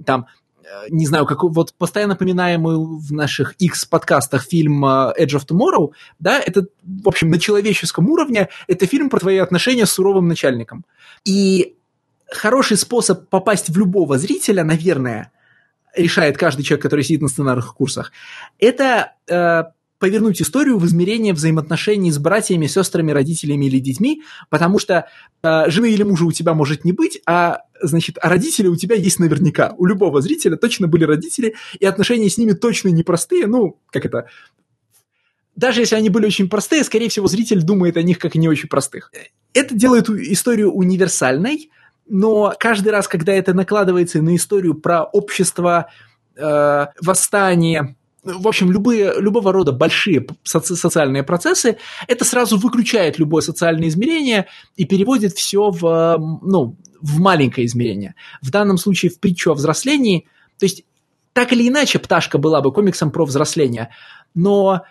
[0.06, 0.26] Там,
[0.64, 5.92] э, не знаю, как вот постоянно напоминаемый в наших X-подкастах фильм э, Edge of Tomorrow,
[6.18, 10.84] да, это, в общем, на человеческом уровне, это фильм про твои отношения с суровым начальником.
[11.26, 11.76] И
[12.28, 15.32] хороший способ попасть в любого зрителя, наверное,
[15.96, 18.12] решает каждый человек, который сидит на сценарных курсах,
[18.60, 19.64] это э,
[20.00, 25.08] повернуть историю в измерение взаимоотношений с братьями, сестрами, родителями или детьми, потому что
[25.44, 28.96] э, жены или мужа у тебя может не быть, а значит, а родители у тебя
[28.96, 29.74] есть наверняка.
[29.78, 34.28] У любого зрителя точно были родители, и отношения с ними точно непростые, ну, как это,
[35.56, 38.70] даже если они были очень простые, скорее всего, зритель думает о них как не очень
[38.70, 39.12] простых.
[39.54, 41.70] Это делает историю универсальной,
[42.08, 45.88] но каждый раз, когда это накладывается на историю про общество,
[46.36, 51.78] э, восстание, в общем, любые, любого рода большие соци- социальные процессы,
[52.08, 58.16] это сразу выключает любое социальное измерение и переводит все в, ну, в маленькое измерение.
[58.42, 60.28] В данном случае в притчу о взрослении.
[60.58, 60.86] То есть,
[61.34, 63.90] так или иначе, «Пташка» была бы комиксом про взросление,
[64.34, 64.84] но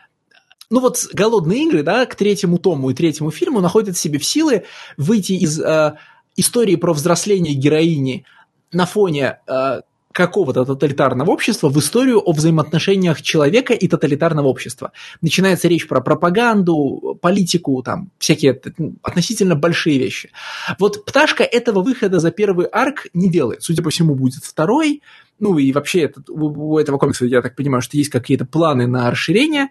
[0.70, 4.24] ну вот «Голодные игры», да, к третьему тому и третьему фильму находят в себе в
[4.24, 4.64] силы
[4.97, 5.97] выйти из э,
[6.36, 8.24] истории про взросление героини
[8.72, 9.80] на фоне э,
[10.12, 14.92] какого-то тоталитарного общества в историю о взаимоотношениях человека и тоталитарного общества.
[15.20, 18.60] Начинается речь про пропаганду, политику, там, всякие
[19.02, 20.30] относительно большие вещи.
[20.78, 23.62] Вот «Пташка» этого выхода за первый арк не делает.
[23.62, 25.02] Судя по всему, будет второй.
[25.38, 29.10] Ну и вообще этот, у этого комикса, я так понимаю, что есть какие-то планы на
[29.10, 29.68] расширение.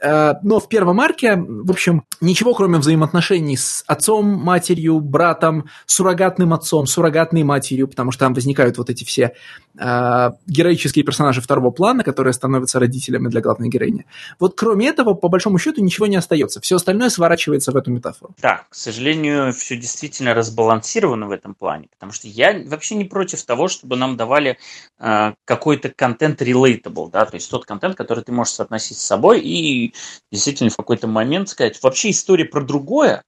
[0.00, 6.54] Э, но в первом арке, в общем, ничего кроме взаимоотношений с отцом, матерью, братом, суррогатным
[6.54, 9.34] отцом, суррогатной матерью, потому что там возникают вот эти все
[9.78, 14.06] э, героические персонажи второго плана, которые становятся родителями для главной героини.
[14.38, 16.60] Вот кроме этого, по большому счету, ничего не остается.
[16.60, 18.34] Все остальное сворачивается в эту метафору.
[18.40, 23.42] Да, к сожалению, все действительно разбалансировано в этом плане, потому что я вообще не против
[23.42, 24.58] того, чтобы нам давали
[25.00, 29.40] э, какой-то контент relatable, да, то есть тот контент, который ты можешь соотносить с собой
[29.40, 29.87] и
[30.30, 33.22] действительно в какой-то момент сказать, вообще история про другое,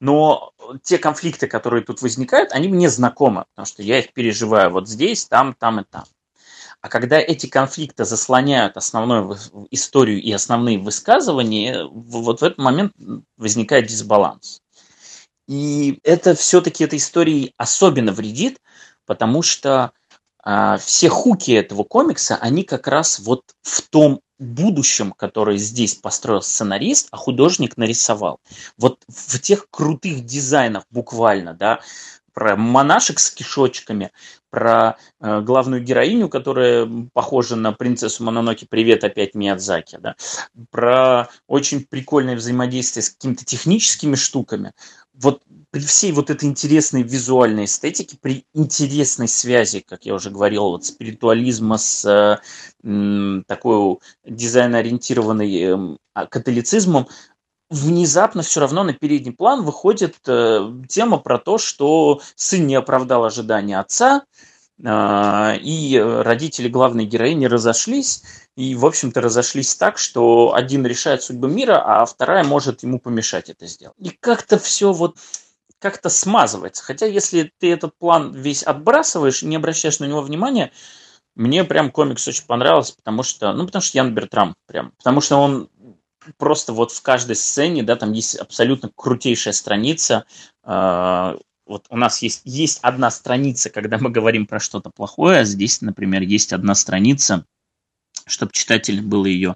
[0.00, 0.52] но
[0.82, 5.26] те конфликты, которые тут возникают, они мне знакомы, потому что я их переживаю вот здесь,
[5.26, 6.04] там, там и там.
[6.80, 9.36] А когда эти конфликты заслоняют основную
[9.70, 12.92] историю и основные высказывания, вот в этот момент
[13.36, 14.60] возникает дисбаланс.
[15.48, 18.60] И это все-таки этой истории особенно вредит,
[19.06, 19.92] потому что
[20.80, 27.08] все хуки этого комикса, они как раз вот в том будущем, которое здесь построил сценарист,
[27.10, 28.40] а художник нарисовал.
[28.76, 31.80] Вот в тех крутых дизайнах буквально, да,
[32.32, 34.12] про монашек с кишочками,
[34.48, 40.14] про э, главную героиню, которая похожа на принцессу Мононоки «Привет опять Миядзаки», да,
[40.70, 44.72] про очень прикольное взаимодействие с какими-то техническими штуками.
[45.14, 50.70] Вот при всей вот этой интересной визуальной эстетике, при интересной связи, как я уже говорил,
[50.70, 52.04] вот спиритуализма с
[52.82, 57.08] э, такой дизайн-ориентированной э, католицизмом,
[57.68, 63.24] внезапно все равно на передний план выходит э, тема про то, что сын не оправдал
[63.24, 64.22] ожидания отца,
[64.84, 68.22] а, и родители главной героини разошлись,
[68.56, 73.50] и, в общем-то, разошлись так, что один решает судьбу мира, а вторая может ему помешать
[73.50, 73.96] это сделать.
[73.98, 75.16] И как-то все вот
[75.78, 76.82] как-то смазывается.
[76.82, 80.72] Хотя, если ты этот план весь отбрасываешь, не обращаешь на него внимания,
[81.34, 85.36] мне прям комикс очень понравился, потому что, ну, потому что Ян Бертрам прям, потому что
[85.36, 85.70] он
[86.36, 90.24] просто вот в каждой сцене, да, там есть абсолютно крутейшая страница,
[90.64, 95.44] э, вот у нас есть, есть одна страница, когда мы говорим про что-то плохое, а
[95.44, 97.44] здесь, например, есть одна страница,
[98.26, 99.54] чтобы читатель было ее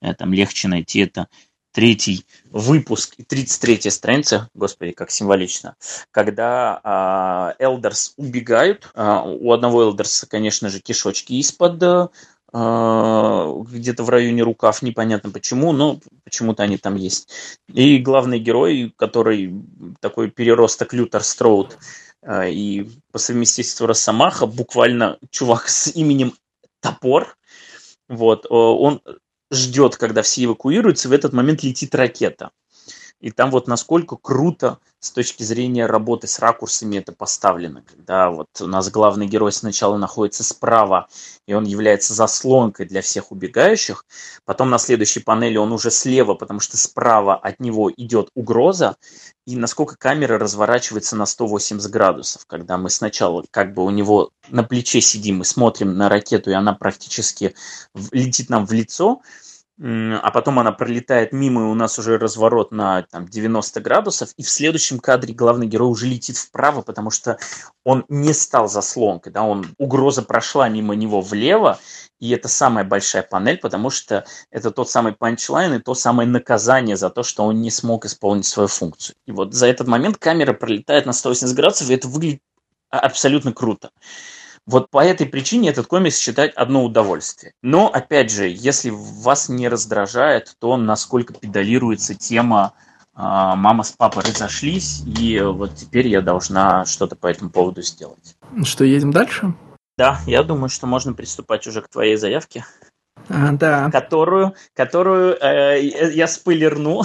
[0.00, 1.28] э, там легче найти, это
[1.72, 5.76] третий выпуск и 33 страница, господи, как символично,
[6.10, 12.10] когда Элдерс убегают, а, у одного Элдерса, конечно же, кишочки из-под
[12.54, 17.30] а, где-то в районе рукав, непонятно почему, но почему-то они там есть.
[17.72, 19.54] И главный герой, который
[20.00, 21.78] такой переросток Лютер Строуд,
[22.22, 26.34] а, и по совместительству Росомаха, буквально чувак с именем
[26.80, 27.36] Топор,
[28.08, 29.00] вот, он
[29.52, 32.50] ждет, когда все эвакуируются, в этот момент летит ракета.
[33.20, 38.46] И там вот насколько круто с точки зрения работы с ракурсами это поставлено, когда вот
[38.60, 41.08] у нас главный герой сначала находится справа,
[41.44, 44.06] и он является заслонкой для всех убегающих,
[44.44, 48.94] потом на следующей панели он уже слева, потому что справа от него идет угроза,
[49.44, 54.62] и насколько камера разворачивается на 180 градусов, когда мы сначала как бы у него на
[54.62, 57.56] плече сидим и смотрим на ракету, и она практически
[58.12, 59.20] летит нам в лицо,
[59.80, 64.42] а потом она пролетает мимо, и у нас уже разворот на там, 90 градусов, и
[64.42, 67.38] в следующем кадре главный герой уже летит вправо, потому что
[67.84, 71.78] он не стал заслонкой, да, он, угроза прошла мимо него влево,
[72.20, 76.96] и это самая большая панель, потому что это тот самый панчлайн и то самое наказание
[76.96, 79.16] за то, что он не смог исполнить свою функцию.
[79.26, 82.42] И вот за этот момент камера пролетает на 180 градусов, и это выглядит
[82.90, 83.90] абсолютно круто.
[84.66, 87.54] Вот по этой причине этот комикс читать одно удовольствие.
[87.62, 92.74] Но, опять же, если вас не раздражает, то насколько педалируется тема
[93.14, 98.36] а, мама с папой разошлись, и вот теперь я должна что-то по этому поводу сделать.
[98.62, 99.54] Что, едем дальше?
[99.98, 102.64] Да, я думаю, что можно приступать уже к твоей заявке.
[103.28, 103.90] А, да.
[103.90, 105.80] Которую, которую э,
[106.14, 107.02] я спойлерну.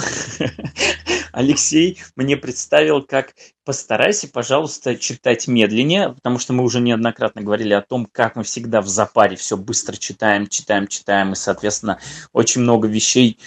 [1.38, 3.32] Алексей мне представил, как
[3.64, 8.80] постарайся, пожалуйста, читать медленнее, потому что мы уже неоднократно говорили о том, как мы всегда
[8.80, 12.00] в запаре все быстро читаем, читаем, читаем, и, соответственно,
[12.32, 13.38] очень много вещей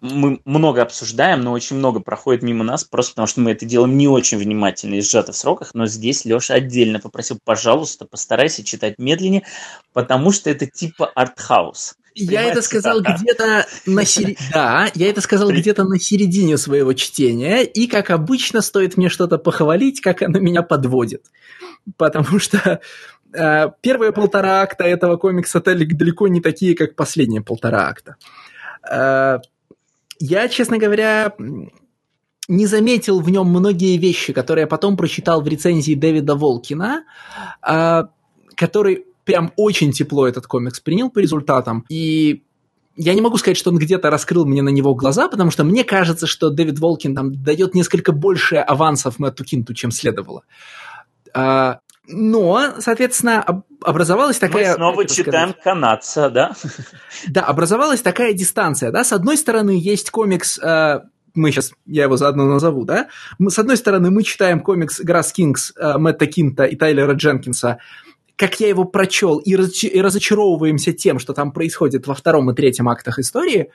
[0.00, 3.96] мы много обсуждаем, но очень много проходит мимо нас, просто потому что мы это делаем
[3.96, 8.98] не очень внимательно и сжато в сроках, но здесь Леша отдельно попросил, пожалуйста, постарайся читать
[8.98, 9.44] медленнее,
[9.92, 11.94] потому что это типа артхаус.
[12.18, 14.38] Я это сказал где-то на середине.
[14.52, 19.36] Да, я это сказал где-то на середине своего чтения, и как обычно стоит мне что-то
[19.36, 21.26] похвалить, как оно меня подводит.
[21.98, 22.80] Потому что
[23.34, 28.16] э, первые полтора акта этого комикса далеко не такие, как последние полтора акта.
[28.90, 29.40] Э,
[30.18, 31.34] я, честно говоря,
[32.48, 37.04] не заметил в нем многие вещи, которые я потом прочитал в рецензии Дэвида Волкина,
[37.66, 38.04] э,
[38.54, 41.84] который прям очень тепло этот комикс принял по результатам.
[41.90, 42.44] И
[42.96, 45.84] я не могу сказать, что он где-то раскрыл мне на него глаза, потому что мне
[45.84, 50.44] кажется, что Дэвид Волкин там дает несколько больше авансов Мэтту Кинту, чем следовало.
[51.34, 54.70] А, но, соответственно, образовалась такая...
[54.70, 56.52] Мы снова читаем сказать, канадца, да?
[57.26, 59.04] Да, образовалась такая дистанция, да.
[59.04, 61.02] С одной стороны, есть комикс а,
[61.34, 63.08] мы сейчас, я его заодно назову, да,
[63.38, 67.78] мы, с одной стороны, мы читаем комикс «Грасс Кингс» э, Мэтта Кинта и Тайлера Дженкинса,
[68.36, 72.88] как я его прочел, и, и разочаровываемся тем, что там происходит во втором и третьем
[72.88, 73.70] актах истории.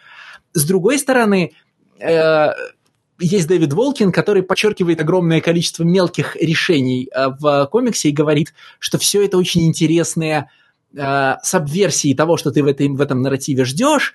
[0.53, 1.53] С другой стороны,
[1.99, 2.49] э,
[3.19, 8.99] есть Дэвид Волкин, который подчеркивает огромное количество мелких решений э, в комиксе и говорит, что
[8.99, 10.49] все это очень интересные
[10.95, 14.13] э, сабверсии того, что ты в, этой, в этом нарративе ждешь,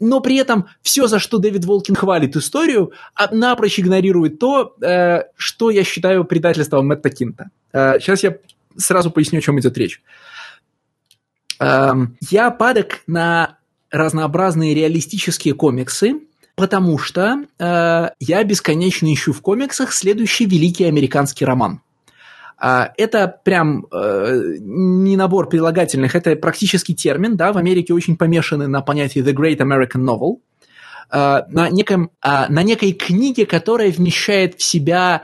[0.00, 5.24] но при этом все, за что Дэвид Волкин хвалит историю, а, напрочь игнорирует то, э,
[5.36, 7.50] что я считаю предательством Мэтта Кинта.
[7.72, 8.38] Э, сейчас я
[8.76, 10.02] сразу поясню, о чем идет речь.
[11.62, 13.58] Эм, я падок на
[13.90, 16.14] разнообразные реалистические комиксы,
[16.56, 21.80] потому что э, я бесконечно ищу в комиксах следующий великий американский роман.
[22.60, 28.66] Э, это прям э, не набор прилагательных, это практически термин, да, в Америке очень помешаны
[28.66, 30.38] на понятии The Great American Novel,
[31.12, 35.22] э, на, неком, э, на некой книге, которая вмещает в себя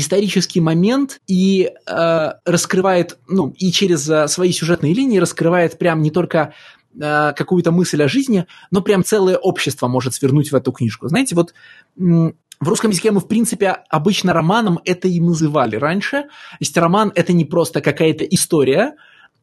[0.00, 6.10] исторический момент и э, раскрывает, ну, и через э, свои сюжетные линии раскрывает прям не
[6.10, 6.54] только
[6.94, 11.08] э, какую-то мысль о жизни, но прям целое общество может свернуть в эту книжку.
[11.08, 11.54] Знаете, вот
[11.96, 16.22] в русском языке мы, в принципе, обычно романом это и называли раньше.
[16.22, 18.94] То есть роман– это не просто какая-то история,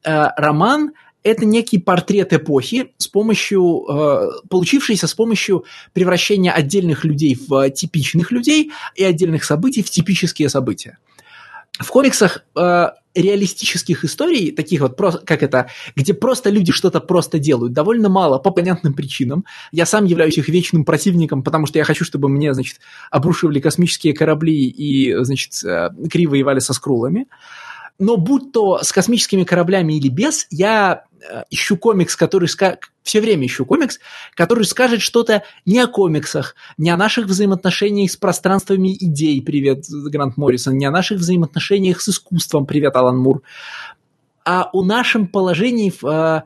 [0.03, 0.93] э, роман
[1.23, 8.31] это некий портрет эпохи с помощью, э, получившийся с помощью превращения отдельных людей в типичных
[8.31, 10.97] людей и отдельных событий в типические события.
[11.79, 17.73] В комиксах э, реалистических историй, таких вот, как это, где просто люди что-то просто делают,
[17.73, 19.45] довольно мало по понятным причинам.
[19.71, 22.79] Я сам являюсь их вечным противником, потому что я хочу, чтобы мне, значит,
[23.11, 27.27] обрушивали космические корабли и, значит, э, криво воевали со скрулами.
[27.99, 32.77] Но будь то с космическими кораблями или без, я Э, ищу комикс, который ска...
[33.03, 33.99] все время ищу комикс,
[34.35, 40.37] который скажет что-то не о комиксах, не о наших взаимоотношениях с пространствами идей, привет, Грант
[40.37, 43.41] Моррисон, не о наших взаимоотношениях с искусством, привет, Алан Мур,
[44.45, 46.43] а о нашем положении в э,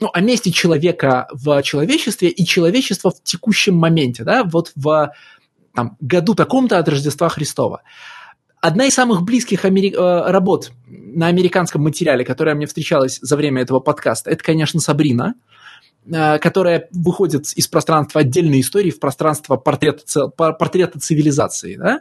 [0.00, 5.12] ну, о месте человека в человечестве и человечества в текущем моменте, да, вот в
[5.74, 7.82] там, году таком-то от Рождества Христова.
[8.66, 9.94] Одна из самых близких амери...
[9.96, 15.34] Э, работ на американском материале, которая мне встречалась за время этого подкаста, это, конечно, Сабрина,
[16.12, 21.76] э, которая выходит из пространства отдельной истории в пространство портрета, портрета цивилизации.
[21.76, 22.00] Да?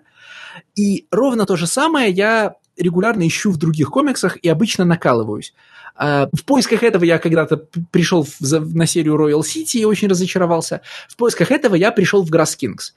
[0.76, 5.54] И ровно то же самое я регулярно ищу в других комиксах и обычно накалываюсь.
[6.00, 7.58] Э, в поисках этого я когда-то
[7.92, 10.82] пришел на серию Royal City и очень разочаровался.
[11.10, 12.94] В поисках этого я пришел в Grass Kings.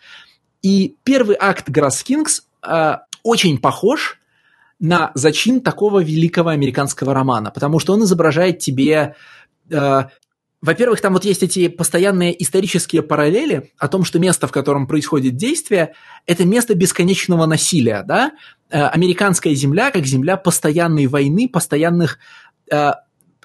[0.62, 2.40] И первый акт Grass Kings
[3.28, 4.18] очень похож
[4.80, 9.14] на зачин такого великого американского романа, потому что он изображает тебе...
[9.70, 10.04] Э,
[10.60, 15.36] во-первых, там вот есть эти постоянные исторические параллели о том, что место, в котором происходит
[15.36, 15.94] действие,
[16.26, 18.32] это место бесконечного насилия, да?
[18.70, 22.18] Э, американская земля как земля постоянной войны, постоянных
[22.72, 22.90] э,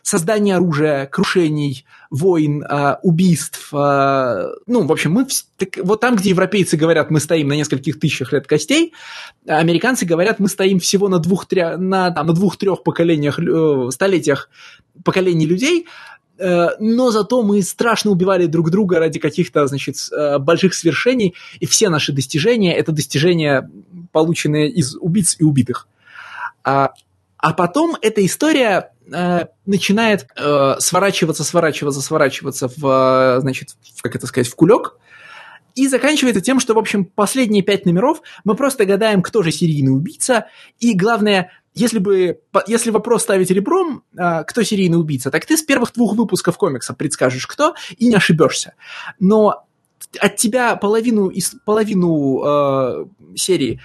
[0.03, 3.73] создания оружия, крушений, войн, э, убийств.
[3.73, 5.25] Э, ну, в общем, мы
[5.57, 8.93] так, вот там, где европейцы говорят, мы стоим на нескольких тысячах лет костей,
[9.47, 14.49] американцы говорят, мы стоим всего на двух-трех на, на двух-трех поколениях, э, столетиях
[15.05, 15.87] поколений людей,
[16.37, 21.65] э, но зато мы страшно убивали друг друга ради каких-то, значит, э, больших свершений, и
[21.65, 23.71] все наши достижения– это достижения,
[24.11, 25.87] полученные из убийц и убитых.
[26.65, 26.91] А,
[27.37, 34.27] а потом эта история э, начинает э, сворачиваться, сворачиваться, сворачиваться в, значит, в, как это
[34.27, 34.97] сказать, в кулек,
[35.75, 39.95] и заканчивается тем, что, в общем, последние пять номеров мы просто гадаем, кто же серийный
[39.95, 40.47] убийца,
[40.79, 45.63] и главное, если бы, если вопрос ставить ребром, э, кто серийный убийца, так ты с
[45.63, 48.73] первых двух выпусков комикса предскажешь, кто, и не ошибешься.
[49.19, 49.65] Но
[50.19, 53.05] от тебя половину, из, половину э,
[53.35, 53.81] серии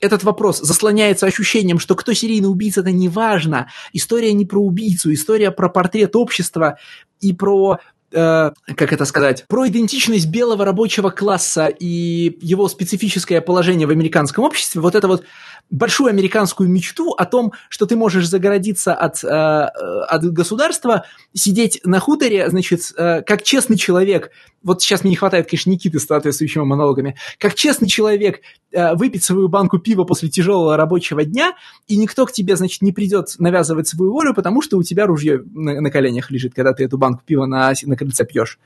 [0.00, 3.68] этот вопрос заслоняется ощущением, что кто серийный убийца, это не важно.
[3.92, 6.78] История не про убийцу, история про портрет общества
[7.20, 7.78] и про
[8.12, 14.44] э, как это сказать, про идентичность белого рабочего класса и его специфическое положение в американском
[14.44, 15.24] обществе, вот это вот
[15.70, 21.04] большую американскую мечту о том, что ты можешь загородиться от, э, от государства,
[21.34, 24.30] сидеть на хуторе, значит, э, как честный человек,
[24.62, 28.40] вот сейчас мне не хватает, конечно, Никиты с соответствующими монологами, как честный человек
[28.72, 31.54] э, выпить свою банку пива после тяжелого рабочего дня,
[31.86, 35.42] и никто к тебе, значит, не придет навязывать свою волю, потому что у тебя ружье
[35.52, 38.58] на, на коленях лежит, когда ты эту банку пива на, на крыльце пьешь.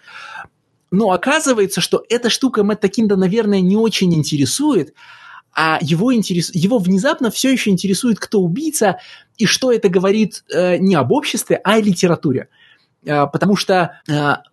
[0.93, 4.95] Но оказывается, что эта штука Мэтта Кинда, наверное, не очень интересует,
[5.55, 8.99] а его, интерес, его внезапно все еще интересует, кто убийца,
[9.39, 12.49] и что это говорит э, не об обществе, а о литературе.
[13.05, 14.13] Э, потому что э,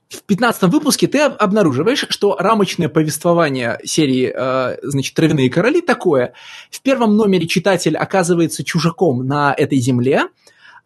[0.09, 6.33] в 15 выпуске ты обнаруживаешь, что рамочное повествование серии э, значит, «Травяные короли» такое.
[6.71, 10.23] В первом номере читатель оказывается чужаком на этой земле.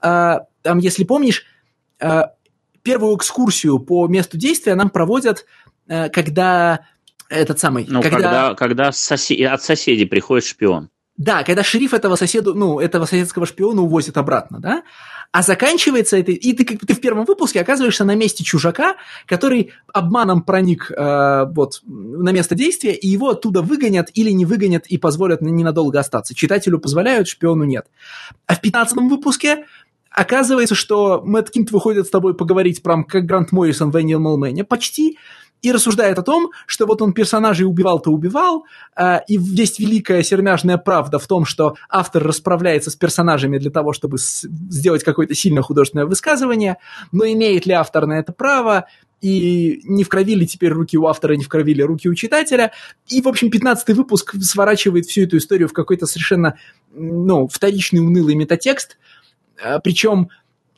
[0.02, 1.46] Э, там, если помнишь,
[2.00, 2.24] э,
[2.84, 5.46] первую экскурсию по месту действия нам проводят,
[5.88, 6.86] э, когда
[7.30, 7.86] этот самый...
[7.88, 9.50] Ну, когда, когда, когда сосед...
[9.50, 10.90] от соседей приходит шпион.
[11.16, 14.84] Да, когда шериф этого соседа, ну, этого соседского шпиона увозит обратно, да?
[15.32, 20.44] А заканчивается это, и ты, ты в первом выпуске оказываешься на месте чужака, который обманом
[20.44, 25.42] проник э, вот, на место действия, и его оттуда выгонят или не выгонят и позволят
[25.42, 26.36] ненадолго остаться.
[26.36, 27.88] Читателю позволяют, шпиону нет.
[28.46, 29.66] А в пятнадцатом выпуске
[30.14, 34.64] оказывается, что Мэтт Кинт выходит с тобой поговорить прям как Грант Моррисон в Энни Мэлмэне,
[34.64, 35.18] почти,
[35.64, 38.66] и рассуждает о том, что вот он персонажей убивал-то убивал,
[38.98, 43.94] э, и есть великая сермяжная правда в том, что автор расправляется с персонажами для того,
[43.94, 46.78] чтобы с- сделать какое-то сильное художественное высказывание,
[47.14, 48.88] но имеет ли автор на это право,
[49.22, 52.14] и не в крови ли теперь руки у автора, не в крови ли руки у
[52.14, 52.74] читателя.
[53.08, 56.58] И, в общем, 15 выпуск сворачивает всю эту историю в какой-то совершенно,
[56.94, 58.98] ну, вторичный унылый метатекст,
[59.84, 60.30] причем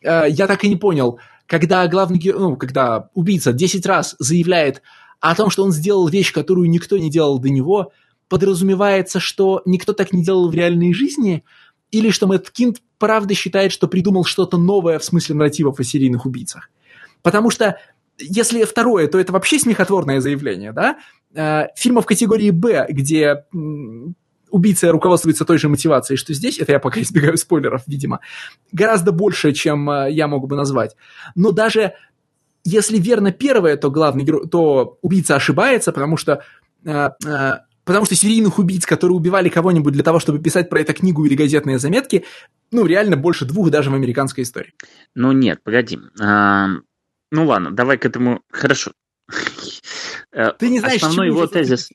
[0.02, 4.81] э, я так и не понял– когда главный ну, когда убийца 10 раз заявляет
[5.19, 7.91] о том, что он сделал вещь, которую никто не делал до него,
[8.27, 11.43] подразумевается, что никто так не делал в реальной жизни,
[11.91, 16.26] или что Мэтт Кинт правда считает, что придумал что-то новое в смысле нарративов о серийных
[16.26, 16.69] убийцах.
[17.22, 17.77] Потому что
[18.18, 20.97] если второе, то это вообще смехотворное заявление, да?
[21.34, 23.45] Э, фильмов категории «Б», где
[24.56, 28.22] убийца руководствуется той же мотивацией, что здесь, это я пока избегаю спойлеров, видимо,
[28.72, 30.95] гораздо больше, чем э, я мог бы назвать.
[31.36, 31.94] Но даже
[32.64, 36.41] если верно первое, то главный то убийца ошибается, потому что
[36.86, 37.52] э, э,
[37.84, 41.36] потому что серийных убийц, которые убивали кого-нибудь для того, чтобы писать про это книгу или
[41.36, 42.23] газетные заметки,
[42.72, 44.73] ну, реально больше двух даже в американской истории.
[45.14, 45.99] Ну, нет, погоди.
[46.19, 46.69] А,
[47.32, 48.41] ну, ладно, давай к этому...
[48.49, 48.91] Хорошо.
[50.35, 51.89] Э, Ты не знаешь, Основной его тезис...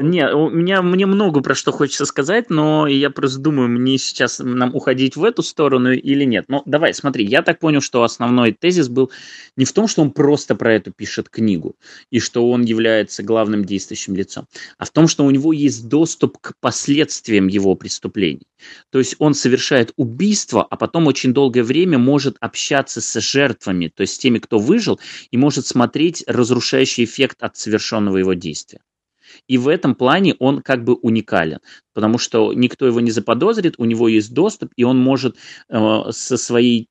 [0.00, 4.40] Не, у меня мне много про что хочется сказать, но я просто думаю, мне сейчас
[4.40, 6.46] нам уходить в эту сторону или нет.
[6.48, 9.12] Ну, давай, смотри, я так понял, что основной тезис был
[9.56, 11.76] не в том, что он просто про это пишет книгу,
[12.10, 16.38] и что он является главным действующим лицом, а в том, что у него есть доступ
[16.38, 18.48] к последствиям его преступлений.
[18.90, 24.00] То есть он совершает убийство, а потом очень долгое время может общаться с жертвами, то
[24.00, 24.98] есть с теми, кто выжил,
[25.30, 28.80] и может смотреть разрушающий эффект от совершенного его действия.
[29.46, 31.60] И в этом плане он как бы уникален,
[31.94, 35.36] потому что никто его не заподозрит, у него есть доступ, и он может
[35.68, 36.88] э, со своей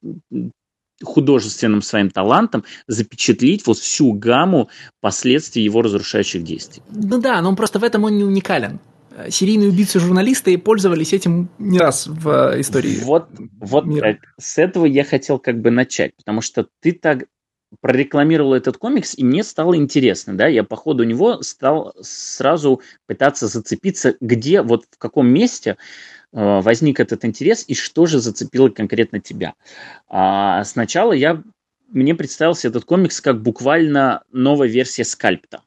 [1.03, 4.69] художественным своим талантом запечатлить вот всю гамму
[4.99, 6.83] последствий его разрушающих действий.
[6.89, 8.79] Ну да, но он просто в этом он не уникален.
[9.29, 12.99] Серийные убийцы-журналисты пользовались этим не раз в э, истории.
[13.03, 13.27] Вот,
[13.59, 14.17] вот мира.
[14.39, 17.25] с этого я хотел как бы начать, потому что ты так
[17.81, 23.47] прорекламировал этот комикс, и мне стало интересно, да, я по ходу него стал сразу пытаться
[23.47, 25.77] зацепиться, где, вот в каком месте
[26.31, 29.53] э, возник этот интерес и что же зацепило конкретно тебя.
[30.07, 31.43] А сначала я,
[31.87, 35.61] мне представился этот комикс как буквально новая версия скальпта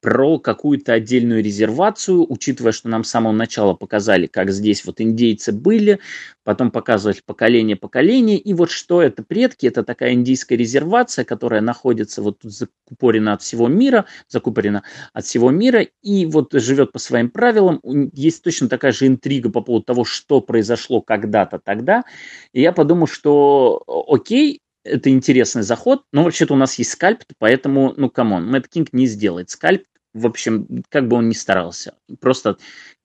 [0.00, 5.52] про какую-то отдельную резервацию, учитывая, что нам с самого начала показали, как здесь вот индейцы
[5.52, 5.98] были,
[6.44, 12.22] потом показывали поколение поколение, и вот что это предки, это такая индийская резервация, которая находится
[12.22, 17.30] вот тут закупорена от всего мира, закупорена от всего мира, и вот живет по своим
[17.30, 17.80] правилам,
[18.12, 22.04] есть точно такая же интрига по поводу того, что произошло когда-то тогда,
[22.52, 27.94] и я подумал, что окей, это интересный заход, но вообще-то у нас есть скальп, поэтому,
[27.96, 29.84] ну, come on, Мэтт Кинт не сделает скальп,
[30.14, 31.94] в общем, как бы он ни старался.
[32.20, 32.56] Просто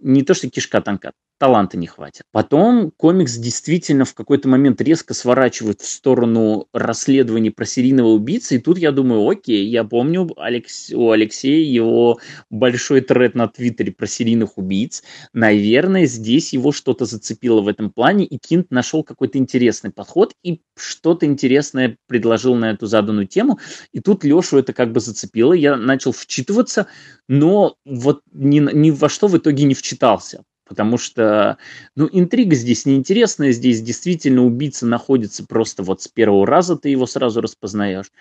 [0.03, 2.23] не то, что кишка тонка, таланта не хватит.
[2.31, 8.59] Потом комикс действительно в какой-то момент резко сворачивает в сторону расследования про серийного убийцы, и
[8.59, 12.19] тут я думаю, окей, я помню Алекс, у Алексея его
[12.49, 15.03] большой тред на Твиттере про серийных убийц,
[15.33, 20.61] наверное, здесь его что-то зацепило в этом плане, и Кинт нашел какой-то интересный подход и
[20.77, 23.59] что-то интересное предложил на эту заданную тему,
[23.91, 26.87] и тут Лешу это как бы зацепило, я начал вчитываться,
[27.27, 31.57] но вот ни, ни во что в итоге не вчитался, потому что,
[31.95, 37.05] ну, интрига здесь неинтересная, здесь действительно убийца находится просто вот с первого раза, ты его
[37.05, 38.11] сразу распознаешь.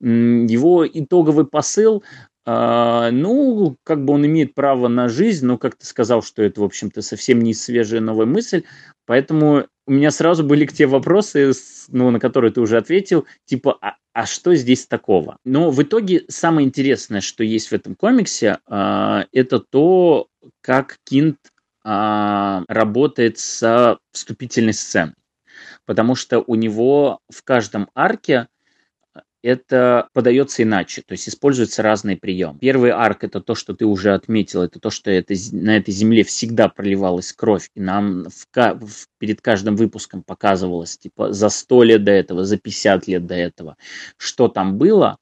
[0.00, 2.02] Его итоговый посыл,
[2.46, 6.60] э, ну, как бы он имеет право на жизнь, но как ты сказал, что это,
[6.60, 8.64] в общем-то, совсем не свежая новая мысль,
[9.06, 11.52] поэтому у меня сразу были к тебе вопросы,
[11.88, 15.38] ну, на которые ты уже ответил, типа, а, а что здесь такого?
[15.44, 20.28] Но в итоге самое интересное, что есть в этом комиксе, э, это то,
[20.60, 21.38] как Кинт
[21.84, 25.14] а, работает с вступительной сценой.
[25.86, 28.48] Потому что у него в каждом арке
[29.44, 32.58] это подается иначе, то есть используются разные приемы.
[32.60, 36.24] Первый арк это то, что ты уже отметил, это то, что это, на этой земле
[36.24, 42.04] всегда проливалась кровь, и нам в, в, перед каждым выпуском показывалось, типа, за 100 лет
[42.04, 43.76] до этого, за 50 лет до этого,
[44.16, 45.18] что там было,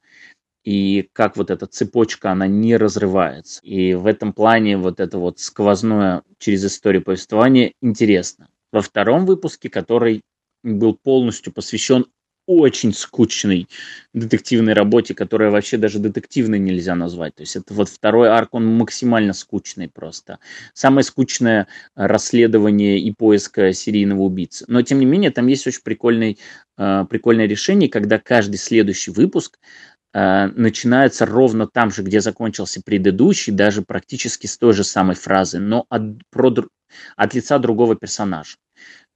[0.65, 3.61] и как вот эта цепочка, она не разрывается.
[3.63, 8.49] И в этом плане вот это вот сквозное через историю повествования интересно.
[8.73, 10.23] Во втором выпуске, который
[10.63, 12.07] был полностью посвящен
[12.45, 13.69] очень скучной
[14.15, 17.37] детективной работе, которая вообще даже детективной нельзя назвать.
[17.37, 20.41] То есть это вот второй арк, он максимально скучный просто.
[20.75, 24.65] Самое скучное расследование и поиск серийного убийцы.
[24.67, 26.39] Но тем не менее там есть очень прикольный,
[26.79, 33.53] э, прикольное решение, когда каждый следующий выпуск Э, начинается ровно там же, где закончился предыдущий,
[33.53, 36.55] даже практически с той же самой фразы, но от, про,
[37.17, 38.57] от лица другого персонажа.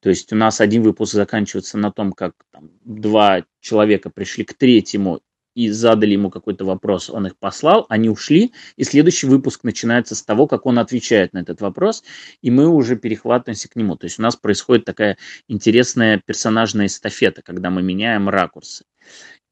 [0.01, 4.55] То есть у нас один выпуск заканчивается на том, как там, два человека пришли к
[4.55, 5.21] третьему
[5.55, 10.23] и задали ему какой-то вопрос, он их послал, они ушли, и следующий выпуск начинается с
[10.23, 12.05] того, как он отвечает на этот вопрос,
[12.43, 13.97] и мы уже перехватываемся к нему.
[13.97, 15.17] То есть у нас происходит такая
[15.49, 18.85] интересная персонажная эстафета, когда мы меняем ракурсы.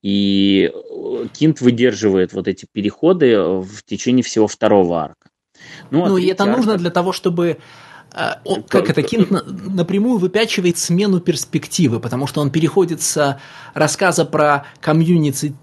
[0.05, 5.31] И э, Кинт выдерживает вот эти переходы в течение всего второго арка.
[5.91, 6.57] Ну, ну и это арка...
[6.57, 7.57] нужно для того, чтобы
[8.13, 13.41] а, он, как это, Кинт напрямую выпячивает смену перспективы, потому что он переходит с
[13.73, 15.57] рассказа про комьюнити,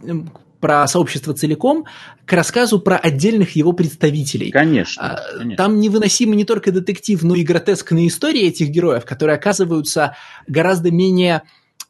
[0.59, 1.85] про сообщество целиком
[2.25, 4.49] к рассказу про отдельных его представителей.
[4.49, 5.55] Конечно, а, конечно.
[5.55, 10.15] Там невыносимы не только детектив, но и гротескные истории этих героев, которые оказываются
[10.47, 11.43] гораздо менее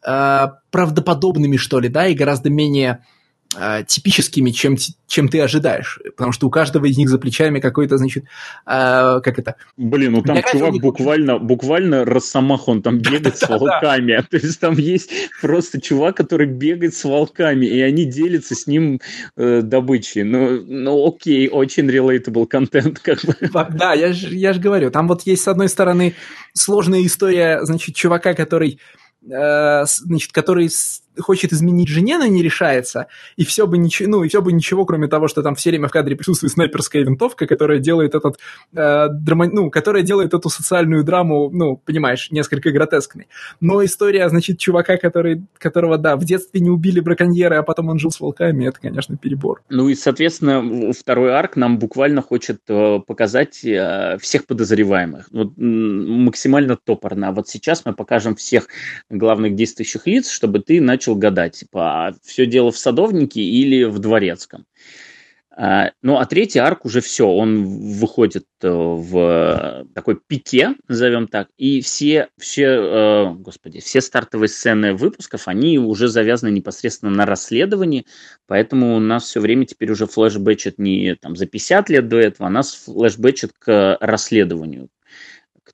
[0.05, 3.03] э, правдоподобными, что ли, да, и гораздо менее
[3.55, 5.99] э, типическими, чем, чем ты ожидаешь.
[6.15, 8.23] Потому что у каждого из них за плечами какой-то, значит,
[8.65, 9.55] э, как это...
[9.77, 10.81] Блин, ну там Для чувак них...
[10.81, 14.23] буквально, буквально росомах, он там бегает с волками.
[14.29, 15.11] То есть там есть
[15.41, 19.01] просто чувак, который бегает с волками, и они делятся с ним
[19.35, 20.23] э, добычей.
[20.23, 23.35] Ну, ну окей, очень relatable контент, как бы.
[23.71, 26.15] Да, я же я ж говорю, там вот есть, с одной стороны,
[26.53, 28.79] сложная история, значит, чувака, который
[29.21, 30.69] значит, который
[31.19, 34.85] хочет изменить жене, но не решается, и все бы ничего, ну, и все бы ничего,
[34.85, 38.39] кроме того, что там все время в кадре присутствует снайперская винтовка, которая делает этот,
[38.73, 43.27] э, драма, ну, которая делает эту социальную драму, ну, понимаешь, несколько гротескной.
[43.59, 47.99] Но история, значит, чувака, который, которого, да, в детстве не убили браконьеры, а потом он
[47.99, 49.61] жил с волками, это, конечно, перебор.
[49.69, 55.27] Ну и, соответственно, второй арк нам буквально хочет э, показать э, всех подозреваемых.
[55.31, 57.29] Вот максимально топорно.
[57.29, 58.67] А вот сейчас мы покажем всех
[59.09, 63.99] главных действующих лиц, чтобы ты начал гадать, типа, а все дело в садовнике или в
[63.99, 64.65] дворецком.
[65.53, 71.49] А, ну, а третий арк уже все, он выходит э, в такой пике, назовем так,
[71.57, 78.05] и все, все, э, господи, все стартовые сцены выпусков, они уже завязаны непосредственно на расследовании,
[78.47, 82.47] поэтому у нас все время теперь уже флешбэчит не там за 50 лет до этого,
[82.47, 84.87] а нас флешбэчит к расследованию,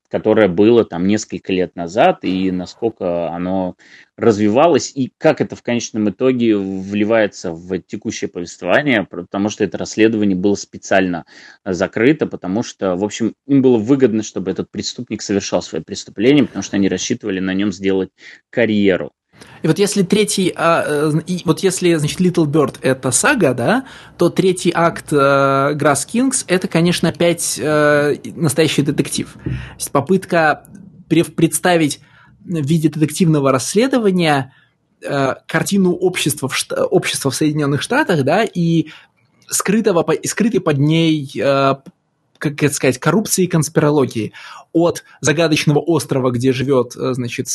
[0.10, 3.76] которое было там несколько лет назад, и насколько оно
[4.18, 10.36] развивалось, и как это в конечном итоге вливается в текущее повествование, потому что это расследование
[10.36, 11.26] было специально
[11.66, 16.64] закрыто, потому что, в общем, им было выгодно, чтобы этот преступник совершал свои преступления, потому
[16.64, 18.10] что они рассчитывали на нем сделать
[18.50, 19.12] карьеру.
[19.62, 23.86] И вот если третий, а, э, и вот если, значит, Little Bird это сага, да,
[24.18, 29.34] то третий акт uh, Grass Kings это, конечно, опять uh, настоящий детектив.
[29.44, 30.66] То есть попытка
[31.10, 32.00] представить
[32.44, 34.54] в виде детективного расследования
[35.04, 38.88] uh, картину общества в, общества в Соединенных Штатах, да, и
[39.50, 41.32] скрытого, скрытой под ней
[42.40, 44.32] как это сказать, коррупции и конспирологии.
[44.72, 47.48] От загадочного острова, где живет, значит,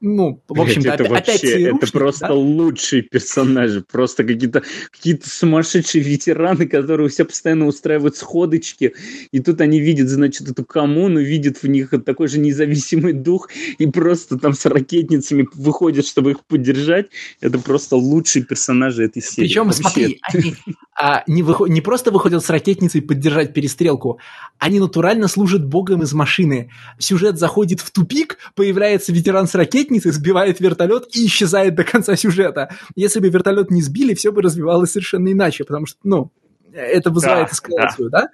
[0.00, 2.34] ну, в общем-то, это опять, вообще, опять это просто да?
[2.34, 8.94] лучшие персонажи, просто какие-то какие сумасшедшие ветераны, которые все постоянно устраивают сходочки,
[9.32, 13.48] и тут они видят, значит, эту коммуну, видят в них такой же независимый дух,
[13.78, 17.06] и просто там с ракетницами выходят, чтобы их поддержать.
[17.40, 19.48] Это просто лучшие персонажи этой серии.
[19.48, 19.80] Причем, вообще.
[19.82, 20.54] смотри, они
[20.96, 21.68] а, не, выход...
[21.68, 24.20] не просто выходят с ракетницей поддержать перестрелку,
[24.58, 26.70] они натурально служат богом из машины.
[26.98, 32.16] Сюжет заходит в тупик, появляется ветеран с ракетницей, ракетницы, сбивает вертолет и исчезает до конца
[32.16, 32.70] сюжета.
[32.94, 36.32] Если бы вертолет не сбили, все бы развивалось совершенно иначе, потому что, ну,
[36.72, 38.22] это вызывает да, эскалацию, да?
[38.22, 38.28] да?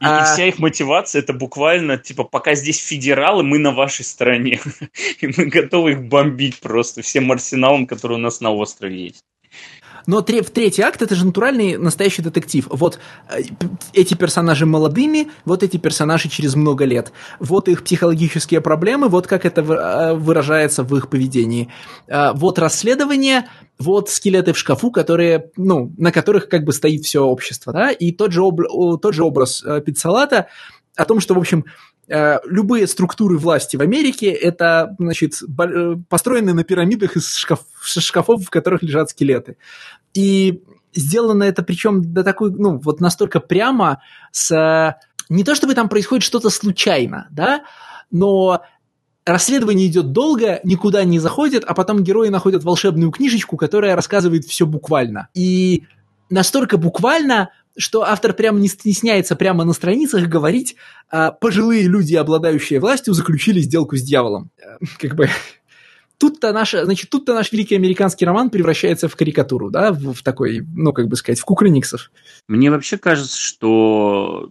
[0.00, 0.20] И, а...
[0.20, 4.60] и вся их мотивация это буквально типа пока здесь федералы, мы на вашей стороне.
[5.20, 9.24] и мы готовы их бомбить просто всем арсеналом, который у нас на острове есть.
[10.06, 12.66] Но в третий акт это же натуральный настоящий детектив.
[12.70, 12.98] Вот
[13.28, 13.42] э,
[13.92, 17.12] эти персонажи молодыми, вот эти персонажи через много лет.
[17.38, 21.68] Вот их психологические проблемы, вот как это э, выражается в их поведении.
[22.08, 23.48] Э, вот расследование,
[23.78, 28.12] вот скелеты в шкафу, которые, ну, на которых как бы стоит все общество, да, и
[28.12, 28.60] тот же, об,
[29.00, 30.48] тот же образ Пиццалата
[30.96, 31.64] о том, что, в общем,
[32.08, 38.50] любые структуры власти в Америке это, значит, э, построены на пирамидах из шкаф, шкафов, в
[38.50, 39.56] которых лежат скелеты.
[40.14, 40.62] И
[40.94, 44.96] сделано это причем до такой, ну, вот настолько прямо с...
[45.28, 47.64] Не то чтобы там происходит что-то случайно, да,
[48.10, 48.62] но
[49.24, 54.66] расследование идет долго, никуда не заходит, а потом герои находят волшебную книжечку, которая рассказывает все
[54.66, 55.28] буквально.
[55.34, 55.84] И
[56.28, 60.76] настолько буквально, что автор прямо не стесняется прямо на страницах говорить,
[61.10, 64.50] а пожилые люди, обладающие властью, заключили сделку с дьяволом.
[64.58, 65.28] Э, как бы
[66.18, 70.66] тут-то наш, значит, тут-то наш великий американский роман превращается в карикатуру, да, в, в такой,
[70.74, 72.10] ну, как бы сказать, в кукрыниксов.
[72.48, 74.50] Мне вообще кажется, что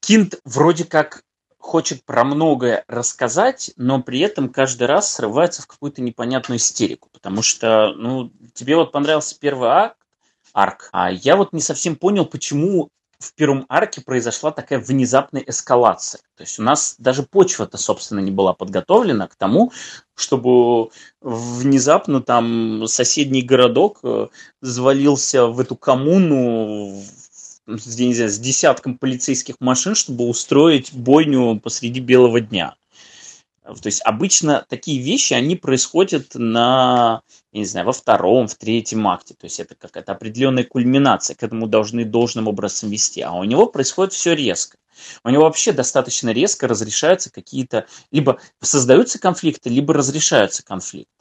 [0.00, 1.22] Кинт вроде как
[1.58, 7.42] хочет про многое рассказать, но при этом каждый раз срывается в какую-то непонятную истерику, потому
[7.42, 9.97] что, ну, тебе вот понравился первый акт,
[10.52, 10.88] арк.
[10.92, 16.20] А я вот не совсем понял, почему в первом арке произошла такая внезапная эскалация.
[16.36, 19.72] То есть у нас даже почва-то, собственно, не была подготовлена к тому,
[20.14, 24.28] чтобы внезапно там соседний городок э,
[24.60, 27.02] завалился в эту коммуну
[27.66, 32.76] с десятком полицейских машин, чтобы устроить бойню посреди белого дня.
[33.74, 37.22] То есть обычно такие вещи, они происходят на,
[37.52, 39.34] я не знаю, во втором, в третьем акте.
[39.34, 43.20] То есть это какая-то определенная кульминация, к этому должны должным образом вести.
[43.20, 44.78] А у него происходит все резко.
[45.24, 51.12] У него вообще достаточно резко разрешаются какие-то, либо создаются конфликты, либо разрешаются конфликты.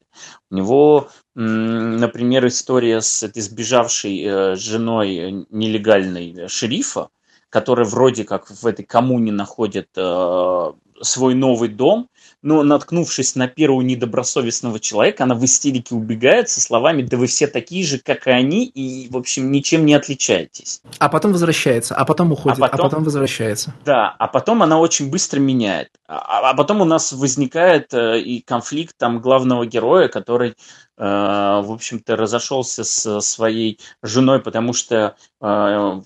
[0.49, 7.09] У него, например, история с этой сбежавшей э, женой нелегальной шерифа,
[7.49, 10.71] которая вроде как в этой коммуне находит э,
[11.01, 12.09] свой новый дом,
[12.41, 17.47] но наткнувшись на первого недобросовестного человека, она в истерике убегает со словами «да вы все
[17.47, 20.81] такие же, как и они, и, в общем, ничем не отличаетесь».
[20.99, 23.73] А потом возвращается, а потом уходит, а потом, а потом возвращается.
[23.85, 25.89] Да, а потом она очень быстро меняет.
[26.07, 30.53] А, а потом у нас возникает э, и конфликт там главного героя, который э,
[30.97, 36.01] в общем-то, разошелся с своей женой, потому что э,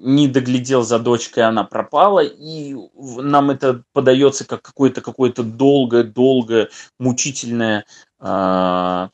[0.00, 6.68] не доглядел за дочкой, она пропала, и нам это подается как какое-то какое-то долгое-долгое,
[6.98, 7.84] мучительное
[8.20, 9.08] э,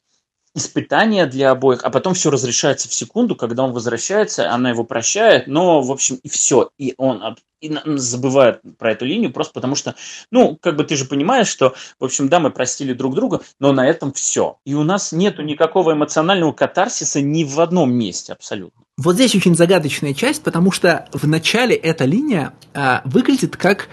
[0.55, 5.47] испытание для обоих, а потом все разрешается в секунду, когда он возвращается, она его прощает,
[5.47, 6.71] но, в общем, и все.
[6.79, 9.95] И он и забывает про эту линию просто потому что,
[10.31, 13.73] ну, как бы ты же понимаешь, что, в общем, да, мы простили друг друга, но
[13.73, 14.59] на этом все.
[14.67, 18.83] И у нас нету никакого эмоционального катарсиса ни в одном месте абсолютно.
[18.97, 23.89] Вот здесь очень загадочная часть, потому что в начале эта линия э, выглядит как,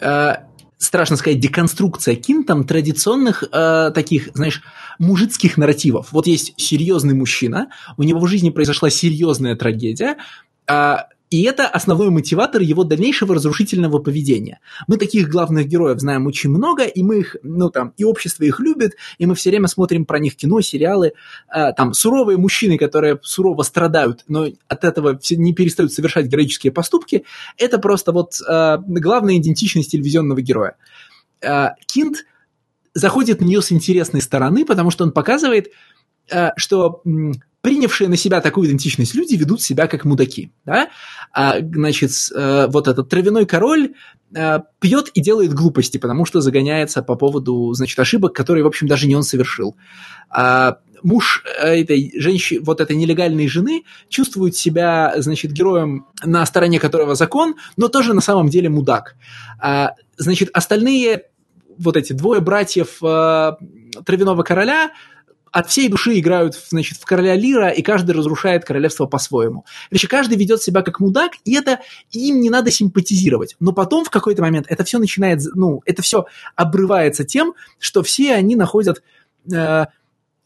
[0.00, 0.34] э,
[0.80, 4.62] страшно сказать, деконструкция кинтом традиционных э, таких, знаешь,
[4.98, 6.10] мужицких нарративов.
[6.10, 10.16] Вот есть серьезный мужчина, у него в жизни произошла серьезная трагедия,
[10.66, 10.96] э,
[11.30, 14.58] и это основной мотиватор его дальнейшего разрушительного поведения.
[14.88, 18.58] Мы таких главных героев знаем очень много, и мы их, ну там, и общество их
[18.58, 21.12] любит, и мы все время смотрим про них кино, сериалы.
[21.54, 27.24] Э, там суровые мужчины, которые сурово страдают, но от этого не перестают совершать героические поступки,
[27.56, 30.76] это просто вот э, главная идентичность телевизионного героя.
[31.40, 32.24] Э, Кинт
[32.92, 35.68] заходит в нее с интересной стороны, потому что он показывает,
[36.56, 37.02] что
[37.62, 40.52] принявшие на себя такую идентичность люди ведут себя как мудаки.
[40.64, 40.88] Да?
[41.32, 43.94] А, значит, э, вот этот травяной король
[44.34, 48.86] э, пьет и делает глупости, потому что загоняется по поводу, значит, ошибок, которые, в общем,
[48.86, 49.76] даже не он совершил.
[50.30, 57.14] А, муж этой женщины, вот этой нелегальной жены, чувствует себя, значит, героем, на стороне которого
[57.14, 59.16] закон, но тоже на самом деле мудак.
[59.58, 61.24] А, значит, остальные
[61.78, 63.52] вот эти двое братьев э,
[64.04, 64.90] Травяного короля
[65.52, 69.64] от всей души играют, значит, в короля Лира, и каждый разрушает королевство по-своему.
[69.88, 71.80] Короче, каждый ведет себя как мудак, и это
[72.12, 73.56] им не надо симпатизировать.
[73.60, 78.34] Но потом в какой-то момент это все начинает, ну, это все обрывается тем, что все
[78.34, 79.02] они находят
[79.52, 79.86] э,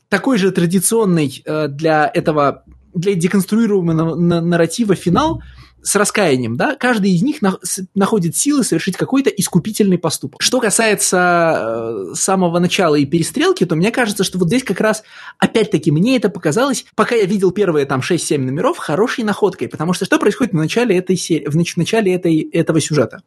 [0.09, 2.65] такой же традиционный э, для этого,
[2.95, 5.43] для деконструируемого нарратива финал,
[5.85, 10.41] с раскаянием, да, каждый из них на, с, находит силы совершить какой-то искупительный поступок.
[10.41, 15.05] Что касается э, самого начала и перестрелки, то мне кажется, что вот здесь как раз,
[15.39, 20.07] опять-таки, мне это показалось, пока я видел первые там 6-7 номеров, хорошей находкой, потому что
[20.07, 23.23] что происходит в начале этой серии, в, в начале этой, этого сюжета?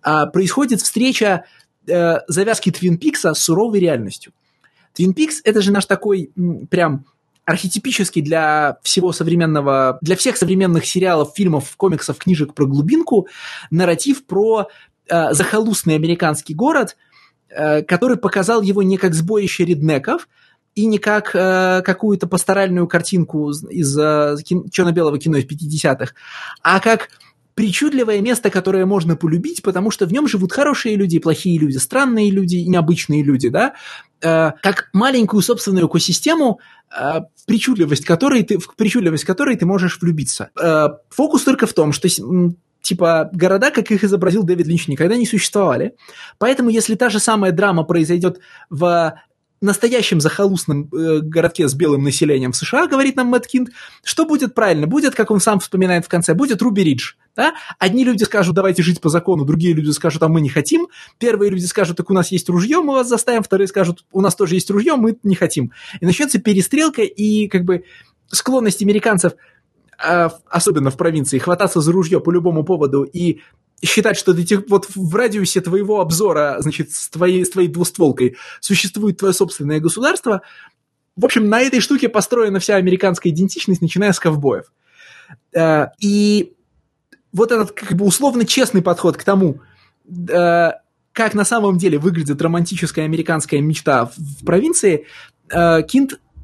[0.00, 1.44] А, происходит встреча
[1.86, 4.32] э, завязки Твин Пикса с суровой реальностью.
[4.94, 7.04] Твин Пикс– это же наш такой м, прям
[7.44, 13.26] архетипический для всего современного, для всех современных сериалов, фильмов, комиксов, книжек про глубинку,
[13.70, 14.68] нарратив про
[15.08, 16.96] э, захолустный американский город,
[17.48, 20.28] э, который показал его не как сборище реднеков,
[20.74, 26.14] и не как э, какую-то пасторальную картинку из э, кин- черно-белого кино из 50-х,
[26.62, 27.10] а как
[27.54, 32.30] причудливое место, которое можно полюбить, потому что в нем живут хорошие люди, плохие люди, странные
[32.30, 33.74] люди необычные люди, да,
[34.22, 36.60] э, как маленькую собственную экосистему,
[36.90, 40.50] э, причудливость которой ты, в причудливость которой ты можешь влюбиться.
[40.60, 42.08] Э, фокус только в том, что
[42.80, 45.94] типа города, как их изобразил Дэвид Линч, никогда не существовали.
[46.38, 49.14] Поэтому, если та же самая драма произойдет в
[49.62, 53.70] настоящем захолустном э, городке с белым населением в США, говорит нам Мэтт Кинт,
[54.04, 54.86] что будет правильно?
[54.86, 57.14] Будет, как он сам вспоминает в конце, будет Руби Ридж.
[57.34, 57.54] Да?
[57.78, 60.88] Одни люди скажут, давайте жить по закону, другие люди скажут, а мы не хотим.
[61.18, 63.42] Первые люди скажут, так у нас есть ружье, мы вас заставим.
[63.42, 65.72] Вторые скажут, у нас тоже есть ружье, мы не хотим.
[66.00, 67.84] И начнется перестрелка, и как бы
[68.28, 69.32] склонность американцев
[69.98, 73.40] а, особенно в провинции, хвататься за ружье по любому поводу и
[73.82, 74.34] считать, что
[74.68, 80.42] вот в радиусе твоего обзора, значит, с твоей, с твоей двустволкой существует твое собственное государство,
[81.16, 84.72] в общем, на этой штуке построена вся американская идентичность, начиная с ковбоев.
[85.54, 86.54] Э, и
[87.32, 89.60] вот этот как бы условно честный подход к тому,
[90.08, 90.70] э,
[91.12, 95.06] как на самом деле выглядит романтическая американская мечта в провинции,
[95.50, 95.82] э,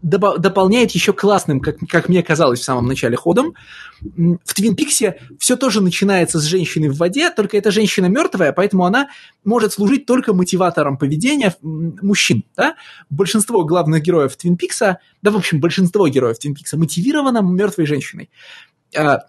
[0.02, 3.54] Дополняет еще классным, как, как мне казалось в самом начале ходом.
[4.00, 8.84] В Твин Пиксе все тоже начинается с женщины в воде, только эта женщина мертвая, поэтому
[8.84, 9.08] она
[9.44, 12.44] может служить только мотиватором поведения мужчин.
[12.56, 12.76] Да?
[13.10, 18.30] Большинство главных героев Твин Пикса, да, в общем, большинство героев Твин Пикса мотивировано мертвой женщиной.
[18.96, 19.20] А,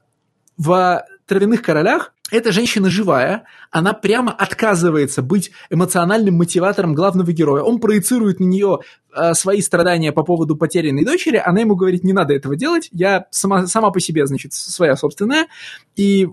[0.57, 7.63] в «Травяных королях» эта женщина живая, она прямо отказывается быть эмоциональным мотиватором главного героя.
[7.63, 8.79] Он проецирует на нее
[9.15, 13.25] э, свои страдания по поводу потерянной дочери, она ему говорит, не надо этого делать, я
[13.31, 15.47] сама, сама по себе, значит, своя собственная,
[15.95, 16.29] и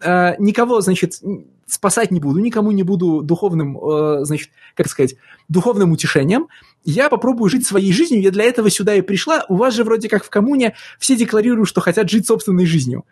[0.00, 1.20] э, никого, значит,
[1.66, 5.16] спасать не буду, никому не буду духовным, э, значит, как сказать,
[5.48, 6.48] духовным утешением,
[6.84, 10.08] я попробую жить своей жизнью, я для этого сюда и пришла, у вас же вроде
[10.08, 13.04] как в коммуне все декларируют, что хотят жить собственной жизнью.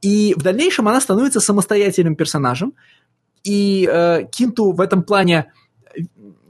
[0.00, 2.74] И в дальнейшем она становится самостоятельным персонажем,
[3.44, 5.52] и э, Кинту в этом плане,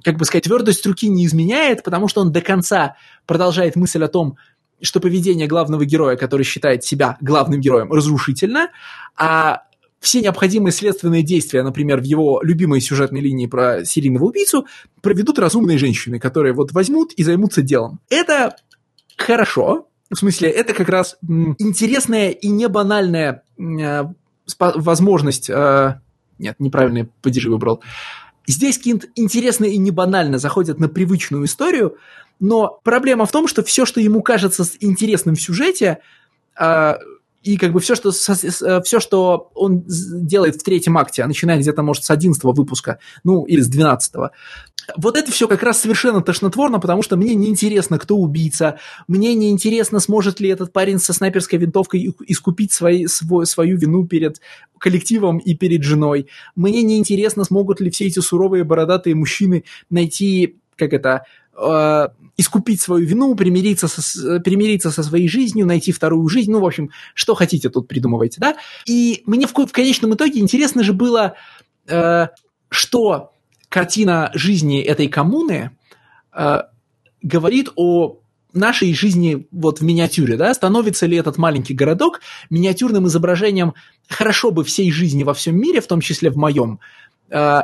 [0.02, 2.96] как бы сказать, твердость руки не изменяет, потому что он до конца
[3.26, 4.36] продолжает мысль о том,
[4.80, 8.68] что поведение главного героя, который считает себя главным героем, разрушительно,
[9.16, 9.62] а
[10.00, 14.66] все необходимые следственные действия, например, в его любимой сюжетной линии про серийного убийцу,
[15.02, 17.98] проведут разумные женщины, которые вот возьмут и займутся делом.
[18.08, 18.54] Это
[19.16, 21.18] хорошо, в смысле, это как раз
[21.58, 24.04] интересная и не банальная э,
[24.58, 25.50] возможность...
[25.50, 26.00] Э,
[26.38, 27.82] нет, неправильный падежи выбрал.
[28.46, 31.96] Здесь Кинт интересно и не банально заходит на привычную историю,
[32.40, 35.98] но проблема в том, что все, что ему кажется интересным в сюжете,
[36.58, 36.94] э,
[37.42, 42.04] и как бы все, что, все, что он делает в третьем акте, начиная где-то, может,
[42.04, 44.14] с 11 выпуска, ну, или с 12
[44.96, 50.00] вот это все как раз совершенно тошнотворно, потому что мне неинтересно, кто убийца, мне неинтересно,
[50.00, 54.40] сможет ли этот парень со снайперской винтовкой искупить свои, свой, свою вину перед
[54.78, 56.28] коллективом и перед женой.
[56.56, 61.24] Мне неинтересно, смогут ли все эти суровые бородатые мужчины найти, как это,
[61.58, 66.66] э, искупить свою вину, примириться со, примириться со своей жизнью, найти вторую жизнь, ну, в
[66.66, 68.56] общем, что хотите тут придумывайте, да?
[68.86, 71.34] И мне в, в конечном итоге интересно же было,
[71.88, 72.28] э,
[72.68, 73.32] что
[73.68, 75.72] картина жизни этой коммуны
[76.32, 76.62] э,
[77.22, 78.18] говорит о
[78.52, 82.20] нашей жизни вот в миниатюре, да, становится ли этот маленький городок
[82.50, 83.74] миниатюрным изображением
[84.08, 86.80] хорошо бы всей жизни во всем мире, в том числе в моем,
[87.30, 87.62] э,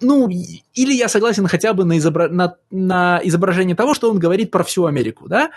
[0.00, 2.28] ну, или я согласен хотя бы на, изобра...
[2.28, 5.50] на, на изображение того, что он говорит про всю Америку, да,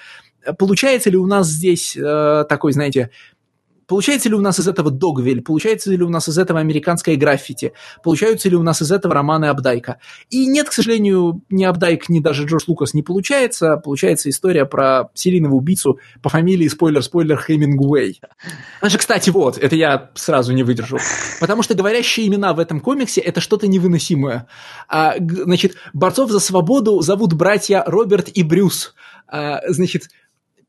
[0.58, 3.12] получается ли у нас здесь э, такой, знаете,
[3.92, 5.42] Получается ли у нас из этого Догвиль?
[5.42, 7.74] Получается ли у нас из этого американское граффити?
[8.02, 9.98] Получаются ли у нас из этого романы Абдайка?
[10.30, 13.76] И нет, к сожалению, ни Абдайк, ни даже Джордж Лукас не получается.
[13.84, 18.22] Получается история про серийного убийцу по фамилии, спойлер-спойлер, Хемингуэй.
[18.82, 20.98] Даже, кстати, вот, это я сразу не выдержу.
[21.42, 24.48] Потому что говорящие имена в этом комиксе– это что-то невыносимое.
[24.88, 28.94] А, значит, борцов за свободу зовут братья Роберт и Брюс.
[29.28, 30.04] А, значит,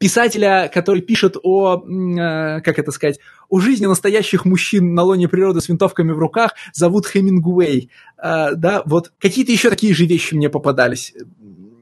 [0.02, 5.60] писателя, который пишет о, э, как это сказать, о жизни настоящих мужчин на лоне природы
[5.60, 7.88] с винтовками в руках, зовут Хемингуэй.
[8.20, 11.14] Э, да, вот какие-то еще такие же вещи мне попадались.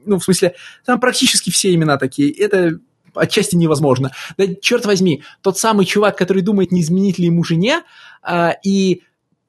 [0.05, 0.53] Ну, в смысле,
[0.85, 2.31] там практически все имена такие.
[2.31, 2.77] Это
[3.15, 4.11] отчасти невозможно.
[4.37, 7.81] Да, черт возьми, тот самый чувак, который думает, не изменить ли ему жене,
[8.21, 9.01] э, и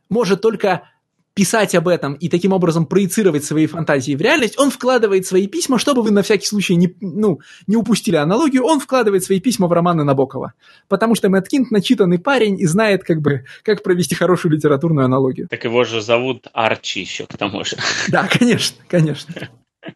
[0.09, 0.89] может только
[1.35, 5.79] писать об этом и таким образом проецировать свои фантазии в реальность, он вкладывает свои письма,
[5.79, 9.73] чтобы вы на всякий случай не, ну, не упустили аналогию, он вкладывает свои письма в
[9.73, 10.53] романы Набокова.
[10.89, 15.49] Потому что Мэтт Кинт начитанный парень и знает, как бы, как провести хорошую литературную аналогию.
[15.49, 17.77] Так его же зовут Арчи еще, к тому же.
[18.09, 19.49] Да, конечно, конечно.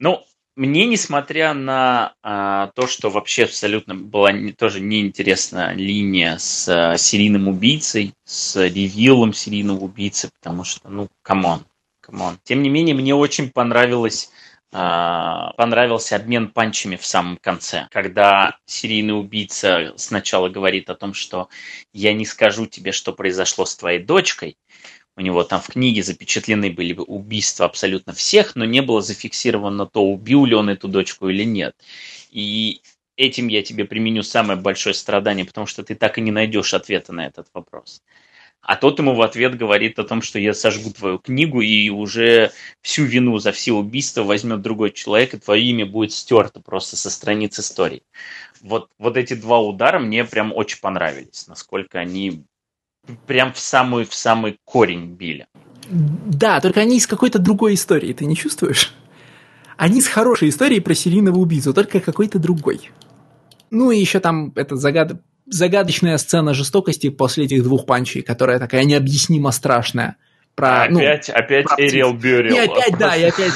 [0.00, 0.24] Ну,
[0.56, 6.96] мне, несмотря на а, то, что вообще абсолютно была не, тоже неинтересна линия с а,
[6.96, 11.64] серийным убийцей, с ревилом серийного убийцы, потому что, ну, come on,
[12.00, 12.38] come on.
[12.44, 14.30] Тем не менее, мне очень понравилось
[14.76, 21.48] а, понравился обмен панчами в самом конце, когда серийный убийца сначала говорит о том, что
[21.92, 24.56] я не скажу тебе, что произошло с твоей дочкой,
[25.16, 29.86] у него там в книге запечатлены были бы убийства абсолютно всех, но не было зафиксировано
[29.86, 31.76] то, убил ли он эту дочку или нет.
[32.30, 32.80] И
[33.16, 37.12] этим я тебе применю самое большое страдание, потому что ты так и не найдешь ответа
[37.12, 38.02] на этот вопрос.
[38.60, 42.50] А тот ему в ответ говорит о том, что я сожгу твою книгу, и уже
[42.80, 47.10] всю вину за все убийства возьмет другой человек, и твое имя будет стерто просто со
[47.10, 48.02] страниц истории.
[48.62, 52.44] Вот, вот эти два удара мне прям очень понравились, насколько они
[53.26, 55.46] прям в самый, в самый корень били.
[55.88, 58.94] Да, только они из какой-то другой истории, ты не чувствуешь?
[59.76, 62.90] Они с хорошей историей про серийного убийцу, только какой-то другой.
[63.70, 65.20] Ну и еще там эта загад...
[65.46, 70.16] загадочная сцена жестокости после этих двух панчей, которая такая необъяснимо страшная.
[70.54, 72.54] Про, ну, опять, ну, опять про Эриэл Бюрил.
[72.54, 73.52] И опять, да, и опять,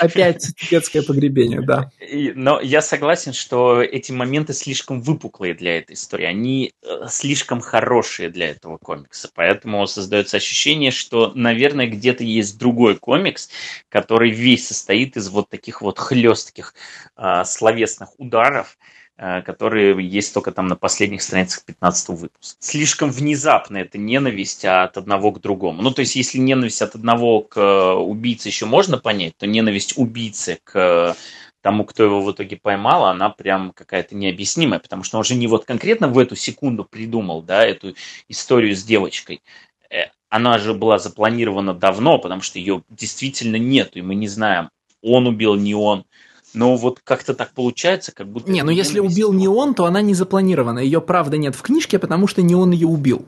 [0.00, 1.90] опять тибетское погребение, да.
[2.34, 6.24] Но я согласен, что эти моменты слишком выпуклые для этой истории.
[6.24, 9.30] Они э, слишком хорошие для этого комикса.
[9.34, 13.50] Поэтому создается ощущение, что, наверное, где-то есть другой комикс,
[13.90, 16.74] который весь состоит из вот таких вот хлестких
[17.16, 18.78] э, словесных ударов,
[19.18, 22.56] которые есть только там на последних страницах 15 выпуска.
[22.60, 25.82] Слишком внезапно это ненависть от одного к другому.
[25.82, 29.94] Ну, то есть, если ненависть от одного к э, убийце еще можно понять, то ненависть
[29.96, 31.16] убийцы к
[31.62, 35.48] тому, кто его в итоге поймал, она прям какая-то необъяснимая, потому что он же не
[35.48, 37.94] вот конкретно в эту секунду придумал, да, эту
[38.28, 39.42] историю с девочкой.
[39.90, 44.70] Э, она же была запланирована давно, потому что ее действительно нет, и мы не знаем,
[45.02, 46.04] он убил, не он
[46.54, 48.50] но вот как-то так получается, как будто...
[48.50, 50.78] Не, ну если убил не он, то она не запланирована.
[50.78, 53.26] Ее правда нет в книжке, потому что не он ее убил.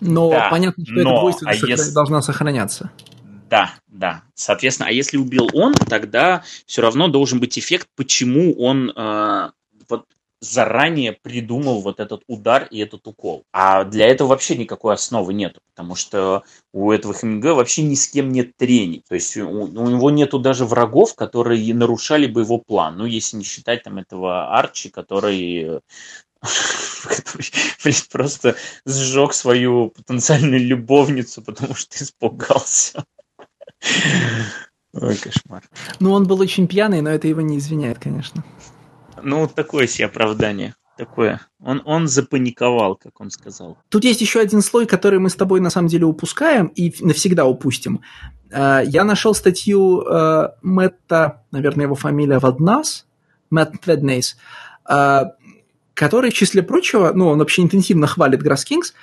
[0.00, 1.90] Но да, понятно, что но, эта двойственность а если...
[1.92, 2.90] должна сохраняться.
[3.48, 4.22] Да, да.
[4.34, 9.50] Соответственно, а если убил он, тогда все равно должен быть эффект, почему он э,
[9.88, 10.06] вот
[10.50, 13.44] заранее придумал вот этот удар и этот укол.
[13.52, 18.08] А для этого вообще никакой основы нету, потому что у этого Хемингуэя вообще ни с
[18.08, 19.02] кем нет трений.
[19.08, 22.96] То есть у, у него нету даже врагов, которые нарушали бы его план.
[22.98, 25.80] Ну, если не считать там этого Арчи, который
[27.02, 33.04] который, просто сжег свою потенциальную любовницу, потому что испугался.
[34.92, 35.62] Ой, кошмар.
[36.00, 38.44] Ну, он был очень пьяный, но это его не извиняет, конечно.
[39.26, 40.76] Ну, такое себе оправдание.
[40.96, 41.40] Такое.
[41.60, 43.76] Он, он запаниковал, как он сказал.
[43.88, 47.44] Тут есть еще один слой, который мы с тобой на самом деле упускаем и навсегда
[47.44, 48.02] упустим.
[48.52, 53.04] Э, я нашел статью э, Мэтта, наверное, его фамилия Ваднас,
[53.50, 54.36] Мэтт Веднейс,
[54.88, 55.22] э,
[55.94, 58.94] который, в числе прочего, ну, он вообще интенсивно хвалит Грасс Кингс,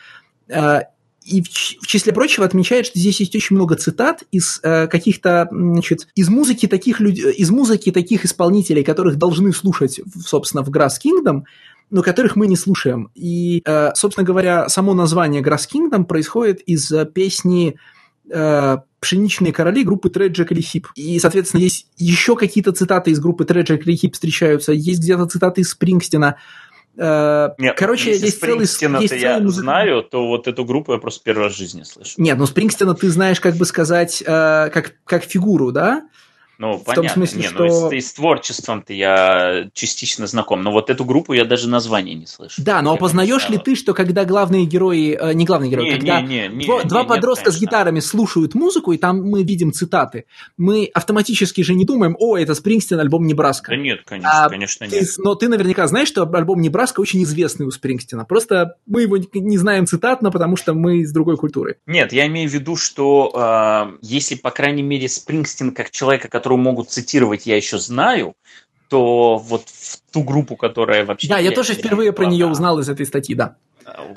[1.26, 6.08] и в, числе прочего отмечает, что здесь есть очень много цитат из э, каких-то, значит,
[6.16, 11.44] из музыки таких людей, из музыки таких исполнителей, которых должны слушать, собственно, в Grass Kingdom,
[11.90, 13.10] но которых мы не слушаем.
[13.16, 17.78] И, э, собственно говоря, само название Grass Kingdom происходит из э, песни
[18.30, 20.88] э, «Пшеничные короли» группы Треджек или Хип.
[20.96, 25.62] И, соответственно, есть еще какие-то цитаты из группы Треджек или Хип встречаются, есть где-то цитаты
[25.62, 26.38] из Спрингстина.
[26.98, 28.62] Э, Нет, Короче, если есть целый...
[29.02, 32.14] Есть я целый знаю, то вот эту группу я просто первый раз в жизни слышу.
[32.18, 36.08] Нет, ну Спрингстина ты знаешь, как бы сказать, э, как, как фигуру, да?
[36.60, 37.04] Ну, в понятно.
[37.04, 37.82] Том смысле, не, ну, что...
[37.82, 42.14] ну, и, с, с творчеством-то я частично знаком, но вот эту группу я даже названия
[42.14, 42.62] не слышу.
[42.62, 46.22] Да, но опознаешь ли ты, что когда главные герои, э, не главные герои, не, когда
[46.22, 49.44] не, не, не, два, не, два подростка нет, с гитарами слушают музыку, и там мы
[49.44, 50.26] видим цитаты,
[50.58, 53.72] мы автоматически же не думаем, о, это Спрингстин, альбом Небраска.
[53.72, 55.10] Да нет, конечно, а конечно ты, нет.
[55.18, 59.58] Но ты наверняка знаешь, что альбом Небраска очень известный у Спрингстина, просто мы его не
[59.58, 61.78] знаем цитатно, потому что мы из другой культуры.
[61.88, 66.60] Нет, я имею в виду, что э, если, по крайней мере, Спрингстин как человека, которого
[66.60, 68.36] могут цитировать цитировать я еще знаю,
[68.90, 71.28] то вот в ту группу, которая вообще...
[71.28, 73.56] Да, я тоже впервые про нее узнал из этой статьи, да.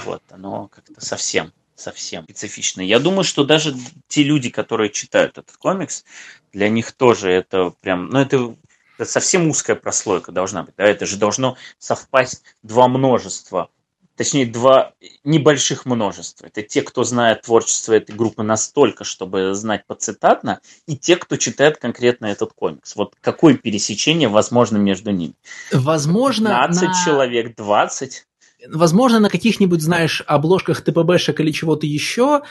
[0.05, 2.81] Вот, оно как-то совсем совсем специфично.
[2.81, 3.75] Я думаю, что даже
[4.09, 6.05] те люди, которые читают этот комикс,
[6.53, 8.57] для них тоже это прям, ну это,
[8.97, 13.69] это совсем узкая прослойка должна быть, да, это же должно совпасть два множества
[14.17, 14.93] точнее, два
[15.25, 16.47] небольших множества.
[16.47, 21.79] Это те, кто знает творчество этой группы настолько, чтобы знать поцитатно, и те, кто читает
[21.79, 22.97] конкретно этот комикс.
[22.97, 25.35] Вот какое пересечение возможно между ними?
[25.73, 27.05] Возможно, 15 на...
[27.05, 28.27] человек, 20?
[28.71, 32.43] Возможно, на каких-нибудь, знаешь, обложках ТПБшек или чего-то еще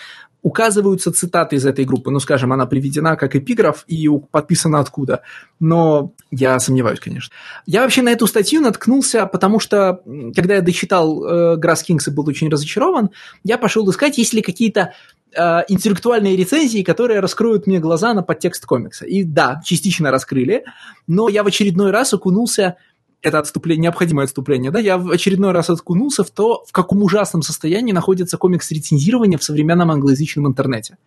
[0.45, 2.11] указываются цитаты из этой группы.
[2.11, 5.23] Ну, скажем, она приведена как эпиграф и подписана откуда.
[5.59, 7.33] Но я сомневаюсь, конечно.
[7.65, 10.03] Я вообще на эту статью наткнулся, потому что,
[10.35, 13.09] когда я дочитал э, Грасс Кингс и был очень разочарован,
[13.43, 14.93] я пошел искать, есть ли какие-то
[15.35, 19.07] э, интеллектуальные рецензии, которые раскроют мне глаза на подтекст комикса.
[19.07, 20.63] И да, частично раскрыли,
[21.07, 22.75] но я в очередной раз окунулся
[23.21, 27.41] это отступление, необходимое отступление, да, я в очередной раз откунулся в то, в каком ужасном
[27.41, 30.97] состоянии находится комикс рецензирования в современном англоязычном интернете.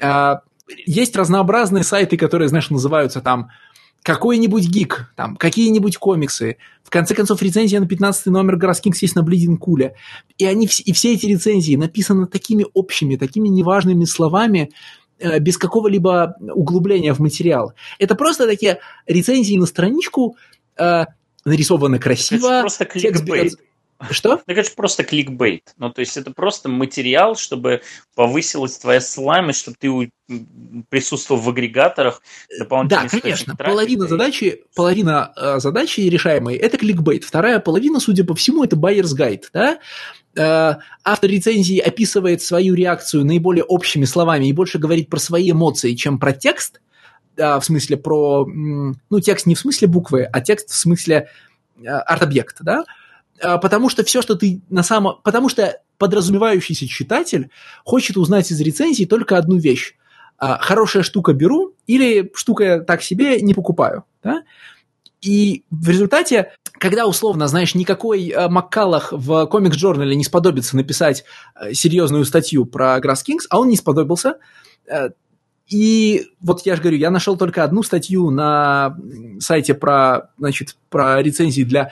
[0.00, 0.40] А,
[0.86, 3.50] есть разнообразные сайты, которые, знаешь, называются там
[4.02, 6.58] какой-нибудь гик, там, какие-нибудь комиксы.
[6.84, 9.96] В конце концов, рецензия на 15 номер Гроскингс есть на Блидинг Куле.
[10.38, 14.70] И, они, и все эти рецензии написаны такими общими, такими неважными словами,
[15.18, 17.72] э, без какого-либо углубления в материал.
[17.98, 20.36] Это просто такие рецензии на страничку,
[20.78, 21.06] э,
[21.46, 22.46] нарисовано красиво.
[22.46, 23.54] Это просто кликбейт.
[24.10, 24.34] Что?
[24.34, 25.72] Это, конечно, просто кликбейт.
[25.78, 27.80] Ну, то есть это просто материал, чтобы
[28.14, 30.10] повысилась твоя слаймость, чтобы ты
[30.90, 32.20] присутствовал в агрегаторах
[32.88, 33.56] Да, конечно.
[33.56, 34.08] Половина и...
[34.08, 37.24] задачи, половина э, задачи решаемой– это кликбейт.
[37.24, 39.78] Вторая половина, судя по всему, это байерс гайд, да?
[40.36, 40.74] э,
[41.04, 46.18] автор рецензии описывает свою реакцию наиболее общими словами и больше говорит про свои эмоции, чем
[46.18, 46.80] про текст,
[47.36, 51.28] э, в смысле про, ну, текст не в смысле буквы, а текст в смысле
[51.78, 52.84] э, арт-объекта, да,
[53.40, 55.20] э, потому что все, что ты на самом...
[55.22, 57.50] Потому что подразумевающийся читатель
[57.84, 59.94] хочет узнать из рецензии только одну вещь.
[60.40, 64.42] Э, хорошая штука беру или штука так себе не покупаю, да?
[65.22, 71.72] И в результате, когда условно, знаешь, никакой э, Маккалах в комикс-журнале не сподобится написать э,
[71.72, 74.38] серьезную статью про Grass Kings, а он не сподобился,
[74.86, 75.10] э,
[75.68, 78.96] и вот я же говорю, я нашел только одну статью на
[79.40, 81.90] сайте про, значит, про рецензии для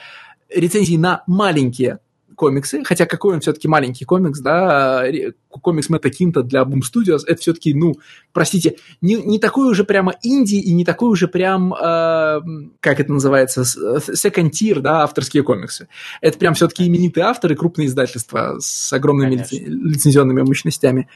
[0.49, 1.99] рецензии на маленькие
[2.35, 5.03] комиксы, хотя какой он все-таки маленький комикс, да,
[5.49, 7.95] комикс Мэтта Кинта для Boom Studios, это все-таки, ну,
[8.33, 12.41] простите, не, не такой уже прямо инди и не такой уже прям, э,
[12.79, 15.87] как это называется, second tier, да, авторские комиксы.
[16.21, 21.09] Это прям все-таки именитые авторы, крупные издательства с огромными лицен, лицензионными мощностями.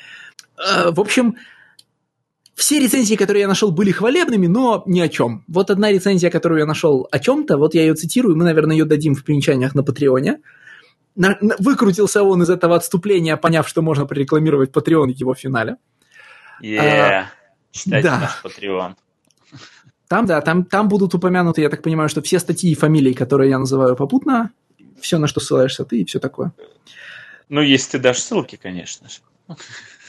[0.57, 1.35] Э, в общем,
[2.59, 5.43] все рецензии, которые я нашел, были хвалебными, но ни о чем.
[5.47, 8.85] Вот одна рецензия, которую я нашел о чем-то, вот я ее цитирую, мы, наверное, ее
[8.85, 10.39] дадим в примечаниях на Патреоне
[11.15, 15.75] на, на, выкрутился он из этого отступления, поняв, что можно прорекламировать Patreon его финале.
[16.61, 16.79] Yeah.
[16.79, 17.25] А,
[17.71, 18.19] Читайте да.
[18.19, 18.95] наш Patreon.
[20.07, 23.49] Там, да, там, там будут упомянуты, я так понимаю, что все статьи и фамилии, которые
[23.49, 24.51] я называю попутно,
[25.01, 26.51] все, на что ссылаешься ты и все такое.
[27.49, 29.19] Ну, если ты дашь ссылки, конечно же.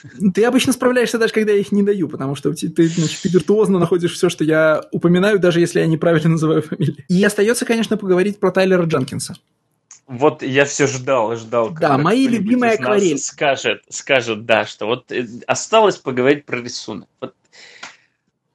[0.35, 3.29] Ты обычно справляешься даже, когда я их не даю, потому что ты, ты, значит, ты
[3.29, 7.05] виртуозно находишь все, что я упоминаю, даже если я неправильно называю фамилии.
[7.09, 9.37] И остается, конечно, поговорить про Тайлера Джанкинса.
[10.07, 11.71] Вот я все ждал, ждал.
[11.71, 13.17] Да, мои любимые акварели.
[13.17, 17.09] Скажет, скажет, да, что вот э, осталось поговорить про рисунок.
[17.21, 17.35] Вот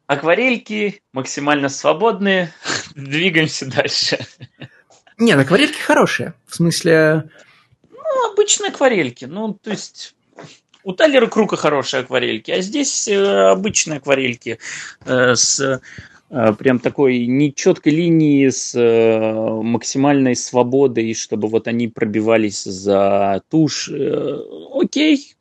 [0.08, 2.54] акварельки максимально свободные,
[2.96, 4.20] двигаемся дальше.
[5.18, 6.34] Нет, акварельки хорошие.
[6.46, 7.30] В смысле...
[7.90, 9.26] Ну, обычные акварельки.
[9.26, 10.14] Ну, то есть...
[10.86, 14.60] У Талера Крука хорошие акварельки, а здесь э, обычные акварельки
[15.06, 15.82] э, с
[16.30, 23.90] Э, прям такой нечеткой линии с максимальной свободой, чтобы вот они пробивались за тушь.
[24.74, 25.36] Окей,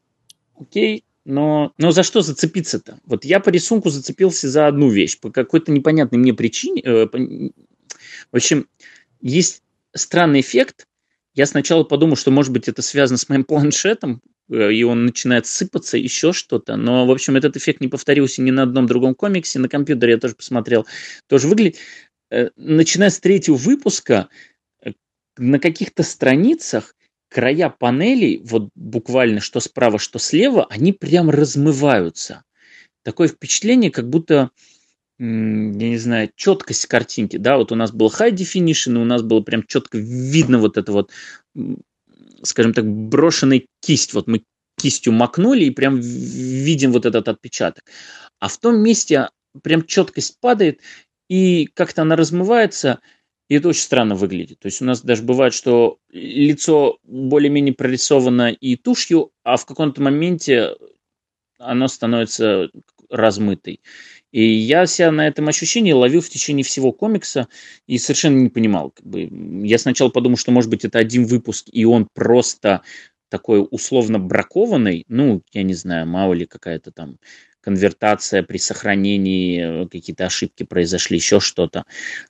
[0.58, 2.98] окей, но, но за что зацепиться-то?
[3.06, 6.82] Вот я по рисунку зацепился за одну вещь, по какой-то непонятной мне причине.
[6.82, 8.68] В общем,
[9.20, 9.62] есть
[9.94, 10.86] странный эффект.
[11.34, 15.96] Я сначала подумал, что, может быть, это связано с моим планшетом, и он начинает сыпаться,
[15.96, 16.76] еще что-то.
[16.76, 19.58] Но, в общем, этот эффект не повторился ни на одном другом комиксе.
[19.58, 20.86] На компьютере я тоже посмотрел.
[21.28, 21.78] Тоже выглядит.
[22.30, 24.28] Э, начиная с третьего выпуска,
[24.82, 24.92] э,
[25.38, 26.94] на каких-то страницах
[27.28, 32.44] края панелей, вот буквально что справа, что слева, они прям размываются.
[33.02, 34.50] Такое впечатление, как будто
[35.18, 39.22] я не знаю, четкость картинки, да, вот у нас был high definition, и у нас
[39.22, 41.12] было прям четко видно вот это вот
[42.44, 44.14] скажем так, брошенный кисть.
[44.14, 44.44] Вот мы
[44.78, 47.84] кистью макнули и прям видим вот этот отпечаток.
[48.40, 49.30] А в том месте
[49.62, 50.80] прям четкость падает,
[51.28, 53.00] и как-то она размывается,
[53.48, 54.58] и это очень странно выглядит.
[54.58, 60.02] То есть у нас даже бывает, что лицо более-менее прорисовано и тушью, а в каком-то
[60.02, 60.76] моменте
[61.58, 62.70] оно становится
[63.10, 63.80] размытой.
[64.35, 67.47] И я себя на этом ощущении ловил в течение всего комикса
[67.86, 68.90] и совершенно не понимал.
[68.90, 69.31] Как бы,
[69.65, 72.82] я сначала подумал, что, может быть, это один выпуск, и он просто
[73.28, 77.19] такой условно бракованный, ну, я не знаю, мало ли какая-то там
[77.61, 81.85] конвертация при сохранении, э, какие-то ошибки произошли, еще что-то.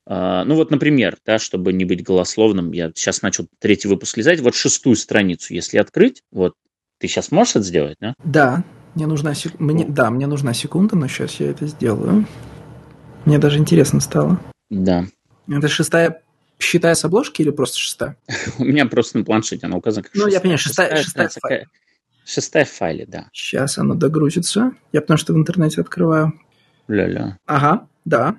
[0.07, 4.41] А, ну вот, например, да, чтобы не быть голословным, я сейчас начал третий выпуск лизать,
[4.41, 6.53] вот шестую страницу, если открыть, вот,
[6.99, 8.15] ты сейчас можешь это сделать, да?
[8.23, 8.63] Да.
[8.95, 9.59] Мне нужна сек...
[9.59, 9.85] мне...
[9.85, 12.27] Да, мне нужна секунда, но сейчас я это сделаю.
[13.25, 14.41] Мне даже интересно стало.
[14.71, 15.07] Да.
[15.49, 16.23] Это шестая,
[16.59, 18.17] считая с обложки или просто шестая?
[18.59, 21.67] У меня просто на планшете она указана как Ну, я понимаю, шестая, шестая, шестая,
[22.25, 23.29] шестая в файле, да.
[23.33, 24.73] Сейчас оно догрузится.
[24.93, 26.33] Я потому что в интернете открываю.
[26.87, 27.39] Ля-ля.
[27.47, 28.37] Ага, да.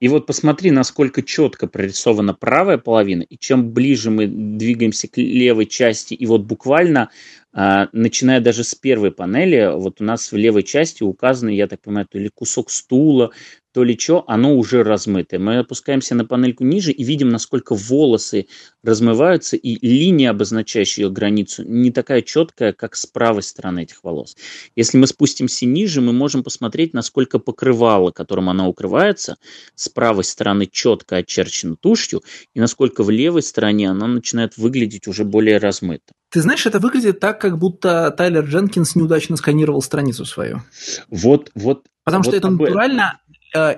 [0.00, 5.66] И вот посмотри, насколько четко прорисована правая половина, и чем ближе мы двигаемся к левой
[5.66, 7.10] части, и вот буквально
[7.52, 11.82] а, начиная даже с первой панели, вот у нас в левой части указано, я так
[11.82, 13.32] понимаю, то ли кусок стула,
[13.72, 15.38] то ли что, оно уже размытое.
[15.38, 18.46] Мы опускаемся на панельку ниже и видим, насколько волосы
[18.82, 24.36] размываются, и линия, обозначающая ее границу, не такая четкая, как с правой стороны этих волос.
[24.74, 29.36] Если мы спустимся ниже, мы можем посмотреть, насколько покрывало, которым она укрывается,
[29.74, 32.22] с правой стороны четко очерчено тушью,
[32.54, 36.12] и насколько в левой стороне она начинает выглядеть уже более размыто.
[36.30, 40.62] Ты знаешь, это выглядит так, как будто Тайлер Дженкинс неудачно сканировал страницу свою.
[41.08, 41.86] Вот, вот.
[42.04, 43.20] Потому вот что это натурально,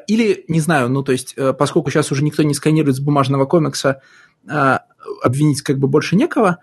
[0.06, 3.46] или, не знаю, ну, то есть, э, поскольку сейчас уже никто не сканирует с бумажного
[3.46, 4.00] комикса,
[4.48, 4.78] э,
[5.22, 6.58] обвинить как бы больше некого,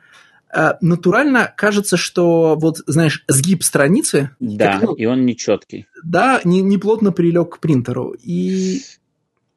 [0.54, 4.32] э, натурально кажется, что вот, знаешь, сгиб страницы...
[4.40, 5.88] Да, как, ну, и он нечеткий.
[6.04, 8.16] Да, не, не плотно прилег к принтеру.
[8.22, 8.82] И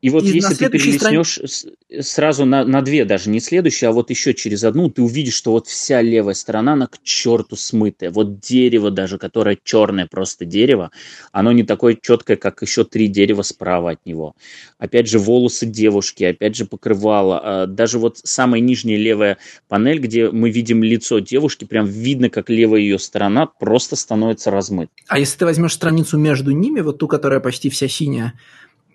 [0.03, 2.03] и вот и если ты перелистнешь страни...
[2.03, 5.53] сразу на, на две, даже не следующую, а вот еще через одну, ты увидишь, что
[5.53, 8.11] вот вся левая сторона, она к черту смытая.
[8.11, 10.91] Вот дерево даже, которое черное просто дерево,
[11.31, 14.35] оно не такое четкое, как еще три дерева справа от него.
[14.79, 17.39] Опять же, волосы девушки, опять же, покрывало.
[17.39, 19.39] А даже вот самая нижняя левая
[19.69, 25.05] панель, где мы видим лицо девушки, прям видно, как левая ее сторона просто становится размытой.
[25.07, 28.35] А если ты возьмешь страницу между ними, вот ту, которая почти вся синяя,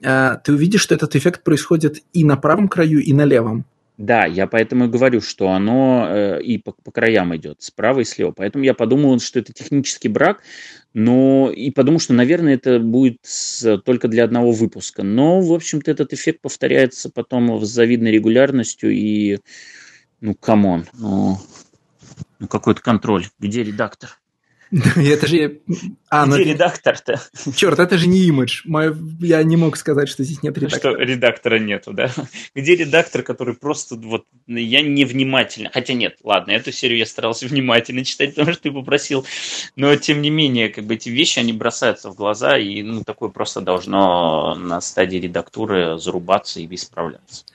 [0.01, 3.65] ты увидишь, что этот эффект происходит и на правом краю, и на левом.
[3.97, 8.03] Да, я поэтому и говорю, что оно э, и по, по краям идет, справа и
[8.03, 8.31] слева.
[8.31, 10.43] Поэтому я подумал, что это технический брак,
[10.93, 15.01] но и подумал, что, наверное, это будет с, только для одного выпуска.
[15.01, 19.39] Но, в общем-то, этот эффект повторяется потом с завидной регулярностью и,
[20.21, 21.39] ну, come on, ну,
[22.37, 23.25] ну какой-то контроль.
[23.39, 24.19] Где редактор?
[24.71, 25.61] Это же...
[26.09, 27.21] А, Где ну, редактор-то?
[27.55, 28.63] Черт, это же не имидж.
[29.19, 30.93] Я не мог сказать, что здесь нет редактора.
[30.93, 32.09] Что редактора нету, да?
[32.55, 34.25] Где редактор, который просто вот...
[34.47, 35.69] Я невнимательно...
[35.73, 39.25] Хотя нет, ладно, эту серию я старался внимательно читать, потому что ты попросил.
[39.75, 43.29] Но, тем не менее, как бы эти вещи, они бросаются в глаза, и ну, такое
[43.29, 47.45] просто должно на стадии редактуры зарубаться и исправляться.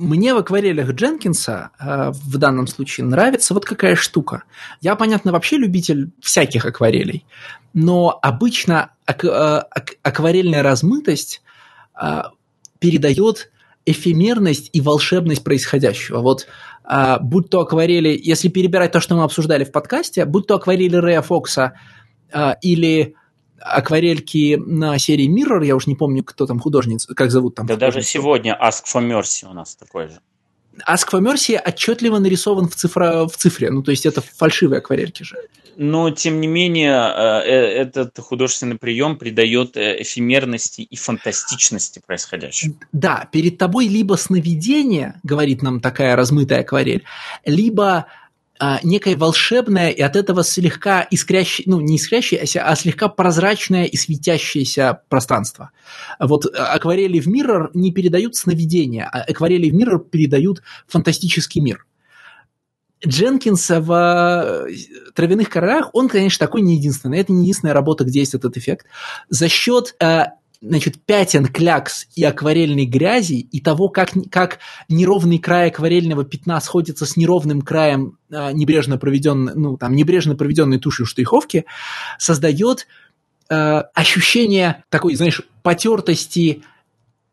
[0.00, 4.44] Мне в акварелях Дженкинса э, в данном случае нравится вот какая штука.
[4.80, 7.26] Я, понятно, вообще любитель всяких акварелей,
[7.74, 11.42] но обычно ак- э, ак- акварельная размытость
[12.00, 12.22] э,
[12.78, 13.50] передает
[13.84, 16.20] эфемерность и волшебность происходящего.
[16.20, 16.46] Вот
[16.90, 20.96] э, будь то акварели, если перебирать то, что мы обсуждали в подкасте, будь то акварели
[20.96, 21.74] Рэя Фокса
[22.32, 23.16] э, или
[23.60, 27.66] акварельки на серии Mirror, я уж не помню, кто там художница, как зовут там.
[27.66, 30.20] Да даже сегодня Ask for Mercy у нас такой же.
[30.88, 35.22] Ask for Mercy отчетливо нарисован в, цифра, в цифре, ну то есть это фальшивые акварельки
[35.22, 35.36] же.
[35.76, 42.74] Но, тем не менее, э, э, этот художественный прием придает э, эфемерности и фантастичности происходящему.
[42.92, 47.04] Да, перед тобой либо сновидение, говорит нам такая размытая акварель,
[47.46, 48.06] либо
[48.60, 53.96] а, некое волшебное и от этого слегка искрящее, ну не искрящееся, а слегка прозрачное и
[53.96, 55.70] светящееся пространство.
[56.18, 61.86] Вот а, акварели в Mirror не передают сновидения, а акварели в Mirror передают фантастический мир.
[63.06, 67.18] Дженкинс в э, «Травяных королях», он, конечно, такой не единственный.
[67.18, 68.84] Это не единственная работа, где есть этот эффект.
[69.30, 70.24] За счет э,
[70.60, 74.58] значит, пятен, клякс и акварельной грязи, и того, как, как
[74.88, 80.78] неровный край акварельного пятна сходится с неровным краем э, небрежно проведенной, ну, там, небрежно проведенной
[80.78, 81.64] тушью штриховки,
[82.18, 82.86] создает
[83.48, 86.62] э, ощущение такой, знаешь, потертости,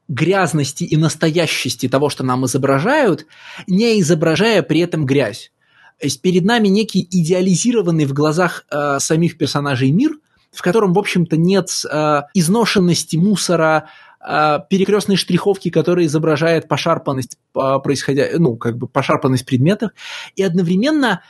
[0.07, 3.25] грязности и настоящести того, что нам изображают,
[3.67, 5.51] не изображая при этом грязь.
[5.99, 10.13] То есть перед нами некий идеализированный в глазах э, самих персонажей мир–
[10.51, 17.79] в котором, в общем-то, нет э, изношенности мусора, э, перекрестной штриховки, которая изображает пошарпанность э,
[17.83, 19.91] происходя, ну, как бы пошарпанность предметов,
[20.35, 21.21] и одновременно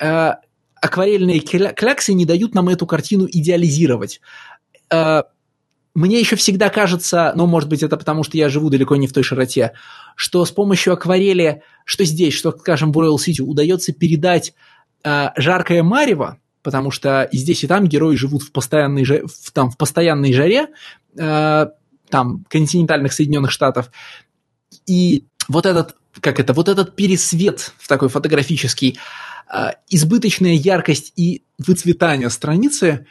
[0.00, 0.32] э,
[0.80, 4.20] акварельные кляксы не дают нам эту картину идеализировать.
[4.90, 5.22] Э,
[5.94, 9.12] мне еще всегда кажется, но, может быть, это потому, что я живу далеко не в
[9.12, 9.72] той широте,
[10.16, 14.54] что с помощью акварели, что здесь, что, скажем, в Royal City, удается передать
[15.04, 19.70] э, жаркое марево, потому что и здесь, и там герои живут в постоянной, в, там,
[19.70, 20.68] в постоянной жаре,
[21.16, 21.66] э,
[22.08, 23.90] там, континентальных Соединенных Штатов,
[24.86, 28.98] и вот этот, как это, вот этот пересвет в такой фотографический,
[29.52, 33.06] э, избыточная яркость и выцветание страницы,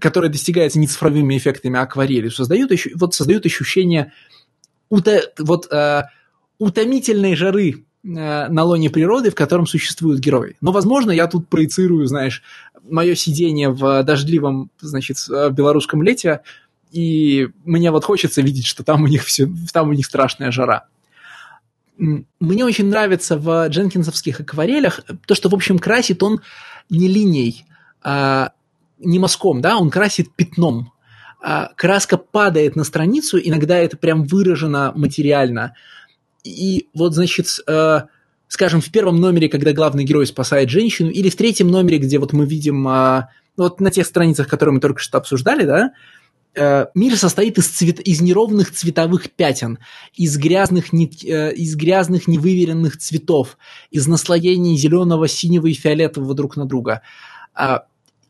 [0.00, 4.12] которая достигается не цифровыми эффектами а акварели, создают, вот создают ощущение
[4.88, 6.04] ута, вот, э,
[6.58, 10.56] утомительной жары на лоне природы, в котором существуют герои.
[10.60, 12.42] Но, возможно, я тут проецирую, знаешь,
[12.82, 16.40] мое сидение в дождливом, значит, э, белорусском лете,
[16.90, 20.86] и мне вот хочется видеть, что там у них все, там у них страшная жара.
[21.96, 26.40] Мне очень нравится в дженкинсовских акварелях то, что, в общем, красит он
[26.90, 27.64] не линией,
[28.02, 28.52] а
[28.98, 30.92] не мазком, да, он красит пятном.
[31.40, 35.76] А краска падает на страницу, иногда это прям выражено материально–
[36.44, 38.00] и вот, значит, э,
[38.48, 42.32] скажем, в первом номере, когда главный герой спасает женщину, или в третьем номере, где вот
[42.32, 43.24] мы видим, э,
[43.56, 45.92] вот на тех страницах, которые мы только что обсуждали, да,
[46.54, 49.78] э, мир состоит из, цвет, из неровных цветовых пятен,
[50.14, 53.56] из грязных, не, э, из грязных невыверенных цветов,
[53.90, 57.02] из наслоений зеленого, синего и фиолетового друг на друга.
[57.58, 57.80] Э,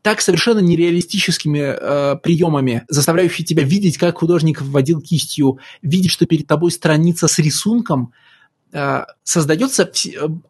[0.03, 6.45] так совершенно нереалистическими э, приемами, заставляющими тебя видеть, как художник вводил кистью, видеть, что перед
[6.45, 8.11] тобой страница с рисунком,
[8.73, 9.89] э, создается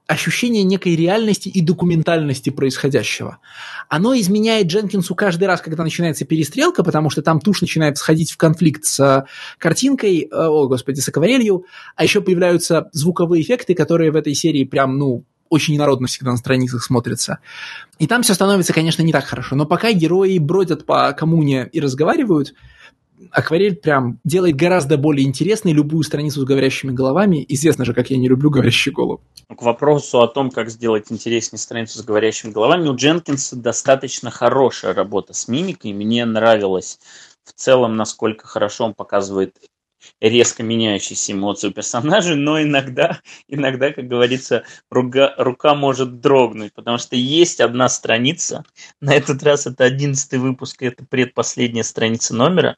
[0.08, 3.38] ощущение некой реальности и документальности происходящего.
[3.90, 8.38] Оно изменяет Дженкинсу каждый раз, когда начинается перестрелка, потому что там тушь начинает сходить в
[8.38, 9.28] конфликт с
[9.60, 11.66] картинкой, о, господи, с акварелью,
[11.96, 16.38] а еще появляются звуковые эффекты, которые в этой серии прям, ну, очень инородно всегда на
[16.38, 17.40] страницах смотрится.
[18.00, 19.56] И там все становится, конечно, не так хорошо.
[19.56, 22.54] Но пока герои бродят по коммуне и разговаривают,
[23.32, 27.46] акварель прям делает гораздо более интересной любую страницу с говорящими головами.
[27.48, 29.22] Известно же, как я не люблю говорящие головы.
[29.56, 34.94] К вопросу о том, как сделать интереснее страницу с говорящими головами, у Дженкинса достаточно хорошая
[34.94, 35.94] работа с мимикой.
[35.94, 37.00] Мне нравилось
[37.44, 39.56] в целом, насколько хорошо он показывает
[40.22, 46.98] резко меняющиеся эмоции у персонажей, но иногда, иногда, как говорится, рука, рука может дрогнуть, потому
[46.98, 48.64] что есть одна страница,
[49.02, 52.78] на этот раз это одиннадцатый выпуск, это предпоследняя страница номера,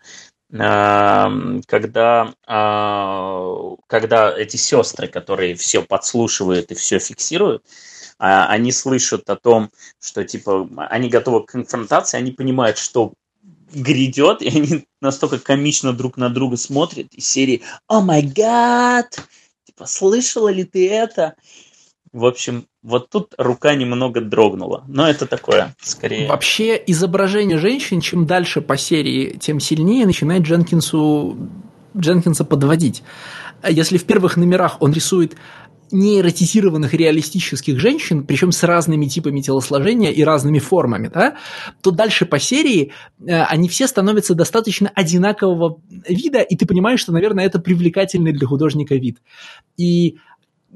[0.51, 7.65] когда, а, когда эти сестры, которые все подслушивают и все фиксируют,
[8.19, 13.13] а, они слышат о том, что типа они готовы к конфронтации, они понимают, что
[13.73, 19.19] грядет, и они настолько комично друг на друга смотрят из серии «О май гад!»
[19.65, 21.35] Типа, слышала ли ты это?
[22.13, 24.85] В общем, вот тут рука немного дрогнула.
[24.87, 26.29] Но это такое, скорее...
[26.29, 31.37] Вообще, изображение женщин, чем дальше по серии, тем сильнее начинает Дженкинсу
[31.97, 33.03] Дженкинса подводить.
[33.67, 35.35] Если в первых номерах он рисует
[35.91, 41.35] неэротизированных реалистических женщин, причем с разными типами телосложения и разными формами, да,
[41.81, 47.11] то дальше по серии э, они все становятся достаточно одинакового вида, и ты понимаешь, что,
[47.11, 49.17] наверное, это привлекательный для художника вид.
[49.77, 50.17] И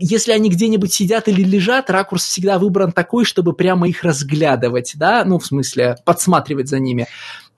[0.01, 5.25] если они где-нибудь сидят или лежат, ракурс всегда выбран такой, чтобы прямо их разглядывать, да,
[5.25, 7.07] ну, в смысле, подсматривать за ними.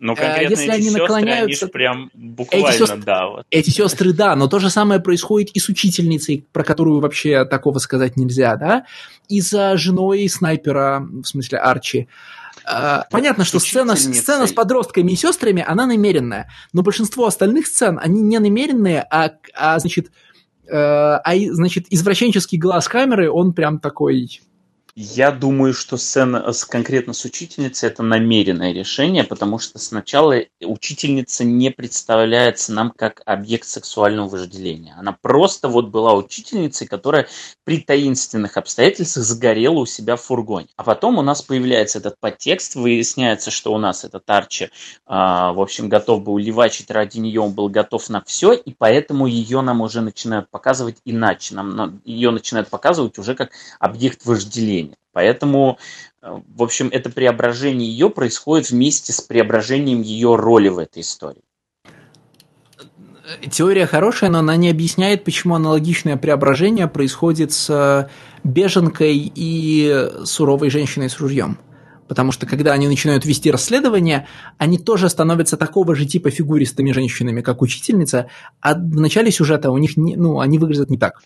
[0.02, 3.28] Ну, конкретно Если эти они сестры, наклоняются, они прям буквально, эти сестры, да.
[3.28, 3.46] Вот.
[3.52, 7.78] Эти сестры, да, но то же самое происходит и с учительницей, про которую вообще такого
[7.78, 8.86] сказать нельзя, да,
[9.30, 12.08] и за женой снайпера, в смысле Арчи.
[12.66, 18.00] А, понятно, что сцена, сцена с подростками и сестрами, она намеренная, но большинство остальных сцен,
[18.02, 20.08] они не намеренные, а, а значит,
[20.68, 24.42] э, а, значит, извращенческий глаз камеры, он прям такой
[24.96, 31.46] я думаю, что сцена с, конкретно с учительницей это намеренное решение, потому что сначала учительница
[31.46, 34.96] не представляется нам как объект сексуального вожделения.
[34.98, 37.28] Она просто вот была учительницей, которая
[37.64, 40.68] при таинственных обстоятельствах загорела у себя в фургоне.
[40.76, 44.70] А потом у нас появляется этот подтекст, выясняется, что у нас этот Арчи, э,
[45.06, 49.62] в общем, готов был ливачить ради нее, он был готов на все, и поэтому ее
[49.62, 51.56] нам уже начинают показывать иначе.
[51.56, 54.98] Нам, ее начинают показывать уже как объект вожделения мышления.
[55.14, 55.78] Поэтому,
[56.22, 61.42] э, в общем, это преображение ее происходит вместе с преображением ее роли в этой истории.
[63.50, 68.10] Теория хорошая, но она не объясняет, почему аналогичное преображение происходит с
[68.44, 71.58] беженкой и суровой женщиной с ружьем
[72.12, 74.28] потому что когда они начинают вести расследование,
[74.58, 78.30] они тоже становятся такого же типа фигуристыми женщинами, как учительница,
[78.60, 81.22] а в начале сюжета у них, не, ну, они выглядят не так.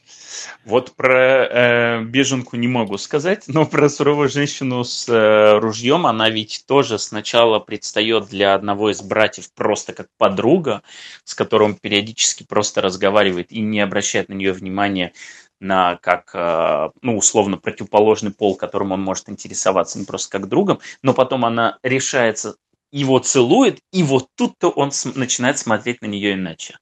[0.63, 6.29] Вот про э, беженку не могу сказать, но про суровую женщину с э, ружьем, она
[6.29, 10.83] ведь тоже сначала предстает для одного из братьев просто как подруга,
[11.23, 15.13] с которым периодически просто разговаривает и не обращает на нее внимания
[15.59, 20.79] на как, э, ну, условно, противоположный пол, которым он может интересоваться, не просто как другом,
[21.01, 22.55] но потом она решается,
[22.91, 26.77] его целует, и вот тут-то он начинает смотреть на нее иначе.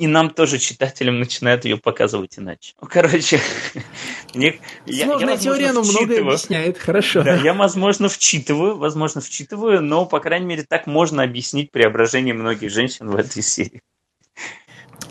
[0.00, 2.72] И нам тоже, читателям, начинают ее показывать иначе.
[2.80, 3.38] Ну, короче,
[4.34, 7.22] мне, Сложная я, я, теория, но многое объясняет, хорошо.
[7.22, 12.70] Да, я, возможно, вчитываю, возможно, вчитываю, но, по крайней мере, так можно объяснить преображение многих
[12.70, 13.82] женщин в этой серии.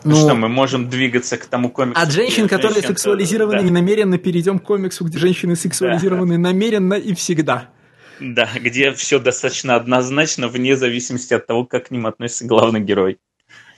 [0.04, 2.02] Ну, что, мы можем двигаться к тому комиксу.
[2.02, 3.64] От женщин, которые женщин, сексуализированы да.
[3.64, 6.40] ненамеренно, перейдем к комиксу, где женщины сексуализированы да.
[6.40, 7.70] намеренно и всегда.
[8.20, 13.20] Да, где все достаточно однозначно, вне зависимости от того, как к ним относится главный герой.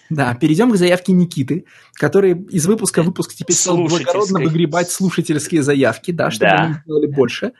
[0.09, 5.63] Да, перейдем к заявке Никиты, который из выпуска в выпуск теперь стал благородно выгребать слушательские
[5.63, 6.63] заявки, да, чтобы да.
[6.63, 7.53] они сделали больше.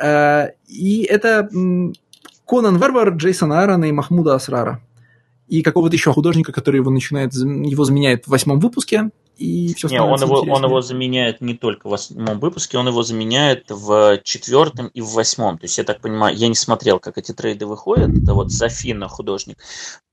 [0.00, 1.48] Э, и это
[2.46, 4.82] Конан Варвар, Джейсон Аарона и Махмуда Асрара
[5.48, 10.02] и какого-то еще художника, который его начинает, его заменяет в восьмом выпуске, и все не,
[10.02, 14.88] он его, он его заменяет не только в восьмом выпуске, он его заменяет в четвертом
[14.88, 15.58] и в восьмом.
[15.58, 19.08] То есть, я так понимаю, я не смотрел, как эти трейды выходят, это вот Зафина
[19.08, 19.58] художник,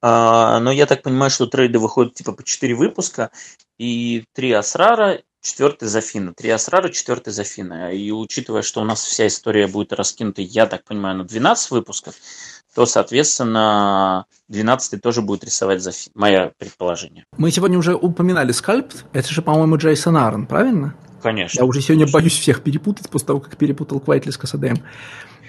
[0.01, 3.31] а, но я так понимаю, что трейды выходят типа по четыре выпуска,
[3.79, 6.33] и три Асрара, четвертый Зафина.
[6.33, 7.93] Три Асрара, четвертый Зафина.
[7.93, 12.15] И учитывая, что у нас вся история будет раскинута, я так понимаю, на 12 выпусков,
[12.73, 17.25] то, соответственно, 12 тоже будет рисовать за мое предположение.
[17.37, 18.93] Мы сегодня уже упоминали скальп.
[19.13, 20.95] Это же, по-моему, Джейсон Аарон, правильно?
[21.21, 21.59] Конечно.
[21.59, 24.83] Я уже сегодня боюсь всех перепутать после того, как перепутал Квайтли с Касадеем.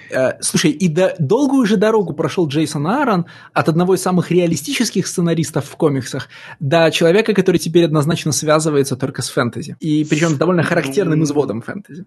[0.09, 5.07] Э, слушай, и до, долгую же дорогу прошел Джейсон Аарон от одного из самых реалистических
[5.07, 6.29] сценаристов в комиксах
[6.59, 9.75] до человека, который теперь однозначно связывается только с фэнтези.
[9.79, 12.05] И причем с довольно характерным изводом фэнтези.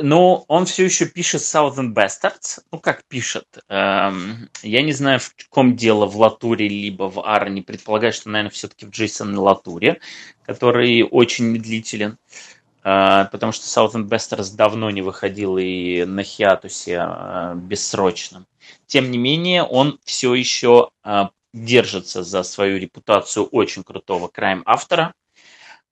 [0.00, 2.60] Но он все еще пишет Southern Bastards.
[2.70, 3.46] Ну, как пишет.
[3.68, 7.62] Эм, я не знаю, в ком дело, в Латуре, либо в Арне.
[7.62, 10.00] Предполагаю, что, наверное, все-таки в Джейсон Латуре,
[10.46, 12.12] который очень медлителен.
[12.12, 18.46] Э, потому что Southern Bastards давно не выходил и на хиатусе э, бессрочном.
[18.86, 25.14] Тем не менее, он все еще э, держится за свою репутацию очень крутого крайм-автора.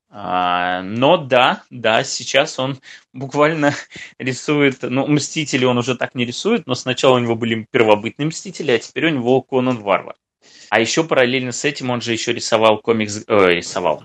[0.09, 2.79] Но да, да, сейчас он
[3.13, 3.75] буквально
[4.19, 8.71] рисует, ну, Мстители он уже так не рисует, но сначала у него были первобытные Мстители,
[8.71, 10.15] а теперь у него Конан Варвар.
[10.71, 14.03] А еще параллельно с этим он же еще рисовал комикс, э, рисовал,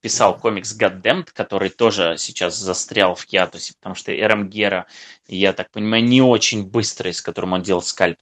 [0.00, 4.86] писал комикс Goddamned, который тоже сейчас застрял в Ятусе, потому что Эрам Гера,
[5.26, 8.18] я так понимаю, не очень быстрый, с которым он делал скальп.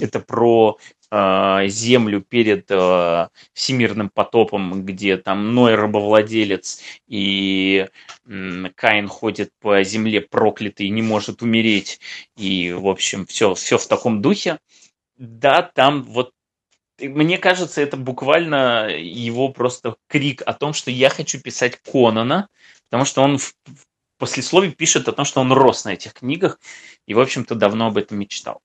[0.00, 0.78] Это про
[1.10, 7.86] э, землю перед э, всемирным потопом, где там Ной рабовладелец и
[8.26, 12.00] э, Каин ходит по земле проклятый и не может умереть.
[12.36, 14.58] И, в общем, все, все в таком духе.
[15.18, 16.32] Да, там вот
[17.00, 22.48] мне кажется, это буквально его просто крик о том, что я хочу писать Конана,
[22.88, 23.54] потому что он в
[24.18, 26.60] послесловии пишет о том, что он рос на этих книгах
[27.06, 28.60] и, в общем-то, давно об этом мечтал.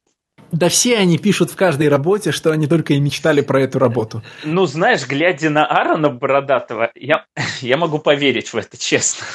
[0.51, 4.23] Да все они пишут в каждой работе, что они только и мечтали про эту работу.
[4.43, 7.25] Ну, знаешь, глядя на Аарона Бородатого, я,
[7.61, 9.25] я могу поверить в это, честно.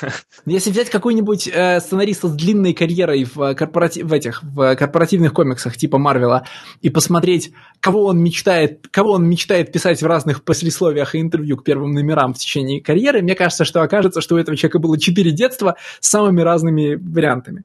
[0.47, 5.77] Если взять какой-нибудь э, сценариста с длинной карьерой в, корпоратив, в этих в корпоративных комиксах
[5.77, 6.47] типа Марвела
[6.81, 11.65] и посмотреть, кого он мечтает, кого он мечтает писать в разных послесловиях и интервью к
[11.65, 15.33] первым номерам в течение карьеры, мне кажется, что окажется, что у этого человека было четыре
[15.33, 17.65] детства с самыми разными вариантами.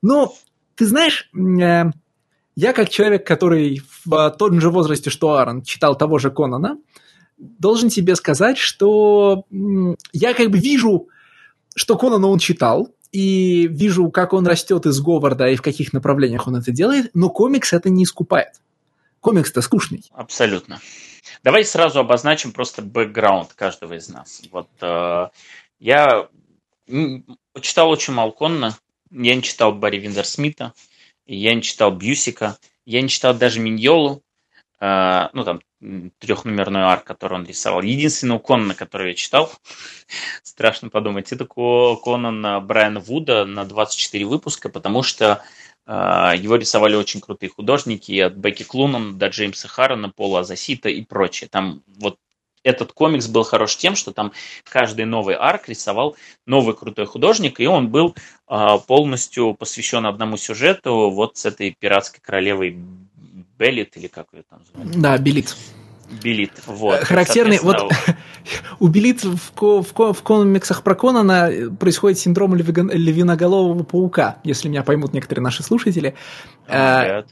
[0.00, 0.34] Но
[0.74, 1.84] ты знаешь, э,
[2.54, 6.78] я, как человек, который в том же возрасте, что Аарон, читал того же Конана,
[7.38, 9.44] должен тебе сказать, что
[10.12, 11.08] я как бы вижу,
[11.74, 16.46] что Конана он читал, и вижу, как он растет из Говарда и в каких направлениях
[16.46, 18.60] он это делает, но комикс это не искупает.
[19.20, 20.02] Комикс-то скучный.
[20.12, 20.80] Абсолютно.
[21.44, 24.42] Давай сразу обозначим просто бэкграунд каждого из нас.
[24.50, 25.28] Вот э,
[25.78, 26.28] я
[27.60, 28.76] читал очень мало Конна,
[29.10, 29.98] я не читал Барри
[31.26, 34.22] Я не читал Бьюсика, я не читал даже Миньолу,
[34.80, 35.60] э, ну там
[36.18, 37.82] трехнумерную арк, который он рисовал.
[37.82, 39.52] Единственный Конана, который я читал,
[40.42, 45.42] страшно подумать, это Конан Брайана Вуда на 24 выпуска, потому что
[45.86, 45.92] э,
[46.36, 51.48] его рисовали очень крутые художники, от Бекки Клунан до Джеймса Харрена, Пола Азасита и прочее.
[51.50, 52.18] Там вот
[52.64, 54.32] этот комикс был хорош тем, что там
[54.68, 56.16] каждый новый арк рисовал
[56.46, 58.14] новый крутой художник, и он был
[58.48, 62.78] э, полностью посвящен одному сюжету, вот с этой пиратской королевой
[63.58, 64.88] Беллит, или как ее там звали?
[64.96, 65.56] Да, Белит.
[66.22, 67.00] Белит, вот.
[67.00, 67.90] Характерный, вот
[68.80, 75.14] у Белит в, в, в комиксах про Конана происходит синдром львиноголового паука, если меня поймут
[75.14, 76.14] некоторые наши слушатели.
[76.68, 77.26] Нет.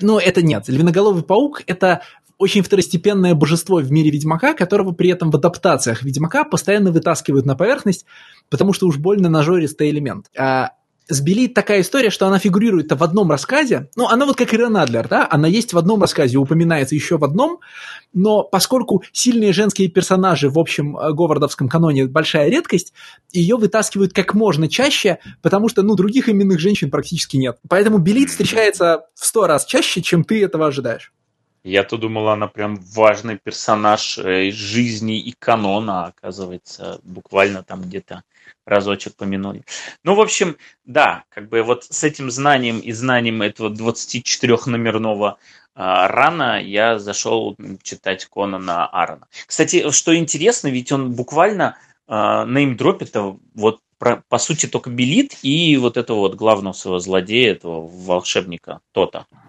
[0.00, 0.68] Ну, это нет.
[0.68, 2.02] Львиноголовый паук– это
[2.38, 7.56] очень второстепенное божество в мире Ведьмака, которого при этом в адаптациях Ведьмака постоянно вытаскивают на
[7.56, 8.06] поверхность,
[8.48, 10.26] потому что уж больно нажористый элемент.
[10.38, 10.70] А
[11.10, 14.76] с Белит такая история, что она фигурирует в одном рассказе, ну, она вот как Ирен
[14.76, 17.60] Адлер, да, она есть в одном рассказе, упоминается еще в одном,
[18.12, 22.92] но поскольку сильные женские персонажи в общем э, говардовском каноне большая редкость,
[23.32, 27.58] ее вытаскивают как можно чаще, потому что, ну, других именных женщин практически нет.
[27.68, 31.12] Поэтому Белит встречается в сто раз чаще, чем ты этого ожидаешь.
[31.64, 38.22] Я-то думал, она прям важный персонаж э, из жизни и канона, оказывается, буквально там где-то
[38.64, 39.64] разочек помянули.
[40.04, 45.36] Ну, в общем, да, как бы вот с этим знанием и знанием этого 24-номерного
[45.74, 49.28] а, рана я зашел читать Конана Аарона.
[49.46, 51.76] Кстати, что интересно, ведь он буквально
[52.06, 53.14] а, неймдропит
[53.54, 58.80] вот про, по сути только Белит и вот этого вот главного своего злодея, этого волшебника
[58.92, 59.26] Тота.
[59.30, 59.47] Э,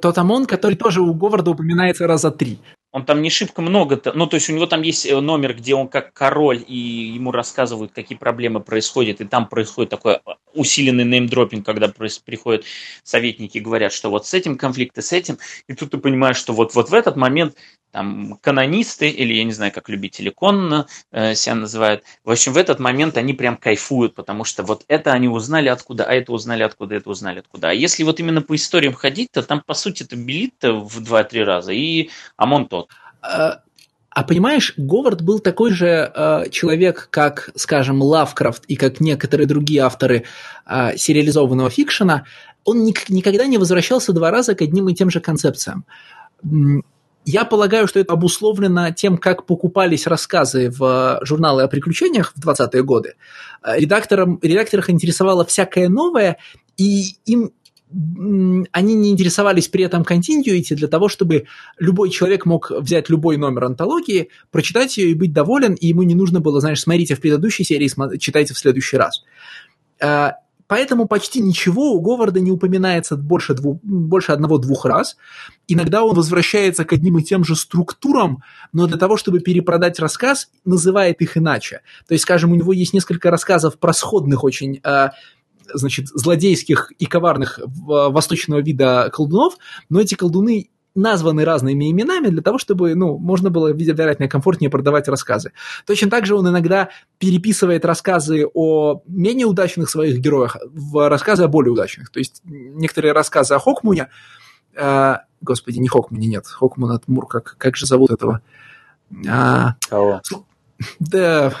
[0.00, 2.58] тот ОМОН, который тоже у Говарда упоминается раза три.
[2.94, 5.74] Он там не шибко много, ну то есть у него там есть э, номер, где
[5.74, 11.04] он как король, и ему рассказывают, какие проблемы происходят, и там происходит такой а, усиленный
[11.04, 12.64] неймдропинг, когда приходят
[13.02, 16.52] советники и говорят, что вот с этим конфликты, с этим, и тут ты понимаешь, что
[16.52, 17.56] вот, вот в этот момент
[17.94, 22.56] там канонисты, или я не знаю, как любители Конна э, себя называют, в общем, в
[22.56, 26.64] этот момент они прям кайфуют, потому что вот это они узнали откуда, а это узнали
[26.64, 27.70] откуда, это узнали откуда.
[27.70, 31.44] А если вот именно по историям ходить, то там, по сути, это белит в 2-3
[31.44, 32.83] раза, и Амон тот.
[34.14, 39.80] А, понимаешь, Говард был такой же э, человек, как, скажем, Лавкрафт и как некоторые другие
[39.80, 40.24] авторы
[40.66, 42.24] э, сериализованного фикшена.
[42.64, 45.84] Он ник- никогда не возвращался два раза к одним и тем же концепциям.
[47.26, 52.84] Я полагаю, что это обусловлено тем, как покупались рассказы в журналы о приключениях в 20-е
[52.84, 53.14] годы.
[53.64, 56.36] Э, редакторам, редакторах интересовало всякое новое,
[56.76, 57.50] и им
[58.72, 61.46] они не интересовались при этом continuity для того, чтобы
[61.78, 66.14] любой человек мог взять любой номер антологии, прочитать ее и быть доволен, и ему не
[66.14, 69.24] нужно было, знаешь, смотрите в предыдущей серии, читайте в следующий раз.
[70.00, 70.32] Э,
[70.66, 75.16] Поэтому почти ничего у Говарда не упоминается больше, двух, больше одного-двух раз.
[75.68, 78.42] Иногда он возвращается к одним и тем же структурам,
[78.72, 81.82] но для того, чтобы перепродать рассказ, называет их иначе.
[82.08, 85.10] То есть, скажем, у него есть несколько рассказов про сходных очень э,
[85.72, 89.56] значит, злодейских и коварных восточного вида колдунов,
[89.88, 95.08] но эти колдуны названы разными именами для того, чтобы, ну, можно было, вероятно, комфортнее продавать
[95.08, 95.52] рассказы.
[95.86, 101.48] Точно так же он иногда переписывает рассказы о менее удачных своих героях в рассказы о
[101.48, 102.10] более удачных.
[102.10, 104.08] То есть некоторые рассказы о Хокмуне,
[104.74, 108.40] э, господи, не Хокмуне, нет, Хокмун от Мур, как, как же зовут этого?
[109.28, 110.22] А, Кого?
[111.00, 111.52] Да,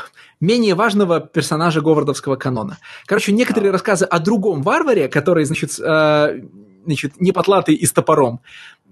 [0.44, 2.78] менее важного персонажа говардовского канона.
[3.06, 6.40] Короче, некоторые рассказы о другом варваре, который, значит, э,
[6.84, 8.40] значит, не потлатый и с топором,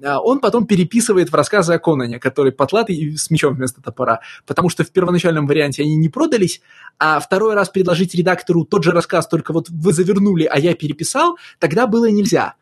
[0.05, 4.21] а он потом переписывает в рассказы о Конане, который потлатый и с мечом вместо топора,
[4.47, 6.61] потому что в первоначальном варианте они не продались,
[6.99, 11.37] а второй раз предложить редактору тот же рассказ, только вот вы завернули, а я переписал,
[11.59, 12.55] тогда было нельзя.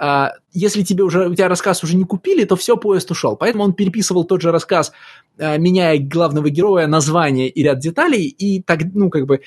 [0.00, 3.36] А, если тебе уже, у тебя рассказ уже не купили, то все, поезд ушел.
[3.36, 4.92] Поэтому он переписывал тот же рассказ,
[5.38, 9.40] а, меняя главного героя, название и ряд деталей, и так, ну, как бы,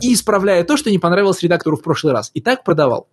[0.00, 2.30] и исправляя то, что не понравилось редактору в прошлый раз.
[2.34, 3.06] И так продавал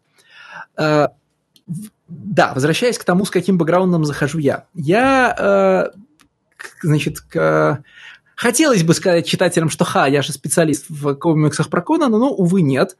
[2.07, 4.65] да, возвращаясь к тому, с каким бэкграундом захожу я.
[4.73, 5.97] Я, э,
[6.83, 7.83] значит, к,
[8.35, 12.61] хотелось бы сказать читателям, что ха, я же специалист в комиксах про Конана, но, увы,
[12.61, 12.97] нет.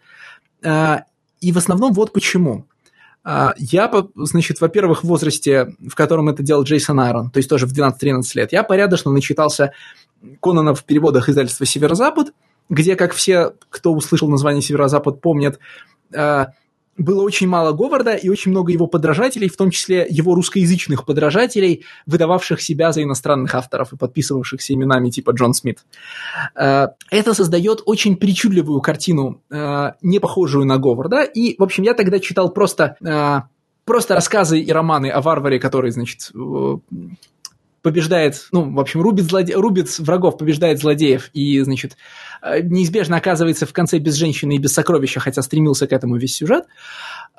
[0.64, 1.00] Э,
[1.42, 2.66] и в основном вот почему.
[3.26, 7.66] Э, я, значит, во-первых, в возрасте, в котором это делал Джейсон Айрон, то есть тоже
[7.66, 9.74] в 12-13 лет, я порядочно начитался
[10.42, 12.34] Конана в переводах издательства «Северо-Запад»,
[12.70, 15.60] где, как все, кто услышал название «Северо-Запад», помнят,
[16.14, 16.46] э,
[16.98, 21.86] было очень мало Говарда и очень много его подражателей, в том числе его русскоязычных подражателей,
[22.06, 25.86] выдававших себя за иностранных авторов и подписывавшихся именами типа Джон Смит.
[26.56, 31.24] Э, это создает очень причудливую картину, э, не похожую на Говарда.
[31.24, 33.42] И, в общем, я тогда читал просто, э,
[33.84, 36.32] просто рассказы и романы о варваре, который, значит,
[37.86, 39.54] побеждает, ну, в общем, рубит, злоде...
[39.54, 41.98] рубит врагов, побеждает злодеев и, значит,
[42.42, 46.34] э, неизбежно оказывается в конце без женщины и без сокровища, хотя стремился к этому весь
[46.34, 46.66] сюжет.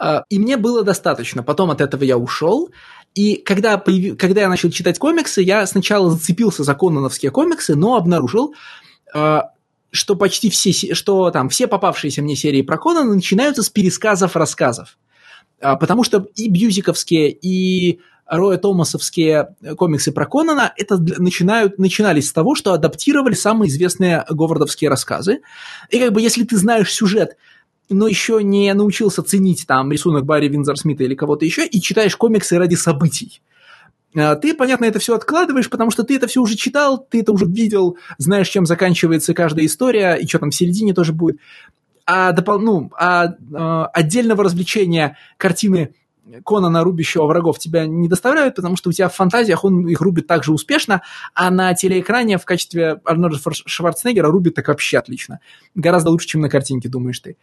[0.01, 1.43] Э, и мне было достаточно.
[1.43, 2.71] Потом от этого я ушел.
[3.17, 4.17] И когда, появ...
[4.17, 8.55] когда я начал читать комиксы, я сначала зацепился за кононовские комиксы, но обнаружил,
[9.17, 9.41] э,
[9.91, 14.97] что почти все, что там все попавшиеся мне серии про Конана начинаются с пересказов рассказов.
[15.59, 17.99] Потому что и бьюзиковские, и
[18.29, 24.91] Роя Томасовские комиксы про Конана это начинают, начинались с того, что адаптировали самые известные говардовские
[24.91, 25.41] рассказы.
[25.91, 27.37] И как бы если ты знаешь сюжет,
[27.89, 32.17] но еще не научился ценить там рисунок Барри Винзор Смита или кого-то еще, и читаешь
[32.17, 33.41] комиксы ради событий,
[34.17, 37.33] а, ты, понятно, это все откладываешь, потому что ты это все уже читал, ты это
[37.33, 41.39] уже видел, знаешь, чем заканчивается каждая история, и что там в середине тоже будет.
[42.07, 45.95] А, допол- ну, а, а отдельного развлечения картины
[46.45, 50.27] Конана, рубящего врагов, тебя не доставляют, потому что у тебя в фантазиях он их рубит
[50.27, 51.03] так же успешно,
[51.35, 55.41] а на телеэкране в качестве Арнольда Шварценеггера рубит так вообще отлично.
[55.75, 57.37] Гораздо лучше, чем на картинке, думаешь ты.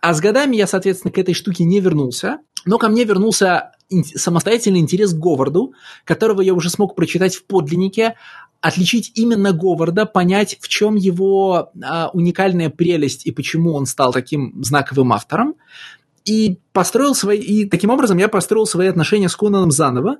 [0.00, 3.72] А с годами я, соответственно, к этой штуке не вернулся, но ко мне вернулся
[4.14, 5.72] самостоятельный интерес к Говарду,
[6.04, 8.14] которого я уже смог прочитать в подлиннике,
[8.60, 14.62] отличить именно Говарда, понять, в чем его а, уникальная прелесть и почему он стал таким
[14.62, 15.54] знаковым автором
[16.28, 20.18] и построил свои, и таким образом я построил свои отношения с Конаном заново.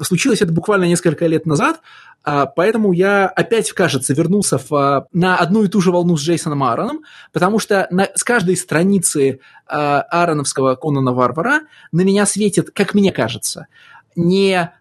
[0.00, 1.80] Случилось это буквально несколько лет назад,
[2.22, 6.20] а, поэтому я опять, кажется, вернулся в, а, на одну и ту же волну с
[6.20, 7.02] Джейсоном Аароном,
[7.32, 11.60] потому что на, с каждой страницы а, Аароновского Конана Варвара
[11.92, 13.68] на меня светит, как мне кажется,
[14.16, 14.72] не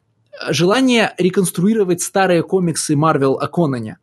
[0.49, 3.99] желание реконструировать старые комиксы Марвел о Конане,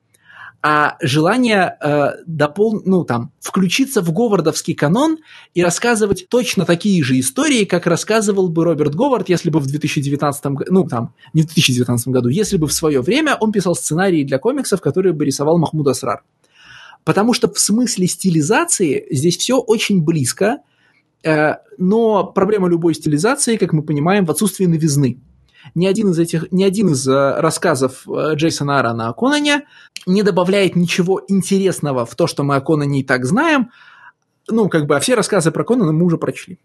[0.62, 2.82] а желание э, допол...
[2.84, 5.18] ну, там, включиться в говардовский канон
[5.54, 10.46] и рассказывать точно такие же истории, как рассказывал бы Роберт Говард, если бы в 2019
[10.46, 14.22] году, ну, там, не в 2019 году, если бы в свое время он писал сценарии
[14.22, 16.22] для комиксов, которые бы рисовал Махмуд Асрар.
[17.02, 20.58] Потому что в смысле стилизации здесь все очень близко,
[21.24, 25.18] э, но проблема любой стилизации, как мы понимаем, в отсутствии новизны.
[25.74, 29.66] Ни один из этих, ни один из э, рассказов э, Джейсона Аарона о Конане
[30.06, 33.70] не добавляет ничего интересного в то, что мы о Конане и так знаем.
[34.48, 36.58] Ну, как бы, а все рассказы про Конана мы уже прочли.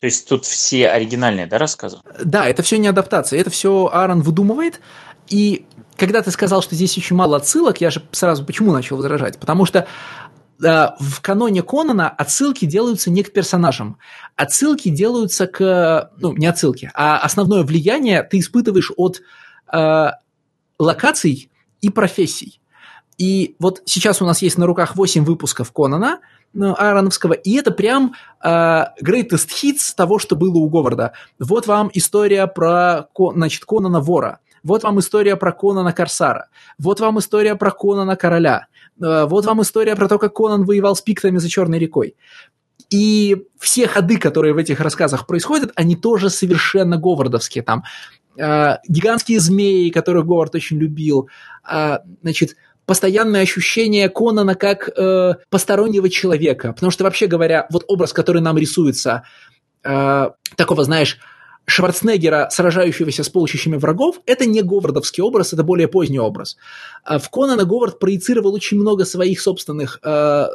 [0.00, 1.98] То есть тут все оригинальные, да, рассказы?
[2.24, 4.80] Да, это все не адаптация, это все Аарон выдумывает.
[5.28, 5.64] И
[5.96, 9.38] когда ты сказал, что здесь очень мало отсылок, я же сразу почему начал возражать?
[9.38, 9.86] Потому что
[10.62, 13.98] в каноне Конана отсылки делаются не к персонажам.
[14.36, 16.10] Отсылки делаются к...
[16.18, 19.20] Ну, не отсылки, а основное влияние ты испытываешь от
[19.72, 20.10] э,
[20.78, 22.60] локаций и профессий.
[23.18, 26.20] И вот сейчас у нас есть на руках 8 выпусков Конана–
[26.54, 31.12] ну, Аароновского, и это прям э, greatest hits того, что было у Говарда.
[31.38, 36.48] Вот вам история про, значит, Конана Вора, вот вам история про Конана Корсара,
[36.78, 38.66] вот вам история про Конана Короля,
[39.00, 42.16] э, вот вам история про то, как Конан воевал с пиктами за Черной рекой.
[42.90, 47.64] И все ходы, которые в этих рассказах происходят, они тоже совершенно говардовские.
[47.64, 47.84] Там
[48.36, 51.28] э, гигантские змеи, которых Говард очень любил,
[51.70, 56.72] э, значит, постоянное ощущение Конана как э, постороннего человека.
[56.72, 59.22] Потому что, вообще говоря, вот образ, который нам рисуется,
[59.84, 61.18] э, такого, знаешь,
[61.66, 66.56] Шварценеггера, сражающегося с полчищами врагов, это не говардовский образ, это более поздний образ.
[67.04, 70.46] А в Конана Говард проецировал очень много своих собственных э,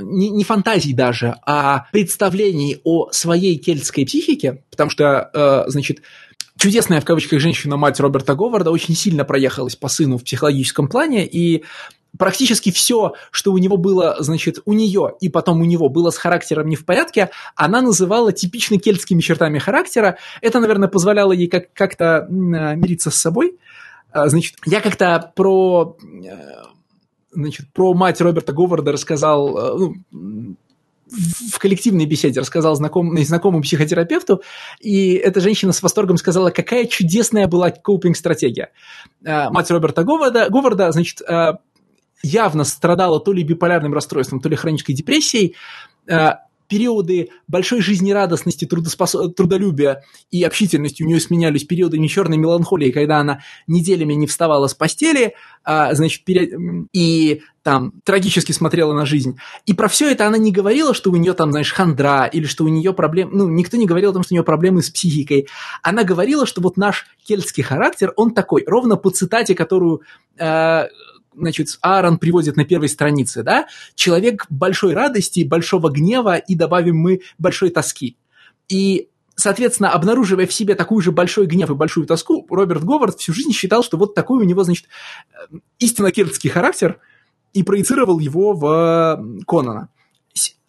[0.00, 6.02] не, не фантазий даже, а представлений о своей кельтской психике, потому что, э, значит,
[6.58, 11.26] чудесная в кавычках женщина, мать Роберта Говарда, очень сильно проехалась по сыну в психологическом плане,
[11.26, 11.64] и
[12.18, 16.16] практически все, что у него было, значит, у нее и потом у него было с
[16.16, 20.18] характером не в порядке, она называла типично кельтскими чертами характера.
[20.40, 23.58] Это, наверное, позволяло ей как- как-то мириться с собой.
[24.12, 26.62] А, значит, я как-то про э,
[27.32, 30.56] значит, про мать Роберта Говарда рассказал, э, ну,
[31.52, 34.42] в коллективной беседе рассказал знаком, знакомому психотерапевту,
[34.80, 38.70] и эта женщина с восторгом сказала, какая чудесная была копинг-стратегия.
[39.24, 41.54] Э, мать Роберта Говарда, Говарда значит, э,
[42.22, 45.56] явно страдала то ли биполярным расстройством, то ли хронической депрессией,
[46.68, 49.16] периоды большой жизнерадостности, трудоспос...
[49.36, 54.74] трудолюбия и общительности у нее сменялись периодами черной меланхолии, когда она неделями не вставала с
[54.74, 55.34] постели,
[55.64, 56.58] а, значит, пере...
[56.92, 59.38] и там трагически смотрела на жизнь.
[59.64, 62.64] И про все это она не говорила, что у нее там, знаешь, хандра, или что
[62.64, 65.48] у нее проблемы, ну, никто не говорил о том, что у нее проблемы с психикой.
[65.82, 70.02] Она говорила, что вот наш кельтский характер, он такой, ровно по цитате, которую
[70.38, 70.84] э,
[71.36, 77.20] значит, Аарон приводит на первой странице, да, человек большой радости, большого гнева и, добавим мы,
[77.38, 78.16] большой тоски.
[78.68, 83.32] И Соответственно, обнаруживая в себе такой же большой гнев и большую тоску, Роберт Говард всю
[83.32, 84.86] жизнь считал, что вот такой у него, значит,
[85.80, 87.00] истинно кельтский характер,
[87.52, 89.88] и проецировал его в Конана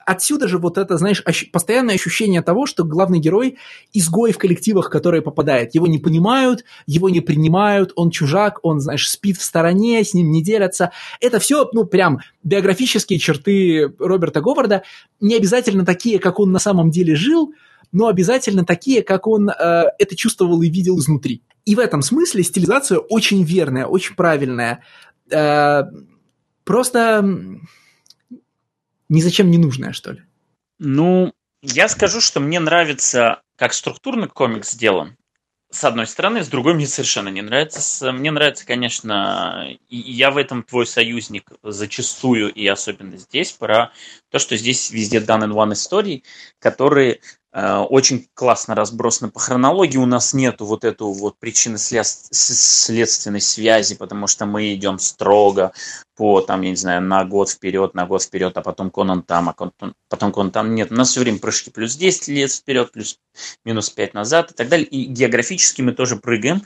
[0.05, 3.57] отсюда же вот это, знаешь, ощ- постоянное ощущение того, что главный герой
[3.91, 5.75] изгой в коллективах, которые попадает.
[5.75, 10.31] Его не понимают, его не принимают, он чужак, он, знаешь, спит в стороне, с ним
[10.31, 10.91] не делятся.
[11.19, 14.83] Это все, ну, прям биографические черты Роберта Говарда,
[15.19, 17.53] не обязательно такие, как он на самом деле жил,
[17.91, 21.41] но обязательно такие, как он э, это чувствовал и видел изнутри.
[21.65, 24.83] И в этом смысле стилизация очень верная, очень правильная.
[25.31, 25.83] Э,
[26.63, 27.23] просто
[29.09, 30.21] ни зачем не нужная, что ли?
[30.79, 35.17] Ну, я скажу, что мне нравится, как структурный комикс сделан,
[35.71, 38.13] с одной стороны, с другой мне совершенно не нравится.
[38.13, 43.91] Мне нравится, конечно, и я в этом твой союзник зачастую, и особенно здесь, про
[44.29, 46.23] то, что здесь везде done in one истории,
[46.59, 47.19] которые
[47.57, 49.97] Э, очень классно разбросано по хронологии.
[49.97, 55.71] У нас нету вот эту вот причинно-следственной связи, потому что мы идем строго
[56.15, 59.49] по, там, я не знаю, на год вперед, на год вперед, а потом Конан там,
[59.49, 59.53] а
[60.09, 60.73] потом Конан там.
[60.73, 63.19] Нет, у нас все время прыжки плюс 10 лет вперед, плюс
[63.65, 64.87] минус 5 назад и так далее.
[64.87, 66.63] И географически мы тоже прыгаем.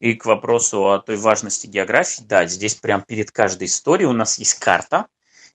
[0.00, 4.38] И к вопросу о той важности географии, да, здесь прям перед каждой историей у нас
[4.38, 5.06] есть карта,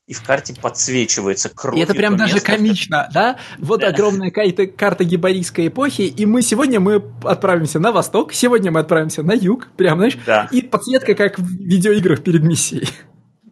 [0.06, 1.78] и в карте подсвечивается кровь.
[1.78, 3.38] И это прям даже место, комично, да?
[3.58, 3.88] Вот да.
[3.88, 9.24] огромная карта, карта гибарийской эпохи, и мы сегодня мы отправимся на восток, сегодня мы отправимся
[9.24, 10.50] на юг, прям, знаешь, да.
[10.52, 12.90] и подсветка, как в видеоиграх перед миссией.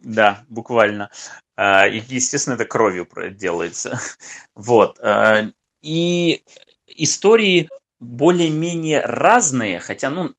[0.01, 1.09] Да, буквально.
[1.55, 3.99] А, и, естественно, это кровью делается.
[4.55, 4.99] Вот.
[4.99, 5.49] А,
[5.81, 6.43] и
[6.87, 10.33] истории более-менее разные, хотя, ну,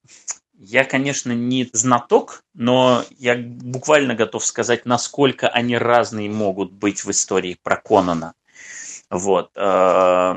[0.54, 7.10] я, конечно, не знаток, но я буквально готов сказать, насколько они разные могут быть в
[7.10, 8.34] истории про Конана.
[9.10, 9.50] Вот.
[9.56, 10.34] Э,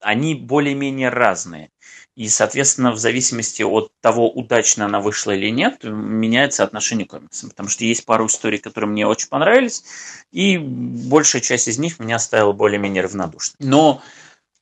[0.00, 1.70] они более-менее разные.
[2.16, 7.50] И, соответственно, в зависимости от того, удачно она вышла или нет, меняется отношение к комиксам.
[7.50, 9.84] Потому что есть пару историй, которые мне очень понравились,
[10.32, 13.56] и большая часть из них меня оставила более-менее равнодушной.
[13.60, 14.02] Но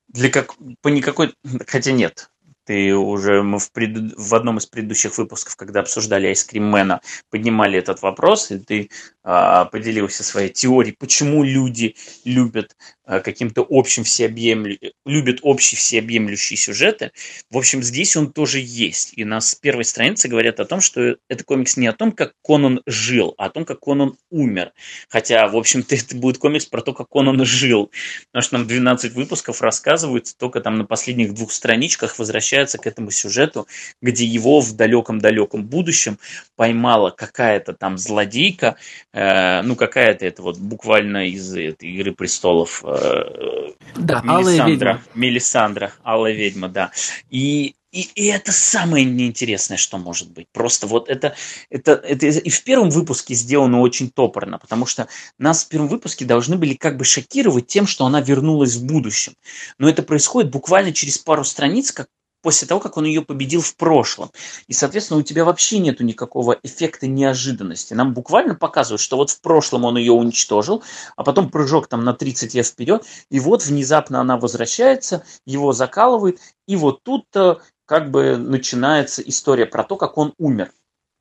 [0.08, 0.55] для как...
[0.83, 1.34] по никакой...
[1.68, 2.28] Хотя нет,
[2.65, 7.00] ты уже мы в, пред, в одном из предыдущих выпусков, когда обсуждали Айскриммена,
[7.31, 8.91] поднимали этот вопрос, и ты
[9.23, 14.78] а, поделился своей теорией, почему люди любят каким-то общим всеобъемлю...
[15.05, 17.12] любят общие всеобъемлющие сюжеты.
[17.50, 19.12] В общем, здесь он тоже есть.
[19.16, 22.33] И нас с первой страницы говорят о том, что это комикс не о том, как
[22.42, 24.73] Конан жил, а о том, как Конан умер.
[25.08, 27.91] Хотя, в общем-то, это будет комикс про то, как Конан жил.
[28.33, 33.10] Потому что нам 12 выпусков рассказывают, только там на последних двух страничках возвращаются к этому
[33.10, 33.66] сюжету,
[34.00, 36.18] где его в далеком-далеком будущем
[36.57, 38.76] поймала какая-то там злодейка,
[39.12, 42.83] э, ну какая-то это вот буквально из этой «Игры престолов».
[42.95, 46.91] Э, да, Мелисандра, Мелисандра, Алая ведьма, да.
[47.31, 50.49] И и, и это самое неинтересное, что может быть.
[50.53, 51.37] Просто вот это,
[51.71, 55.07] это, это и в первом выпуске сделано очень топорно, потому что
[55.39, 59.35] нас в первом выпуске должны были как бы шокировать тем, что она вернулась в будущем.
[59.79, 62.09] Но это происходит буквально через пару страниц, как
[62.45, 64.31] после того, как он ее победил в прошлом.
[64.69, 67.95] И, соответственно, у тебя вообще нету никакого эффекта неожиданности.
[67.95, 70.85] Нам буквально показывают, что вот в прошлом он ее уничтожил,
[71.17, 76.39] а потом прыжок там на 30 лет вперед, и вот внезапно она возвращается, его закалывает,
[76.69, 80.71] и вот тут-то как бы начинается история про то, как он умер.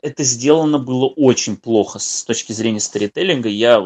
[0.01, 3.47] Это сделано было очень плохо с точки зрения сторителлинга.
[3.47, 3.81] Я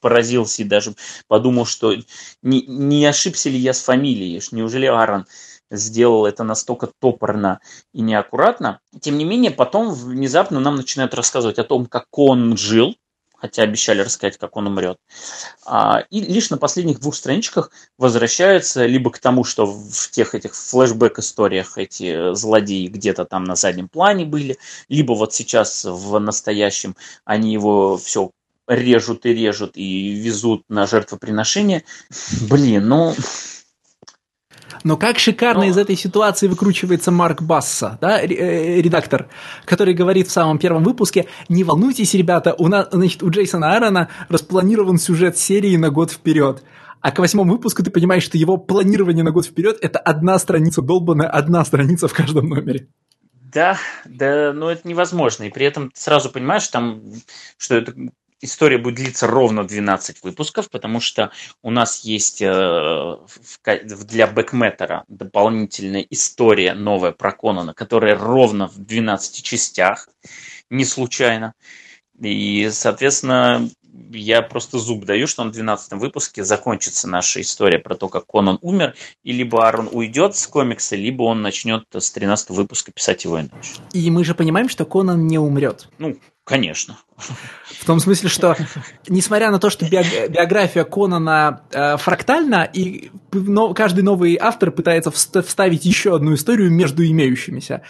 [0.00, 0.94] поразился и даже
[1.28, 1.94] подумал, что
[2.42, 5.26] не, не ошибся ли я с фамилией, неужели Аарон
[5.70, 7.60] сделал это настолько топорно
[7.92, 8.80] и неаккуратно.
[9.00, 12.96] Тем не менее, потом внезапно нам начинают рассказывать о том, как он жил,
[13.40, 14.98] хотя обещали рассказать, как он умрет.
[15.64, 20.54] А, и лишь на последних двух страничках возвращаются либо к тому, что в тех этих
[20.54, 24.58] флешбэк-историях эти злодеи где-то там на заднем плане были,
[24.88, 28.30] либо вот сейчас в настоящем они его все
[28.68, 31.84] режут и режут и везут на жертвоприношение.
[32.48, 33.14] Блин, ну...
[34.84, 35.70] Но как шикарно Но...
[35.70, 39.28] из этой ситуации выкручивается Марк Басса, да, э, редактор,
[39.64, 44.08] который говорит в самом первом выпуске, не волнуйтесь, ребята, у, нас, значит, у Джейсона Аарона
[44.28, 46.62] распланирован сюжет серии на год вперед.
[47.00, 50.82] А к восьмому выпуску ты понимаешь, что его планирование на год вперед– это одна страница,
[50.82, 52.88] долбанная одна страница в каждом номере.
[53.52, 55.44] Да, да, но это невозможно.
[55.44, 57.02] И при этом ты сразу понимаешь, там,
[57.56, 57.94] что это
[58.40, 61.30] история будет длиться ровно 12 выпусков, потому что
[61.62, 63.16] у нас есть э,
[64.04, 70.08] для Бэкметтера дополнительная история новая про Конана, которая ровно в 12 частях,
[70.70, 71.54] не случайно.
[72.20, 73.68] И, соответственно,
[74.12, 78.58] я просто зуб даю, что на 12 выпуске закончится наша история про то, как Конан
[78.62, 83.40] умер, и либо Аарон уйдет с комикса, либо он начнет с 13 выпуска писать его
[83.40, 83.74] иначе.
[83.92, 85.88] И мы же понимаем, что Конан не умрет.
[85.98, 86.16] Ну,
[86.50, 86.98] Конечно.
[87.78, 88.56] В том смысле, что
[89.06, 95.84] несмотря на то, что биография Конана э, фрактальна, и но, каждый новый автор пытается вставить
[95.84, 97.82] еще одну историю между имеющимися,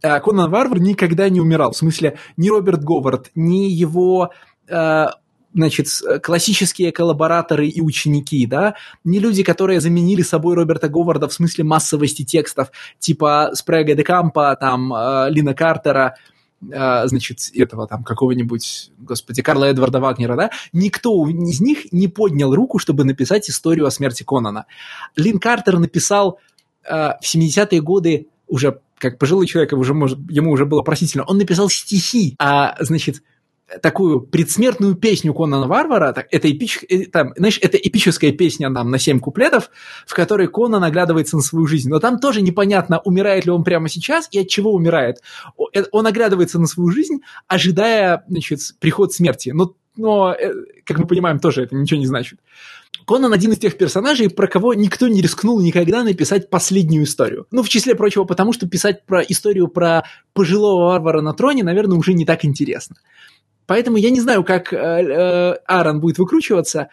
[0.00, 1.72] э, Конан Варвар никогда не умирал.
[1.72, 4.30] В смысле, ни Роберт Говард, ни его
[4.68, 5.06] э,
[5.54, 5.86] значит,
[6.22, 8.74] классические коллабораторы и ученики, да,
[9.04, 14.56] не люди, которые заменили собой Роберта Говарда в смысле массовости текстов, типа Спрега де Кампа,
[14.56, 16.16] там, э, Лина Картера,
[16.72, 22.54] а, значит, этого там какого-нибудь, господи, Карла Эдварда Вагнера, да, никто из них не поднял
[22.54, 24.66] руку, чтобы написать историю о смерти Конана.
[25.16, 26.38] Лин Картер написал
[26.84, 31.38] э, в 70-е годы уже как пожилой человек, уже, может, ему уже было просительно, он
[31.38, 33.22] написал стихи, а, значит,
[33.82, 38.90] такую предсмертную песню Конана Варвара, так, это, эпич, э, там, знаешь, это эпическая песня нам
[38.90, 39.70] на семь куплетов,
[40.06, 41.88] в которой Конан оглядывается на свою жизнь.
[41.88, 45.22] Но там тоже непонятно, умирает ли он прямо сейчас и от чего умирает.
[45.74, 49.50] Э, он оглядывается на свою жизнь, ожидая значит, приход смерти.
[49.50, 50.52] Но, но, э,
[50.84, 52.38] как мы понимаем, тоже это ничего не значит.
[53.06, 57.46] Конан один из тех персонажей, про кого никто не рискнул никогда написать последнюю историю.
[57.50, 61.98] Ну, в числе прочего, потому что писать про историю про пожилого варвара на троне, наверное,
[61.98, 62.96] уже не так интересно.
[63.66, 66.88] Поэтому я не знаю, как э, э, Аарон будет выкручиваться,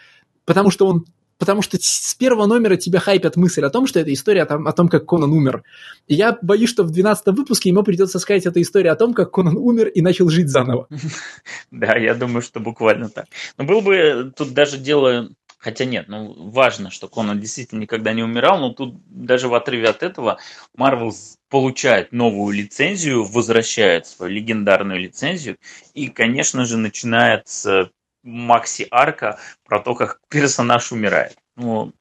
[0.46, 1.06] потому что он
[1.42, 4.68] потому что с первого номера тебя хайпят мысль о том, что это история о том,
[4.68, 5.64] о том как Конан умер.
[6.08, 9.32] И я боюсь, что в 12 выпуске ему придется сказать эту историю о том, как
[9.32, 10.88] Конан умер и начал жить заново.
[11.72, 13.26] Да, я думаю, что буквально так.
[13.58, 15.30] Но было бы тут даже дело
[15.62, 19.90] Хотя нет, ну важно, что Конан действительно никогда не умирал, но тут даже в отрыве
[19.90, 20.40] от этого
[20.76, 21.14] Марвел
[21.50, 25.58] получает новую лицензию, возвращает свою легендарную лицензию
[25.94, 27.92] и, конечно же, начинает с
[28.24, 31.36] Макси Арка про то, как персонаж умирает.
[31.56, 31.94] Ну,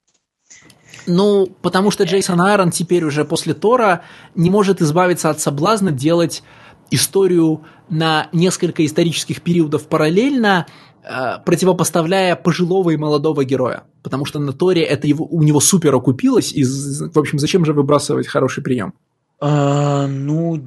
[1.06, 6.42] ну, потому что Джейсон Аарон теперь уже после Тора не может избавиться от соблазна делать
[6.90, 13.84] историю на несколько исторических периодов параллельно, Э, противопоставляя пожилого и молодого героя.
[14.02, 17.72] Потому что на Торе это его, у него супер окупилось, и, в общем, зачем же
[17.72, 18.94] выбрасывать хороший прием?
[19.40, 20.66] А, ну,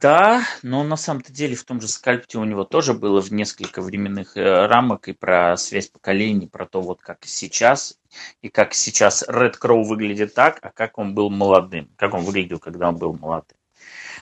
[0.00, 3.80] да, но на самом-то деле в том же скальпте у него тоже было в несколько
[3.80, 7.98] временных э, рамок и про связь поколений, про то, вот как сейчас,
[8.42, 12.58] и как сейчас Ред Кроу выглядит так, а как он был молодым, как он выглядел,
[12.58, 13.56] когда он был молодым.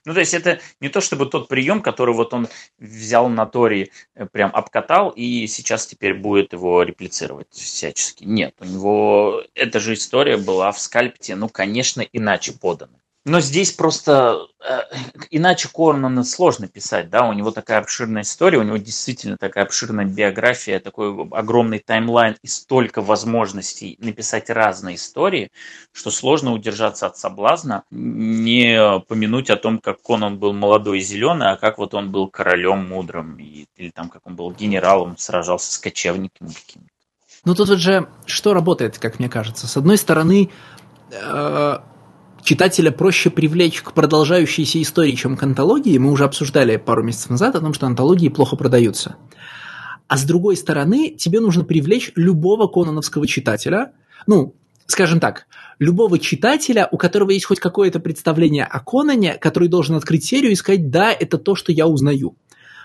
[0.04, 2.48] Ну, то есть это не то чтобы тот прием, который вот он
[2.78, 8.24] взял на Тори, э, прям обкатал, и сейчас теперь будет его реплицировать всячески.
[8.24, 13.00] Нет, у него эта же история была в скальпте, ну, конечно, иначе подана.
[13.26, 14.80] Но здесь просто э,
[15.30, 20.06] иначе Корнана сложно писать, да, у него такая обширная история, у него действительно такая обширная
[20.06, 25.50] биография, такой огромный таймлайн и столько возможностей написать разные истории,
[25.92, 31.50] что сложно удержаться от соблазна, не помянуть о том, как Конан был молодой и зеленый,
[31.50, 35.70] а как вот он был королем мудрым, и, или там как он был генералом, сражался
[35.72, 36.90] с кочевниками какими-то.
[37.44, 39.66] Ну тут вот же что работает, как мне кажется.
[39.66, 40.50] С одной стороны,
[41.10, 41.78] э,
[42.42, 45.98] читателя проще привлечь к продолжающейся истории, чем к антологии.
[45.98, 49.16] Мы уже обсуждали пару месяцев назад о том, что антологии плохо продаются.
[50.08, 53.92] А с другой стороны, тебе нужно привлечь любого кононовского читателя,
[54.26, 54.54] ну,
[54.86, 55.46] скажем так,
[55.78, 60.56] любого читателя, у которого есть хоть какое-то представление о Конане, который должен открыть серию и
[60.56, 62.34] сказать, да, это то, что я узнаю.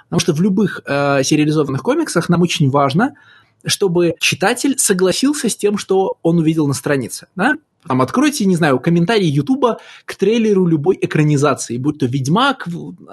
[0.06, 3.16] Потому что в любых э, сериализованных комиксах нам очень важно,
[3.66, 7.28] чтобы читатель согласился с тем, что он увидел на странице.
[7.36, 7.56] Да?
[7.88, 12.68] Там откройте, не знаю, комментарий Ютуба к трейлеру любой экранизации, будь то Ведьмак,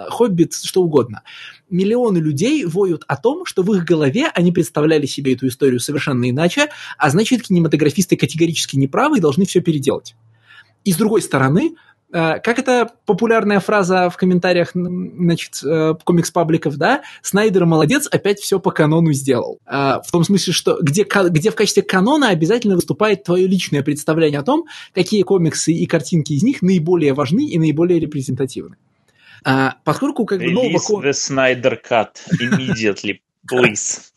[0.09, 1.23] Хоббит, что угодно.
[1.68, 6.28] Миллионы людей воют о том, что в их голове они представляли себе эту историю совершенно
[6.28, 10.15] иначе, а значит, кинематографисты категорически неправы и должны все переделать.
[10.84, 11.76] И с другой стороны,
[12.12, 17.02] как это популярная фраза в комментариях, значит, э, комикс-пабликов, да?
[17.23, 19.58] Снайдер молодец, опять все по канону сделал.
[19.66, 24.41] Э, в том смысле, что где, где в качестве канона обязательно выступает твое личное представление
[24.41, 28.76] о том, какие комиксы и картинки из них наиболее важны и наиболее репрезентативны.
[29.84, 31.02] Поскольку как бы нового...
[31.02, 34.11] the Snyder Cut immediately, please.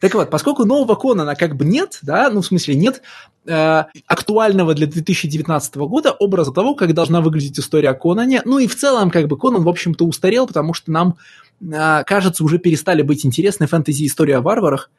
[0.00, 3.02] Так вот, поскольку нового Конана как бы нет, да, ну, в смысле, нет
[3.46, 8.66] э, актуального для 2019 года образа того, как должна выглядеть история о Конане, ну и
[8.66, 11.16] в целом, как бы, Конан, в общем-то, устарел, потому что нам,
[11.60, 14.90] э, кажется, уже перестали быть интересны фэнтези-истории о варварах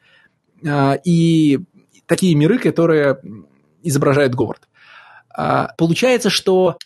[0.62, 1.60] э, и
[2.06, 3.20] такие миры, которые
[3.82, 4.68] изображает Говард.
[5.36, 6.76] Э, получается, что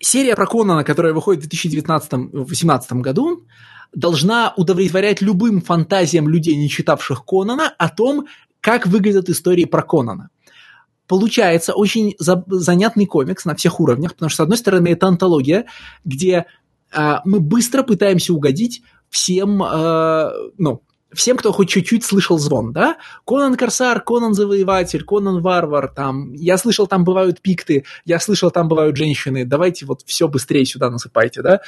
[0.00, 3.44] серия про Конана, которая выходит в 2019-2018 году,
[3.94, 8.26] должна удовлетворять любым фантазиям людей, не читавших Конана, о том,
[8.60, 10.30] как выглядят истории про Конана.
[11.06, 15.66] Получается очень за- занятный комикс на всех уровнях, потому что, с одной стороны, это антология,
[16.04, 16.46] где
[16.92, 20.82] э, мы быстро пытаемся угодить всем, э, ну,
[21.12, 22.96] всем, кто хоть чуть-чуть слышал звон, да?
[23.24, 28.68] Конан Корсар, Конан Завоеватель, Конан Варвар, там, я слышал, там бывают пикты, я слышал, там
[28.68, 31.60] бывают женщины, давайте вот все быстрее сюда насыпайте, да?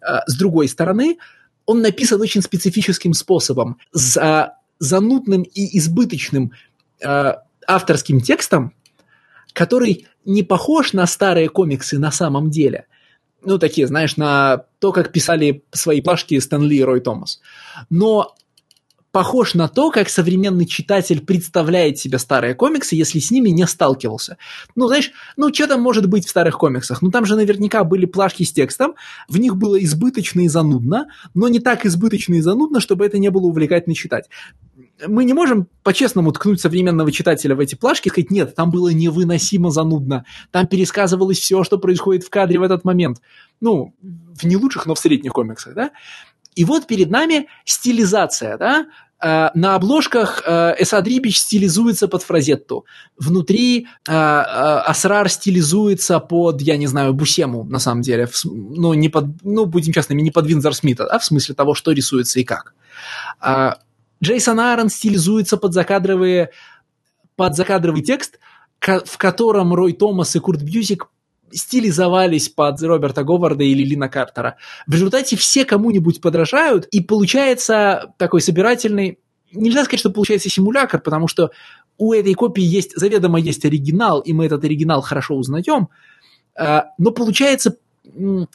[0.00, 1.18] А, с другой стороны,
[1.68, 6.52] он написан очень специфическим способом, за занудным и избыточным
[6.98, 7.32] э,
[7.66, 8.72] авторским текстом,
[9.52, 12.86] который не похож на старые комиксы на самом деле.
[13.42, 17.38] Ну, такие, знаешь, на то, как писали свои плашки Стэн Ли и Рой Томас.
[17.90, 18.34] Но
[19.12, 24.36] похож на то, как современный читатель представляет себе старые комиксы, если с ними не сталкивался.
[24.74, 27.02] Ну, знаешь, ну, что там может быть в старых комиксах?
[27.02, 28.94] Ну, там же наверняка были плашки с текстом,
[29.28, 33.30] в них было избыточно и занудно, но не так избыточно и занудно, чтобы это не
[33.30, 34.28] было увлекательно читать.
[35.06, 38.88] Мы не можем по-честному ткнуть современного читателя в эти плашки и сказать, нет, там было
[38.88, 43.20] невыносимо занудно, там пересказывалось все, что происходит в кадре в этот момент.
[43.60, 45.90] Ну, в не лучших, но в средних комиксах, да?
[46.58, 48.88] И вот перед нами стилизация, да,
[49.22, 52.84] э, на обложках э, Эсад Рибич стилизуется под фразетту.
[53.16, 58.28] Внутри э, Асрар стилизуется под, я не знаю, Бусему, на самом деле.
[58.44, 61.92] Ну, не под, ну будем честными, не под Винзор Смита, да, в смысле того, что
[61.92, 62.74] рисуется и как.
[64.20, 66.50] Джейсон Аарон стилизуется под закадровые,
[67.36, 68.40] под закадровый текст,
[68.80, 71.06] в котором Рой Томас и Курт Бьюзик
[71.52, 74.56] стилизовались под Роберта Говарда или Лина Картера.
[74.86, 79.18] В результате все кому-нибудь подражают, и получается такой собирательный...
[79.52, 81.50] Нельзя сказать, что получается симулятор, потому что
[81.96, 85.88] у этой копии есть, заведомо есть оригинал, и мы этот оригинал хорошо узнаем,
[86.54, 87.76] а, но получается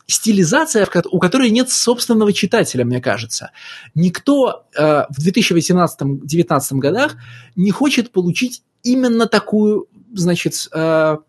[0.08, 3.52] стилизация, у которой нет собственного читателя, мне кажется.
[3.96, 7.18] Никто а, в 2018-2019 годах
[7.56, 11.20] не хочет получить именно такую, значит, а,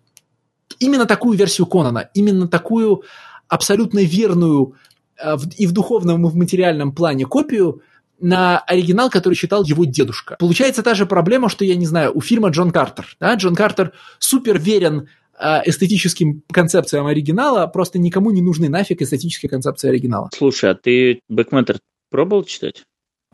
[0.79, 3.03] именно такую версию Конана, именно такую
[3.49, 4.75] абсолютно верную
[5.23, 7.83] э, и в духовном, и в материальном плане копию
[8.21, 10.37] на оригинал, который читал его дедушка.
[10.39, 13.17] Получается та же проблема, что, я не знаю, у фильма Джон Картер.
[13.21, 13.35] Да?
[13.35, 19.89] Джон Картер супер верен э, эстетическим концепциям оригинала, просто никому не нужны нафиг эстетические концепции
[19.89, 20.31] оригинала.
[20.35, 21.79] Слушай, а ты Бэкментер
[22.11, 22.85] пробовал читать?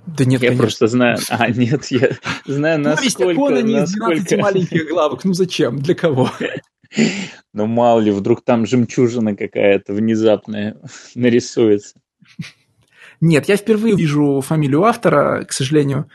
[0.06, 0.62] Да нет, Я конечно.
[0.62, 1.18] просто знаю...
[1.28, 2.10] А, нет, я
[2.46, 3.46] знаю, Повесть о насколько...
[3.48, 4.42] Конане из 12 насколько...
[4.42, 5.24] маленьких главок.
[5.24, 5.78] Ну зачем?
[5.78, 6.30] Для кого?
[7.52, 10.76] Ну, мало ли, вдруг там жемчужина какая-то внезапная
[11.16, 11.96] нарисуется.
[13.20, 16.08] Нет, я впервые вижу фамилию автора, к сожалению.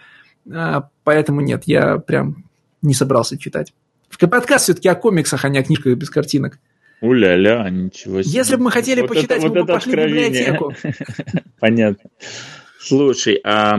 [0.52, 2.46] А, Поэтому нет, я прям
[2.82, 3.74] не собрался читать.
[4.20, 6.58] Подкаст все-таки о комиксах, а не о книжках без картинок.
[7.02, 8.32] Уля-ля, ничего себе.
[8.34, 10.30] Если бы мы хотели Вот почитать, это- мы вот бы это пошли в откровение.
[10.30, 10.74] библиотеку.
[11.60, 12.10] Понятно.
[12.80, 13.78] Слушай, а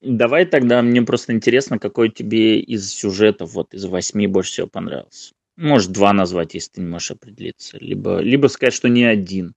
[0.00, 5.32] давай тогда, мне просто интересно, какой тебе из сюжетов, вот из восьми больше всего понравился.
[5.56, 7.78] Может, два назвать, если ты не можешь определиться.
[7.78, 9.54] Либо, либо сказать, что не один.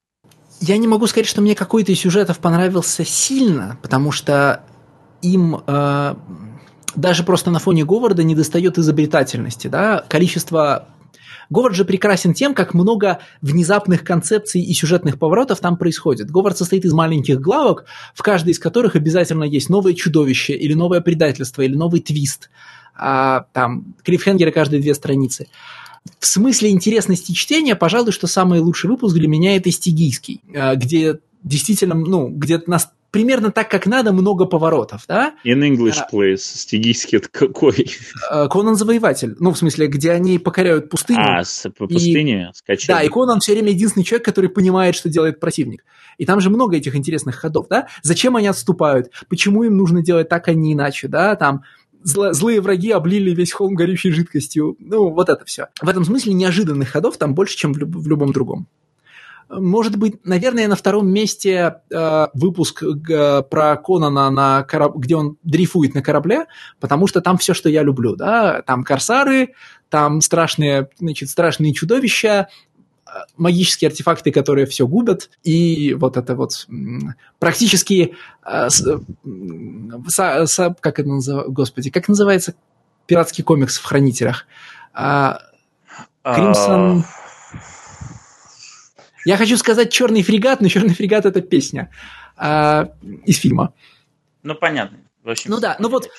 [0.60, 4.64] Я не могу сказать, что мне какой-то из сюжетов понравился сильно, потому что
[5.22, 6.16] им э,
[6.96, 9.68] даже просто на фоне Говарда не достает изобретательности.
[9.68, 10.04] Да?
[10.08, 10.90] Количество...
[11.50, 16.30] Говард же прекрасен тем, как много внезапных концепций и сюжетных поворотов там происходит.
[16.30, 21.00] Говард состоит из маленьких главок, в каждой из которых обязательно есть новое чудовище, или новое
[21.00, 22.50] предательство, или новый твист.
[22.98, 25.48] А, там, клиффхенгеры каждые две страницы.
[26.20, 31.20] В смысле интересности чтения, пожалуй, что самый лучший выпуск для меня это стигийский, э, где
[31.44, 35.34] действительно, ну, где нас примерно так, как надо, много поворотов, да?
[35.46, 36.08] In English, А.
[36.14, 36.38] please.
[36.38, 37.90] Стигийский это какой?
[38.30, 41.20] Э, Конан Завоеватель, ну, в смысле, где они покоряют пустыню.
[41.22, 42.98] А, с по пустыне скачали.
[42.98, 45.86] Да, и Конан все время единственный человек, который понимает, что делает противник.
[46.18, 47.88] И там же много этих интересных ходов, да?
[48.02, 49.12] Зачем они отступают?
[49.30, 51.36] Почему им нужно делать так, а не иначе, да?
[51.36, 51.64] Там
[52.04, 54.76] зло- злые враги облили весь холм горючей жидкостью.
[54.80, 55.68] Ну, вот это все.
[55.82, 58.68] В этом смысле неожиданных ходов там больше, чем в, люб- в любом другом.
[59.50, 65.38] Может быть, наверное, на втором месте э, выпуск э, про Конана, на кораб- где он
[65.42, 66.48] дрейфует на корабле,
[66.82, 69.54] потому что там все, что я люблю, да, там корсары,
[69.88, 72.50] там страшные, значит, страшные чудовища,
[73.38, 76.68] магические артефакты, которые все губят, и вот это вот
[77.40, 78.14] практически,
[78.46, 78.86] э, с-
[79.26, 82.54] м, са- са- как это называется, господи, как называется
[83.06, 84.46] пиратский комикс в Хранителях?
[84.94, 85.40] А,
[86.24, 87.04] Crimson-
[89.26, 91.90] Я хочу сказать черный фрегат, но черный фрегат это песня
[92.38, 92.90] а,
[93.26, 93.74] из фильма.
[94.44, 95.00] Ну, понятно.
[95.24, 96.10] В общем, Ну да, ну вот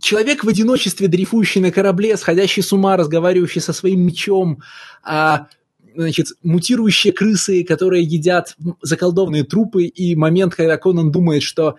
[0.00, 4.62] человек в одиночестве, дрейфующий на корабле, сходящий с ума, разговаривающий со своим мечом,
[5.02, 5.48] а,
[5.94, 11.76] значит, мутирующие крысы, которые едят заколдованные трупы, и момент, когда Конан думает, что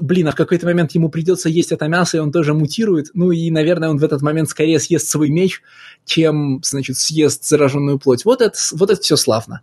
[0.00, 3.30] блин, а в какой-то момент ему придется есть это мясо, и он тоже мутирует, ну
[3.30, 5.62] и, наверное, он в этот момент скорее съест свой меч,
[6.04, 8.24] чем, значит, съест зараженную плоть.
[8.24, 9.62] Вот это, вот это все славно.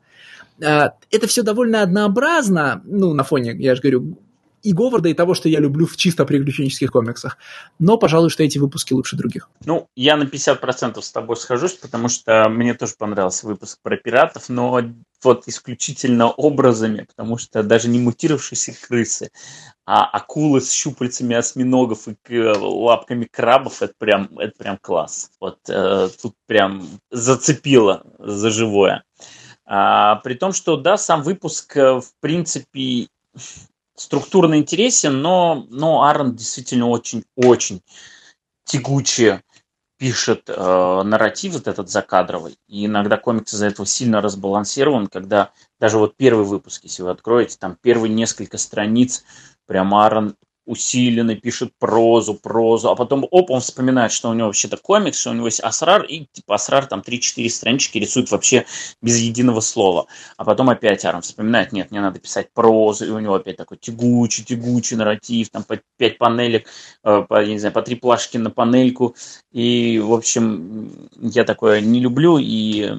[0.64, 4.18] А, Это все довольно однообразно, ну, на фоне, я же говорю,
[4.64, 7.38] и Говарда, и того, что я люблю в чисто приключенческих комиксах.
[7.80, 9.50] Но, пожалуй, что эти выпуски лучше других.
[9.66, 14.50] Ну, я на 50% с тобой схожусь, потому что мне тоже понравился выпуск про пиратов,
[14.50, 14.82] но
[15.22, 19.32] вот исключительно образами, потому что даже не мутировавшиеся крысы,
[19.85, 25.32] а акулы с щупальцами осьминогов и лапками крабов, это прям, это прям класс.
[25.40, 29.03] Вот э, тут прям зацепило за живое.
[29.66, 33.08] А, при том, что, да, сам выпуск, э, в принципе,
[33.96, 37.82] структурно интересен, но, но Аарон действительно очень-очень
[38.66, 39.44] тягуче
[39.98, 42.58] пишет э, нарратив вот этот закадровый.
[42.68, 47.58] И иногда комикс из-за этого сильно разбалансирован, когда даже вот первый выпуск, если вы откроете,
[47.60, 49.24] там первые несколько страниц,
[49.66, 54.77] прям Аарон усиленно пишет прозу, прозу, а потом, оп, он вспоминает, что у него вообще-то
[54.77, 58.66] комикс, что у него есть Асрар, и типа Асрар там 3-4 странички рисует вообще
[59.01, 60.08] без единого слова.
[60.38, 63.77] А потом опять Аарон вспоминает, нет, мне надо писать прозу, и у него опять такой
[63.77, 66.67] тягучий, тягучий нарратив, там по 5 панелек,
[67.03, 69.16] э, по, я не знаю, по три плашки на панельку,
[69.51, 72.90] и, в общем, я такое не люблю, и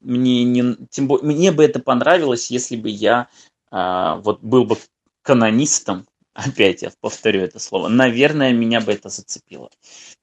[0.00, 3.28] мне, не, тем более, мне бы это понравилось, если бы я
[3.70, 4.76] а, вот был бы
[5.22, 9.70] канонистом, опять я повторю это слово, наверное, меня бы это зацепило.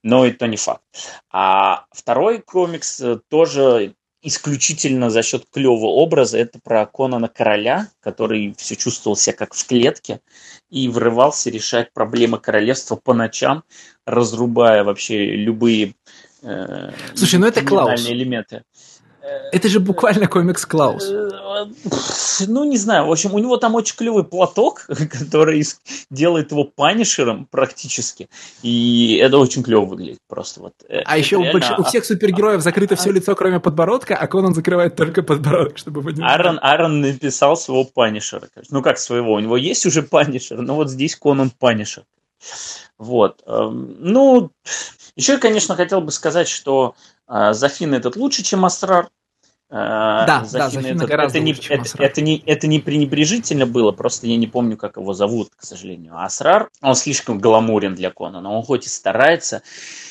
[0.03, 0.83] Но и то не факт.
[1.31, 6.37] А второй комикс э, тоже исключительно за счет клевого образа.
[6.37, 10.21] Это про Конана Короля, который все чувствовал себя как в клетке
[10.69, 13.63] и врывался решать проблемы королевства по ночам,
[14.05, 15.95] разрубая вообще любые
[16.43, 18.07] э, Слушай, ну это Клаус.
[18.07, 18.63] элементы.
[19.51, 21.09] Это же буквально комикс Клаус.
[21.61, 23.05] Э, Ну, не знаю.
[23.07, 25.63] В общем, у него там очень клевый платок, который
[26.09, 28.29] делает его панишером практически.
[28.63, 30.61] И это очень клево выглядит просто.
[30.61, 30.73] Вот.
[30.89, 34.27] э, А еще у, реально больш- у всех супергероев закрыто все лицо, кроме подбородка, а
[34.27, 38.47] Конан закрывает только подбородок, чтобы вы не Аарон, Аарон написал своего панишера.
[38.69, 39.33] Ну, как своего?
[39.33, 42.03] У него есть уже панишер, но вот здесь Конан панишер.
[42.97, 43.41] Вот.
[43.45, 44.51] эм, Ну,
[45.15, 46.95] еще я, конечно, хотел бы сказать, что
[47.27, 49.09] А, Зафин этот лучше, чем Асрар.
[49.73, 53.93] А, да, Зафин да, Зафин это, это, не, это, это, не, это не пренебрежительно было,
[53.93, 56.21] просто я не помню, как его зовут, к сожалению.
[56.21, 58.51] Асрар, он слишком гламурен для Конана.
[58.51, 59.63] Он хоть и старается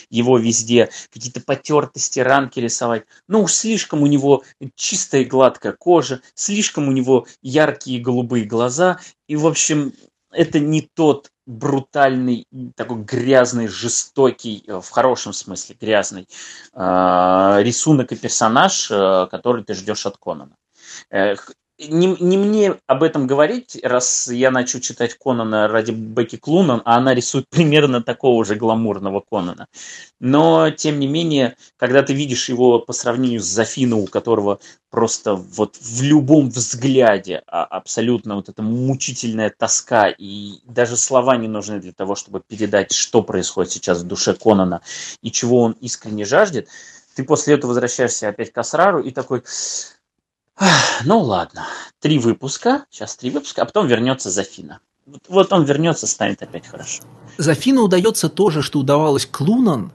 [0.08, 4.44] его везде, какие-то потертости, ранки рисовать, но уж слишком у него
[4.76, 8.98] чистая и гладкая кожа, слишком у него яркие голубые глаза,
[9.28, 9.92] и, в общем,
[10.32, 12.46] это не тот брутальный,
[12.76, 16.28] такой грязный, жестокий, э, в хорошем смысле грязный
[16.72, 20.56] э, рисунок и персонаж, э, который ты ждешь от Конана
[21.89, 26.97] не, не мне об этом говорить, раз я начал читать Конана ради Бекки Клунан, а
[26.97, 29.67] она рисует примерно такого же гламурного Конана.
[30.20, 34.60] Но, тем не менее, когда ты видишь его по сравнению с Зафино, у которого
[34.91, 41.49] просто вот в любом взгляде а, абсолютно вот эта мучительная тоска, и даже слова не
[41.49, 44.83] нужны для того, чтобы передать, что происходит сейчас в душе Конана
[45.23, 46.68] и чего он искренне жаждет,
[47.15, 49.42] ты после этого возвращаешься опять к Асрару и такой,
[51.05, 51.66] ну ладно,
[52.00, 54.80] три выпуска, сейчас три выпуска, а потом вернется Зафина.
[55.28, 57.02] Вот он вернется, станет опять хорошо.
[57.39, 59.92] Зафину удается то же, что удавалось Клунан,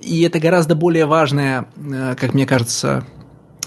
[0.00, 3.06] и это гораздо более важное, э, как мне кажется,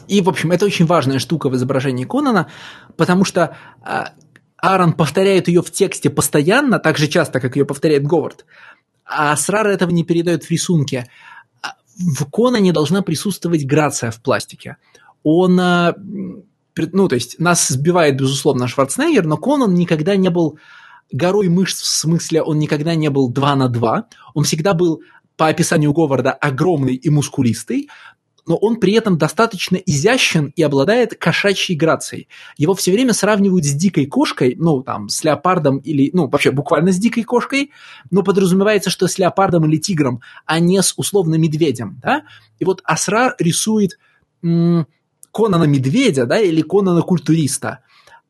[0.08, 2.48] и, в общем, это очень важная штука в изображении Конана,
[2.98, 3.56] потому что
[3.86, 4.06] э,
[4.58, 8.46] Аарон повторяет ее в тексте постоянно, так же часто, как ее повторяет Говард,
[9.06, 11.10] а Срара этого не передает в рисунке.
[11.62, 14.76] А в Конане должна присутствовать грация в пластике–
[15.24, 20.60] он, а, ну, то есть нас сбивает, безусловно, Шварценеггер, но Конан никогда не был
[21.12, 25.02] горой мышц, в смысле он никогда не был 2 на 2, он всегда был,
[25.38, 27.90] по описанию Говарда, огромный и мускулистый,
[28.46, 32.28] но он при этом достаточно изящен и обладает кошачьей грацией.
[32.58, 36.92] Его все время сравнивают с дикой кошкой, ну, там, с леопардом или, ну, вообще буквально
[36.92, 37.72] с дикой кошкой,
[38.12, 42.24] но подразумевается, что с леопардом или тигром, а не с условно медведем, да?
[42.60, 43.98] И вот Асрар рисует
[44.42, 44.88] м-
[45.34, 47.80] Конана Медведя, да, или Конана Культуриста.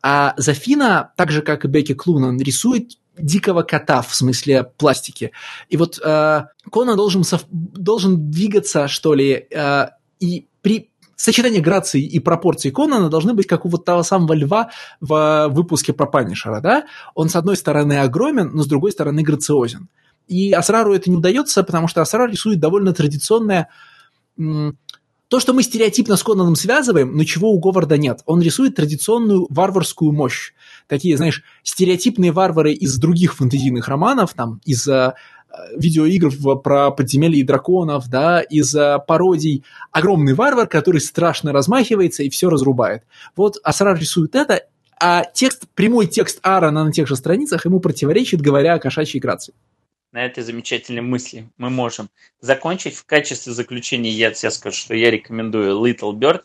[0.02, 5.32] А Зафина, так же, как и Бекки Клунан, рисует дикого кота в смысле пластики.
[5.70, 7.46] И вот э, Конан должен, сов...
[7.52, 9.86] должен двигаться, что ли, э,
[10.20, 14.72] и при сочетании грации и пропорций Конана должны быть как у вот того самого льва
[15.00, 16.86] в выпуске про Панишера, да?
[17.16, 19.90] Он, с одной стороны, огромен, но с другой стороны, грациозен.
[20.28, 23.70] И Асрару это не удается, потому что Асрар рисует довольно традиционное
[25.34, 28.20] то, что мы стереотипно с Конаном связываем, но чего у Говарда нет.
[28.28, 30.54] Он рисует традиционную варварскую мощь.
[30.88, 35.16] Такие, знаешь, стереотипные варвары из других фэнтезийных романов, там, из э,
[35.76, 39.64] видеоигр про подземелье и драконов, да, из э, пародий.
[39.92, 43.02] Огромный варвар, который страшно размахивается и все разрубает.
[43.36, 44.62] Вот Асрар рисует это,
[45.02, 49.56] а текст, прямой текст Аарона на тех же страницах ему противоречит, говоря о кошачьей грации
[50.14, 52.10] на этой замечательной мысли мы можем
[52.40, 52.96] закончить.
[52.96, 56.44] В качестве заключения я тебе скажу, что я рекомендую Little Bird.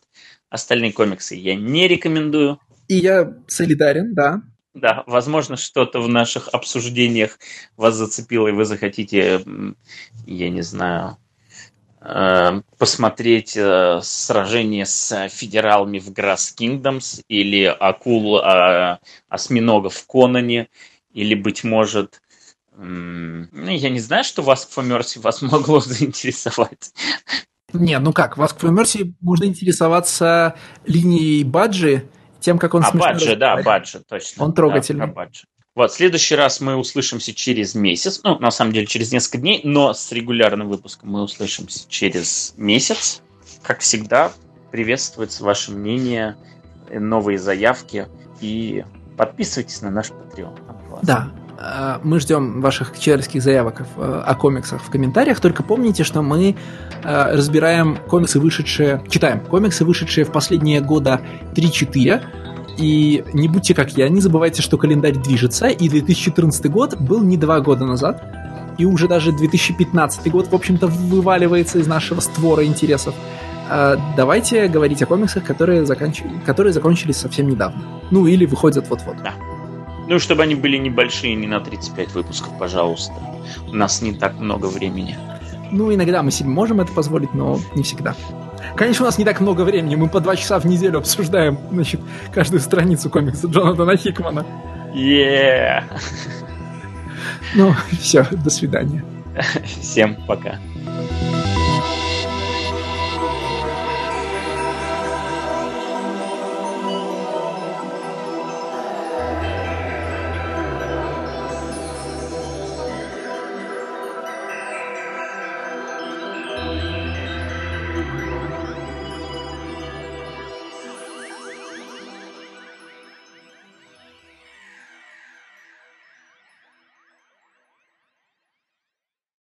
[0.49, 2.59] Остальные комиксы я не рекомендую.
[2.89, 4.43] И я солидарен, да.
[4.73, 7.39] Да, возможно, что-то в наших обсуждениях
[7.77, 9.45] вас зацепило, и вы захотите,
[10.27, 11.19] я не знаю,
[12.01, 18.99] э, посмотреть э, сражение с федералами в Grass Kingdoms или акул э,
[19.29, 20.69] осьминогов в Конане,
[21.13, 22.23] или, быть может,
[22.79, 26.93] я не знаю, что вас for Mercy вас могло заинтересовать.
[27.73, 32.09] Не, ну как, вас for Mercy можно интересоваться линией Баджи,
[32.41, 34.45] тем, как он А, Баджи, да, Баджи, точно.
[34.45, 35.07] Он трогательный.
[35.07, 35.45] Да, Баджи.
[35.75, 39.61] Вот, в следующий раз мы услышимся через месяц, ну, на самом деле, через несколько дней,
[39.63, 43.23] но с регулярным выпуском мы услышимся через месяц.
[43.63, 44.33] Как всегда,
[44.73, 46.37] приветствуется ваше мнение,
[46.91, 48.09] новые заявки
[48.41, 48.85] и
[49.17, 51.01] подписывайтесь на наш Patreon.
[51.03, 51.31] Да,
[52.05, 55.41] мы ждем ваших читательских заявок э, о комиксах в комментариях.
[55.41, 56.55] Только помните, что мы
[57.03, 59.03] э, разбираем комиксы, вышедшие...
[59.09, 61.21] Читаем комиксы, вышедшие в последние года
[61.55, 62.23] 3-4.
[62.79, 67.37] И не будьте как я, не забывайте, что календарь движется, и 2014 год был не
[67.37, 68.23] два года назад,
[68.79, 73.17] и уже даже 2015 год, в общем-то, вываливается из нашего створа интересов.
[74.17, 76.23] Давайте говорить о комиксах, которые, заканч...
[76.47, 77.83] которые закончились совсем недавно.
[78.13, 79.17] Ну, или выходят вот-вот.
[79.25, 79.35] Да.
[80.09, 83.13] Ну, чтобы они были небольшие, не на 35 выпусков, пожалуйста.
[83.67, 85.19] У нас не так много времени.
[85.71, 88.15] Ну, иногда мы себе можем это позволить, но не всегда.
[88.75, 89.97] Конечно, у нас не так много времени.
[89.97, 92.01] Мы по два часа в неделю обсуждаем, значит,
[92.33, 94.47] каждую страницу комикса Джонатана Хикмана.
[94.95, 95.83] Yeah.
[97.55, 99.05] Ну, все, до свидания.
[99.81, 100.59] Всем пока.